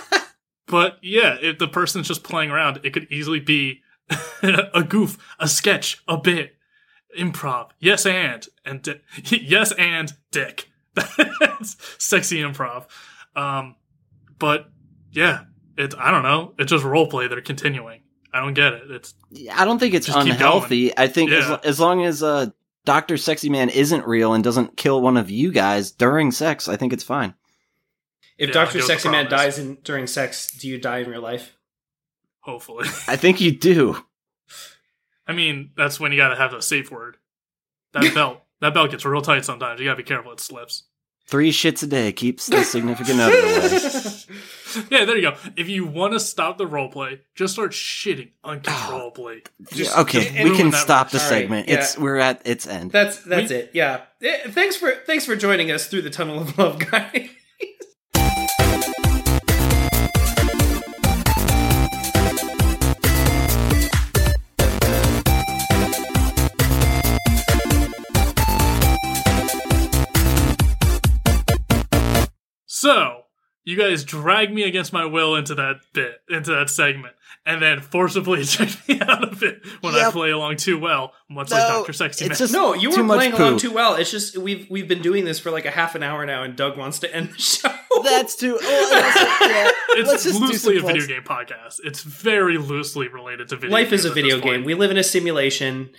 but 0.66 0.98
yeah, 1.02 1.36
if 1.40 1.58
the 1.58 1.68
person's 1.68 2.08
just 2.08 2.22
playing 2.22 2.50
around, 2.50 2.80
it 2.82 2.92
could 2.92 3.06
easily 3.10 3.40
be 3.40 3.82
a 4.42 4.82
goof, 4.82 5.18
a 5.38 5.48
sketch, 5.48 6.02
a 6.08 6.16
bit, 6.16 6.56
improv. 7.18 7.70
Yes, 7.78 8.06
and 8.06 8.46
and 8.64 8.82
di- 8.82 9.00
yes, 9.24 9.72
and 9.72 10.12
dick. 10.30 10.68
That's 10.94 11.76
sexy 11.98 12.38
improv. 12.38 12.86
Um, 13.36 13.76
but 14.38 14.70
yeah, 15.12 15.44
it's 15.76 15.94
I 15.98 16.10
don't 16.10 16.22
know. 16.22 16.54
It's 16.58 16.70
just 16.70 16.84
role 16.84 17.06
play. 17.06 17.28
They're 17.28 17.40
continuing. 17.40 18.02
I 18.32 18.40
don't 18.40 18.54
get 18.54 18.72
it. 18.72 18.90
It's 18.90 19.14
I 19.52 19.64
don't 19.64 19.78
think 19.78 19.94
it's 19.94 20.08
unhealthy. 20.08 20.96
I 20.96 21.08
think 21.08 21.30
as, 21.30 21.50
as 21.64 21.80
long 21.80 22.04
as 22.04 22.22
uh, 22.22 22.46
Doctor 22.90 23.16
Sexy 23.16 23.48
Man 23.48 23.68
isn't 23.68 24.04
real 24.04 24.34
and 24.34 24.42
doesn't 24.42 24.76
kill 24.76 25.00
one 25.00 25.16
of 25.16 25.30
you 25.30 25.52
guys 25.52 25.92
during 25.92 26.32
sex, 26.32 26.66
I 26.66 26.74
think 26.74 26.92
it's 26.92 27.04
fine. 27.04 27.34
If 28.36 28.48
Yeah, 28.48 28.54
Dr. 28.54 28.68
I 28.68 28.72
go 28.72 28.78
with 28.78 28.84
Sexy 28.86 29.08
Man 29.08 29.30
dies 29.30 29.60
in, 29.60 29.78
during 29.84 30.08
sex, 30.08 30.48
do 30.48 30.66
you 30.66 30.76
die 30.76 30.98
in 30.98 31.08
real 31.08 31.22
life? 31.22 31.56
hopefully. 32.40 32.88
I 33.06 33.14
think 33.14 33.40
you 33.40 33.52
do. 33.52 33.96
I 35.24 35.32
mean, 35.32 35.70
that's 35.76 36.00
when 36.00 36.10
you 36.10 36.18
got 36.18 36.30
to 36.30 36.36
have 36.36 36.52
a 36.52 36.60
safe 36.60 36.90
word. 36.90 37.16
That 37.92 38.12
belt. 38.14 38.42
That 38.60 38.74
belt 38.74 38.90
gets 38.90 39.04
real 39.04 39.22
tight 39.22 39.44
sometimes. 39.44 39.78
You 39.78 39.86
got 39.86 39.92
to 39.92 39.96
be 39.96 40.02
careful. 40.02 40.32
It 40.32 40.40
slips. 40.40 40.82
Three 41.30 41.52
shits 41.52 41.82
a 41.84 41.86
day 41.86 42.10
keeps 42.12 42.46
the 42.46 42.64
significant 42.64 43.20
other 43.20 43.36
away. 43.38 43.78
Yeah, 44.88 45.04
there 45.04 45.16
you 45.16 45.22
go. 45.32 45.36
If 45.56 45.68
you 45.68 45.84
want 45.84 46.12
to 46.12 46.20
stop 46.20 46.56
the 46.56 46.64
roleplay, 46.64 47.18
just 47.34 47.54
start 47.54 47.72
shitting 47.72 48.30
uncontrollably. 48.44 49.42
Just, 49.72 49.98
okay, 49.98 50.30
just 50.30 50.44
we 50.44 50.56
can 50.56 50.70
that- 50.70 50.76
stop 50.80 51.10
the 51.10 51.18
All 51.18 51.24
right, 51.24 51.28
segment. 51.40 51.68
yeah. 51.68 51.74
It's 51.74 51.98
we're 51.98 52.18
at 52.18 52.42
its 52.46 52.68
end. 52.68 52.92
That's 52.92 53.18
that's 53.24 53.50
We- 53.50 53.56
it. 53.56 53.70
Yeah. 53.74 54.02
Eh, 54.22 54.48
Thanks 54.50 54.76
for 54.76 54.92
thanks 55.06 55.24
for 55.26 55.34
joining 55.34 55.72
us 55.72 55.86
through 55.88 56.02
the 56.02 56.10
tunnel 56.10 56.38
of 56.40 56.56
love, 56.56 56.78
guys. 56.78 57.30
So 72.80 73.24
you 73.62 73.76
guys 73.76 74.04
drag 74.04 74.52
me 74.54 74.62
against 74.62 74.90
my 74.90 75.04
will 75.04 75.36
into 75.36 75.54
that 75.54 75.80
bit, 75.92 76.22
into 76.30 76.50
that 76.52 76.70
segment, 76.70 77.14
and 77.44 77.60
then 77.60 77.80
forcibly 77.80 78.40
eject 78.42 78.88
me 78.88 78.98
out 79.02 79.22
of 79.22 79.42
it 79.42 79.60
when 79.82 79.94
I 79.94 80.10
play 80.10 80.30
along 80.30 80.56
too 80.56 80.78
well, 80.78 81.12
much 81.28 81.50
like 81.50 81.62
No, 81.62 81.68
Doctor 81.78 81.92
Sexy 81.92 82.24
it's 82.24 82.30
Man. 82.30 82.38
just- 82.38 82.52
No, 82.54 82.72
you 82.72 82.90
were 82.90 83.02
much 83.04 83.18
playing 83.18 83.32
along 83.34 83.58
too 83.58 83.70
well. 83.70 83.96
It's 83.96 84.10
just 84.10 84.38
we've 84.38 84.66
we've 84.70 84.88
been 84.88 85.02
doing 85.02 85.26
this 85.26 85.38
for 85.38 85.50
like 85.50 85.66
a 85.66 85.70
half 85.70 85.94
an 85.94 86.02
hour 86.02 86.24
now, 86.24 86.42
and 86.42 86.56
Doug 86.56 86.78
wants 86.78 86.98
to 87.00 87.14
end 87.14 87.30
the 87.32 87.38
show. 87.38 87.68
That's 88.02 88.34
too. 88.34 88.58
Oh, 88.60 89.02
also- 89.04 89.46
yeah, 89.50 89.70
let's 90.04 90.12
it's 90.14 90.24
just 90.24 90.40
loosely 90.40 90.78
a 90.78 90.80
video 90.80 91.06
game 91.06 91.22
podcast. 91.22 91.80
It's 91.84 92.00
very 92.02 92.56
loosely 92.56 93.08
related 93.08 93.48
to 93.48 93.56
video. 93.56 93.76
Games. 93.76 93.84
Life 93.84 93.92
is 93.92 94.04
a 94.06 94.10
video 94.12 94.36
this 94.36 94.42
point. 94.42 94.54
game. 94.60 94.64
We 94.64 94.74
live 94.74 94.90
in 94.90 94.96
a 94.96 95.04
simulation. 95.04 95.90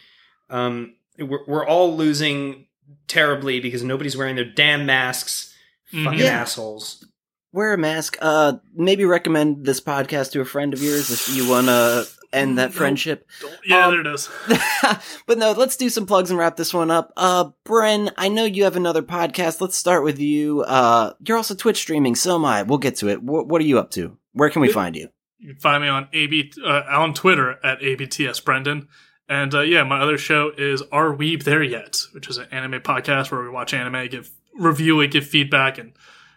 Um, 0.49 0.95
we're, 1.19 1.45
we're 1.47 1.65
all 1.65 1.95
losing 1.95 2.65
terribly 3.07 3.59
because 3.59 3.83
nobody's 3.83 4.17
wearing 4.17 4.35
their 4.35 4.45
damn 4.51 4.87
masks. 4.87 5.50
Fucking 5.91 6.19
Yeah. 6.19 6.41
assholes. 6.41 7.05
Wear 7.53 7.73
a 7.73 7.77
mask. 7.77 8.17
Uh, 8.21 8.53
maybe 8.73 9.03
recommend 9.05 9.65
this 9.65 9.81
podcast 9.81 10.31
to 10.31 10.41
a 10.41 10.45
friend 10.45 10.73
of 10.73 10.81
yours 10.81 11.11
if 11.11 11.35
you 11.35 11.49
want 11.49 11.67
to 11.67 12.07
end 12.31 12.57
that 12.57 12.69
Nope. 12.69 12.73
friendship. 12.75 13.27
Yeah, 13.65 13.87
Um, 13.87 13.91
there 13.91 14.01
it 14.01 14.07
is. 14.15 14.29
but 15.27 15.37
no, 15.37 15.51
let's 15.51 15.75
do 15.75 15.89
some 15.89 16.05
plugs 16.05 16.29
and 16.29 16.39
wrap 16.39 16.55
this 16.55 16.73
one 16.73 16.89
up. 16.89 17.11
Uh, 17.17 17.49
Bren, 17.65 18.09
I 18.17 18.29
know 18.29 18.45
you 18.45 18.63
have 18.63 18.77
another 18.77 19.01
podcast. 19.01 19.59
Let's 19.59 19.75
start 19.77 20.03
with 20.05 20.17
you. 20.17 20.61
Uh, 20.61 21.11
you're 21.27 21.35
also 21.35 21.53
Twitch 21.53 21.77
streaming. 21.77 22.15
So 22.15 22.35
am 22.35 22.45
I. 22.45 22.63
We'll 22.63 22.77
get 22.77 22.95
to 22.97 23.09
it. 23.09 23.17
Wh- 23.17 23.45
what 23.47 23.59
are 23.61 23.65
you 23.65 23.79
up 23.79 23.91
to? 23.91 24.17
Where 24.31 24.49
can 24.49 24.61
we 24.61 24.71
find 24.71 24.95
you? 24.95 25.09
You 25.39 25.49
can 25.53 25.59
find 25.59 25.83
me 25.83 25.89
on 25.89 26.07
AB 26.13 26.53
uh, 26.63 26.83
on 26.89 27.13
Twitter 27.13 27.59
at 27.65 27.81
ABTS 27.81 28.45
Brendan. 28.45 28.87
And 29.27 29.53
uh, 29.53 29.61
yeah, 29.61 29.83
my 29.83 29.99
other 30.01 30.17
show 30.17 30.51
is 30.57 30.81
Are 30.91 31.13
Weeb 31.13 31.43
There 31.43 31.63
Yet, 31.63 31.99
which 32.13 32.29
is 32.29 32.37
an 32.37 32.47
anime 32.51 32.79
podcast 32.81 33.29
where 33.31 33.41
we 33.41 33.49
watch 33.49 33.73
anime, 33.73 34.07
give 34.07 34.29
review 34.53 34.99
it, 35.01 35.11
give 35.11 35.25
feedback, 35.25 35.77
and 35.77 35.93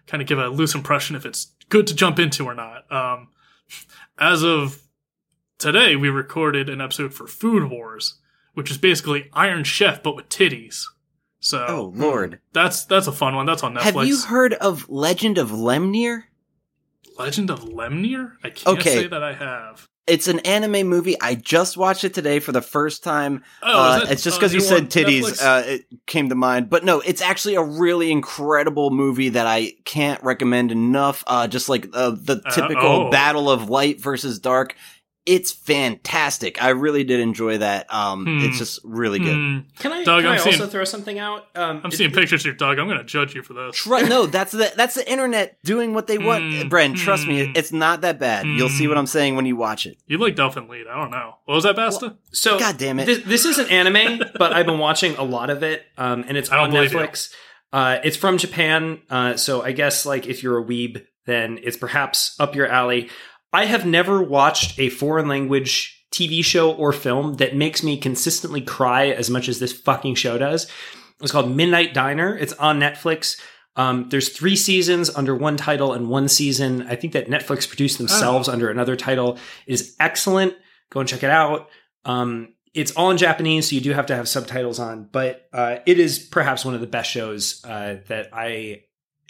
kind 0.07 0.21
of 0.23 0.29
give 0.29 0.39
a 0.39 0.49
loose 0.49 0.75
impression 0.75 1.17
if 1.17 1.25
it's 1.27 1.53
good 1.69 1.87
to 1.87 1.95
jump 1.95 2.19
into 2.19 2.45
or 2.47 2.55
not. 2.55 2.91
Um, 2.93 3.29
as 4.19 4.43
of 4.43 4.83
today, 5.59 5.97
we 5.97 6.09
recorded 6.09 6.69
an 6.69 6.81
episode 6.81 7.15
for 7.15 7.27
Food 7.27 7.71
Wars, 7.71 8.19
which 8.55 8.71
is 8.71 8.79
basically 8.79 9.29
Iron 9.33 9.65
Chef 9.65 10.03
but 10.03 10.15
with 10.17 10.29
titties. 10.29 10.83
So 11.41 11.65
Oh 11.69 11.93
Lord, 11.95 12.41
that's 12.53 12.85
that's 12.85 13.07
a 13.07 13.13
fun 13.13 13.35
one. 13.37 13.45
That's 13.47 13.63
on 13.63 13.75
Netflix. 13.75 13.83
have 13.83 14.07
you 14.07 14.21
heard 14.23 14.55
of 14.55 14.89
Legend 14.89 15.37
of 15.39 15.51
Lemnear? 15.51 16.23
Legend 17.19 17.51
of 17.51 17.61
Lemnear? 17.65 18.33
I 18.43 18.51
can't 18.51 18.79
Okay. 18.79 19.03
say 19.03 19.07
that 19.09 19.23
I 19.23 19.35
have. 19.35 19.87
It's 20.07 20.29
an 20.29 20.41
anime 20.41 20.87
movie. 20.87 21.19
I 21.19 21.35
just 21.35 21.79
watched 21.79 22.05
it 22.05 22.13
today 22.13 22.39
for 22.39 22.53
the 22.53 22.61
first 22.61 23.03
time. 23.03 23.43
Oh, 23.63 23.79
uh, 23.79 23.99
that, 24.01 24.13
it's 24.13 24.23
just 24.23 24.37
uh, 24.37 24.41
because 24.41 24.53
you 24.53 24.61
said 24.61 24.91
titties, 24.91 25.43
uh, 25.43 25.63
it 25.67 25.87
came 26.07 26.29
to 26.29 26.35
mind. 26.35 26.69
But 26.69 26.85
no, 26.85 27.01
it's 27.01 27.23
actually 27.23 27.55
a 27.55 27.63
really 27.63 28.13
incredible 28.13 28.91
movie 28.91 29.31
that 29.31 29.47
I 29.47 29.73
can't 29.87 30.23
recommend 30.23 30.73
enough. 30.73 31.25
Uh, 31.27 31.49
just 31.49 31.71
like 31.71 31.89
uh, 31.95 32.11
the 32.11 32.43
Uh, 32.45 32.51
typical 32.51 33.07
oh. 33.07 33.11
battle 33.11 33.51
of 33.51 33.71
light 33.71 33.99
versus 33.99 34.39
dark. 34.39 34.77
It's 35.27 35.53
fantastic. 35.53 36.63
I 36.63 36.71
really 36.71 37.03
did 37.05 37.21
enjoy 37.21 37.59
that. 37.59 37.93
Um, 37.93 38.25
Hmm. 38.27 38.45
it's 38.45 38.59
just 38.59 38.81
really 38.85 39.19
good. 39.19 39.35
Hmm. 39.35 39.59
Can 39.79 39.93
I, 39.93 40.05
Doug, 40.05 40.23
can 40.23 40.33
I'm 40.33 40.35
I 40.35 40.37
seeing- 40.39 40.55
also 40.61 40.67
throw 40.67 40.85
something 40.85 41.19
out? 41.19 41.47
Um, 41.55 41.81
I'm 41.83 41.91
it- 41.91 41.97
seeing 41.97 42.11
pictures 42.11 42.45
here, 42.45 42.53
Doug. 42.53 42.79
I'm 42.79 42.87
going 42.87 42.99
to 42.99 43.05
judge 43.05 43.35
you 43.35 43.43
for 43.43 43.55
this. 43.55 43.77
Tru- 43.77 44.07
no, 44.07 44.27
that's 44.27 44.53
the 44.53 44.73
that's 44.77 44.95
the 44.97 45.11
internet 45.11 45.57
doing 45.65 45.95
what 45.95 46.07
they 46.09 46.19
want. 46.19 46.45
Hmm. 46.45 46.69
Bren, 46.69 46.95
trust 46.97 47.27
me, 47.27 47.47
Hmm. 47.47 47.53
it's 47.55 47.73
not 47.73 48.03
that 48.03 48.19
bad. 48.19 48.47
You'll 48.47 48.69
see 48.69 48.85
Hmm. 48.85 48.91
what 48.91 48.99
I'm 48.99 49.07
saying 49.07 49.35
when 49.37 49.47
you 49.47 49.57
watch 49.57 49.87
it. 49.87 49.97
You 50.07 50.19
like 50.19 50.37
Delphin 50.37 50.69
Lead. 50.69 50.87
I 50.87 50.95
don't 50.97 51.11
know. 51.11 51.37
What 51.47 51.55
was 51.55 51.65
that, 51.65 51.77
Basta? 51.77 52.17
So, 52.33 52.59
God 52.59 52.77
damn 52.77 52.99
it. 52.99 53.07
This, 53.07 53.23
this 53.25 53.45
isn't 53.47 53.71
anime, 53.71 54.21
but 54.39 54.53
I've 54.53 54.67
been 54.67 54.79
watching 54.79 55.17
a 55.17 55.23
lot 55.25 55.49
of 55.49 55.63
it, 55.63 55.87
um, 55.97 56.25
and 56.29 56.37
it's 56.37 56.51
I 56.53 56.57
don't 56.57 56.65
on 56.67 56.71
believe 56.73 56.93
you. 56.93 56.99
Netflix. 56.99 57.31
Uh, 57.73 57.99
it's 58.05 58.17
from 58.17 58.37
Japan, 58.39 59.01
uh, 59.11 59.37
so 59.37 59.63
I 59.63 59.73
guess 59.73 60.05
like 60.07 60.27
if 60.27 60.43
you're 60.43 60.59
a 60.59 60.65
weeb, 60.65 61.05
then 61.27 61.59
it's 61.63 61.77
perhaps 61.79 62.37
up 62.39 62.55
your 62.55 62.67
alley. 62.69 63.09
I 63.55 63.67
have 63.67 63.87
never 63.87 64.21
watched 64.21 64.81
a 64.81 64.89
foreign 64.89 65.29
language 65.29 66.05
TV 66.11 66.45
show 66.45 66.73
or 66.73 66.93
film 66.93 67.35
that 67.35 67.55
makes 67.55 67.85
me 67.85 67.97
consistently 67.97 68.61
cry 68.61 69.07
as 69.07 69.31
much 69.31 69.49
as 69.49 69.61
this 69.61 69.73
fucking 69.73 70.17
show 70.17 70.37
does. 70.39 70.67
It's 71.23 71.31
called 71.31 71.55
Midnight 71.55 71.95
Diner. 71.95 72.37
It's 72.37 72.53
on 72.55 72.81
Netflix. 72.81 73.41
Um, 73.77 74.09
there's 74.09 74.31
three 74.31 74.57
seasons 74.57 75.09
under 75.09 75.37
one 75.37 75.57
title 75.57 75.93
and 75.93 76.09
one 76.09 76.27
season. 76.27 76.83
I 76.89 76.97
think 76.97 77.13
that 77.13 77.29
Netflix 77.29 77.69
produced 77.69 77.99
themselves 77.99 78.49
under 78.49 78.71
another 78.71 78.97
title. 78.97 79.39
It 79.69 79.75
is 79.75 79.95
excellent. 80.01 80.55
Go 80.91 80.99
and 80.99 81.09
check 81.09 81.23
it 81.23 81.31
out. 81.31 81.71
Um, 82.05 82.55
it's 82.75 82.91
all 82.97 83.13
in 83.13 83.19
Japanese, 83.19 83.71
so 83.71 83.77
you 83.77 83.81
do 83.81 83.93
have 83.93 84.07
to 84.07 84.17
have 84.17 84.29
subtitles 84.29 84.81
on, 84.81 85.09
but 85.13 85.49
uh, 85.53 85.77
it 85.87 86.01
is 86.01 86.19
perhaps 86.19 86.65
one 86.65 86.75
of 86.75 86.81
the 86.81 86.89
best 86.89 87.09
shows 87.09 87.65
uh, 87.65 87.99
that 88.09 88.31
I 88.33 88.83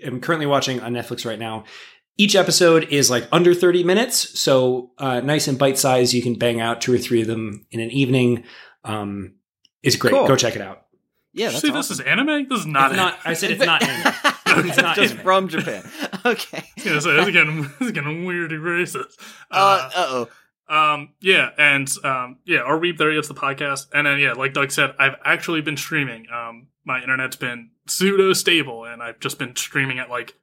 am 0.03 0.21
currently 0.21 0.47
watching 0.47 0.81
on 0.81 0.95
Netflix 0.95 1.27
right 1.27 1.39
now. 1.39 1.65
Each 2.17 2.37
episode 2.37 2.85
is 2.91 3.11
like 3.11 3.27
under 3.33 3.55
30 3.55 3.83
minutes, 3.83 4.39
so 4.39 4.93
uh, 4.99 5.21
nice 5.21 5.49
and 5.49 5.59
bite 5.59 5.79
sized. 5.79 6.13
You 6.13 6.23
can 6.23 6.35
bang 6.35 6.61
out 6.61 6.81
two 6.81 6.93
or 6.95 6.99
three 6.99 7.23
of 7.23 7.27
them 7.27 7.67
in 7.73 7.81
an 7.81 7.91
evening. 7.91 8.45
Um, 8.85 9.35
it's 9.83 9.97
great. 9.97 10.13
Cool. 10.13 10.29
Go 10.29 10.37
check 10.37 10.55
it 10.55 10.63
out. 10.63 10.83
Yeah, 11.33 11.47
Did 11.47 11.49
you 11.49 11.51
that's 11.53 11.61
say 11.63 11.69
awesome. 11.69 11.77
this 11.79 11.91
is 11.91 12.01
anime? 12.01 12.49
This 12.49 12.61
is 12.61 12.67
not 12.67 12.93
It's 12.93 12.99
anime. 13.01 13.07
not. 13.15 13.19
I 13.25 13.33
said 13.35 13.51
it's 13.51 13.65
not 13.65 13.83
anime. 13.83 14.15
It's 14.57 14.77
not 14.77 14.95
just 14.95 15.15
anime. 15.15 15.25
from 15.25 15.49
Japan. 15.49 15.83
Okay. 16.27 16.59
I 16.63 16.73
was 16.77 16.85
gonna 16.85 17.01
say, 17.03 17.13
this 17.17 17.27
is 17.27 17.33
getting, 17.33 17.63
this 17.63 17.81
is 17.81 17.91
getting 17.93 18.25
weirdly 18.25 18.57
racist. 18.57 19.13
Uh 19.51 19.91
oh. 19.97 20.29
Um, 20.69 21.11
yeah, 21.21 21.51
and 21.59 21.91
um, 22.05 22.39
yeah, 22.47 22.61
our 22.61 22.79
Weeb 22.79 22.97
there 22.97 23.11
it's 23.11 23.29
the 23.29 23.35
podcast, 23.35 23.89
and 23.93 24.07
then 24.07 24.19
yeah, 24.21 24.33
like 24.33 24.55
Doug 24.55 24.71
said, 24.71 24.95
I've 24.99 25.17
actually 25.25 25.61
been 25.61 25.77
streaming. 25.77 26.27
Um, 26.33 26.69
my 26.85 27.03
internet's 27.03 27.37
been 27.37 27.71
pseudo 27.89 28.33
stable, 28.33 28.85
and 28.85 29.03
I've 29.03 29.19
just 29.21 29.39
been 29.39 29.55
streaming 29.57 29.99
at 29.99 30.09
like 30.09 30.35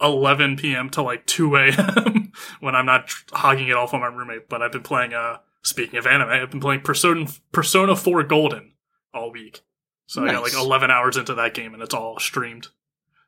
11 0.00 0.56
p.m. 0.56 0.90
to 0.90 1.02
like 1.02 1.26
2 1.26 1.56
a.m. 1.56 2.32
when 2.60 2.74
I'm 2.74 2.86
not 2.86 3.10
hogging 3.32 3.68
it 3.68 3.76
off 3.76 3.94
on 3.94 4.00
my 4.00 4.06
roommate. 4.06 4.48
But 4.48 4.62
I've 4.62 4.72
been 4.72 4.82
playing. 4.82 5.14
Uh, 5.14 5.38
speaking 5.62 5.98
of 5.98 6.06
anime, 6.06 6.28
I've 6.28 6.50
been 6.50 6.60
playing 6.60 6.82
Persona 6.82 7.26
Persona 7.52 7.96
4 7.96 8.22
Golden 8.24 8.72
all 9.14 9.32
week, 9.32 9.62
so 10.06 10.24
I 10.24 10.32
got 10.32 10.42
like 10.42 10.54
11 10.54 10.90
hours 10.90 11.16
into 11.16 11.34
that 11.34 11.54
game, 11.54 11.74
and 11.74 11.82
it's 11.82 11.94
all 11.94 12.18
streamed. 12.18 12.68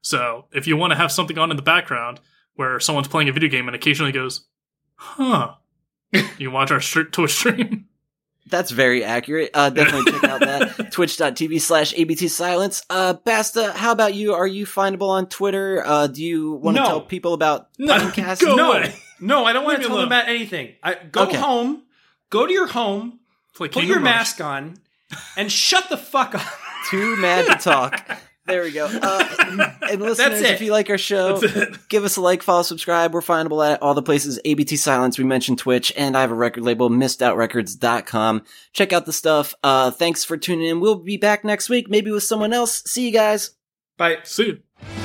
So 0.00 0.46
if 0.52 0.66
you 0.66 0.76
want 0.76 0.92
to 0.92 0.96
have 0.96 1.10
something 1.10 1.38
on 1.38 1.50
in 1.50 1.56
the 1.56 1.62
background 1.62 2.20
where 2.54 2.78
someone's 2.80 3.08
playing 3.08 3.28
a 3.28 3.32
video 3.32 3.48
game 3.48 3.68
and 3.68 3.74
occasionally 3.74 4.12
goes, 4.12 4.46
"Huh." 4.94 5.54
you 6.38 6.50
watch 6.50 6.70
our 6.70 6.80
Twitch 6.80 7.32
stream. 7.32 7.87
That's 8.48 8.70
very 8.70 9.04
accurate. 9.04 9.50
Uh, 9.54 9.70
definitely 9.70 10.12
check 10.12 10.24
out 10.24 10.40
that 10.40 10.92
twitch.tv 10.92 11.60
slash 11.60 11.92
ABT 11.96 12.28
silence. 12.28 12.82
Uh, 12.88 13.14
Basta, 13.14 13.72
how 13.72 13.92
about 13.92 14.14
you? 14.14 14.34
Are 14.34 14.46
you 14.46 14.66
findable 14.66 15.08
on 15.10 15.28
Twitter? 15.28 15.82
Uh, 15.84 16.06
do 16.06 16.22
you 16.24 16.52
want 16.54 16.76
to 16.76 16.82
No. 16.82 16.88
tell 16.88 17.00
people 17.02 17.34
about 17.34 17.68
No, 17.78 17.94
podcast? 17.98 18.40
go 18.40 18.56
no, 18.56 18.72
away. 18.72 18.94
no, 19.20 19.44
I 19.44 19.52
don't 19.52 19.64
want 19.64 19.76
to 19.76 19.78
me 19.80 19.84
tell 19.86 19.96
them 19.96 20.08
alone. 20.08 20.20
about 20.20 20.28
anything. 20.28 20.74
I, 20.82 20.94
go 20.94 21.22
Okay. 21.24 21.36
home, 21.36 21.82
go 22.30 22.46
to 22.46 22.52
your 22.52 22.66
home, 22.68 23.20
Play 23.54 23.68
put 23.68 23.74
Kingdom 23.74 23.90
your 23.90 24.00
mask 24.00 24.40
on, 24.40 24.78
and 25.36 25.50
shut 25.50 25.88
the 25.90 25.96
fuck 25.96 26.34
up. 26.34 26.42
Too 26.90 27.16
mad 27.16 27.46
to 27.46 27.54
talk. 27.56 28.08
There 28.48 28.62
we 28.62 28.72
go. 28.72 28.86
Uh, 28.86 29.72
and 29.90 30.00
listeners, 30.00 30.40
if 30.40 30.62
you 30.62 30.72
like 30.72 30.88
our 30.88 30.98
show, 30.98 31.40
give 31.88 32.04
us 32.04 32.16
a 32.16 32.22
like, 32.22 32.42
follow, 32.42 32.62
subscribe. 32.62 33.12
We're 33.12 33.20
findable 33.20 33.66
at 33.66 33.82
all 33.82 33.92
the 33.92 34.02
places. 34.02 34.40
ABT 34.44 34.76
Silence, 34.76 35.18
we 35.18 35.24
mentioned 35.24 35.58
Twitch, 35.58 35.92
and 35.96 36.16
I 36.16 36.22
have 36.22 36.30
a 36.30 36.34
record 36.34 36.64
label, 36.64 36.88
missedoutrecords.com. 36.88 38.42
Check 38.72 38.92
out 38.94 39.04
the 39.04 39.12
stuff. 39.12 39.54
Uh, 39.62 39.90
thanks 39.90 40.24
for 40.24 40.38
tuning 40.38 40.66
in. 40.66 40.80
We'll 40.80 40.96
be 40.96 41.18
back 41.18 41.44
next 41.44 41.68
week, 41.68 41.90
maybe 41.90 42.10
with 42.10 42.24
someone 42.24 42.54
else. 42.54 42.82
See 42.86 43.04
you 43.04 43.12
guys. 43.12 43.50
Bye. 43.98 44.18
See 44.24 44.46
you. 44.46 44.97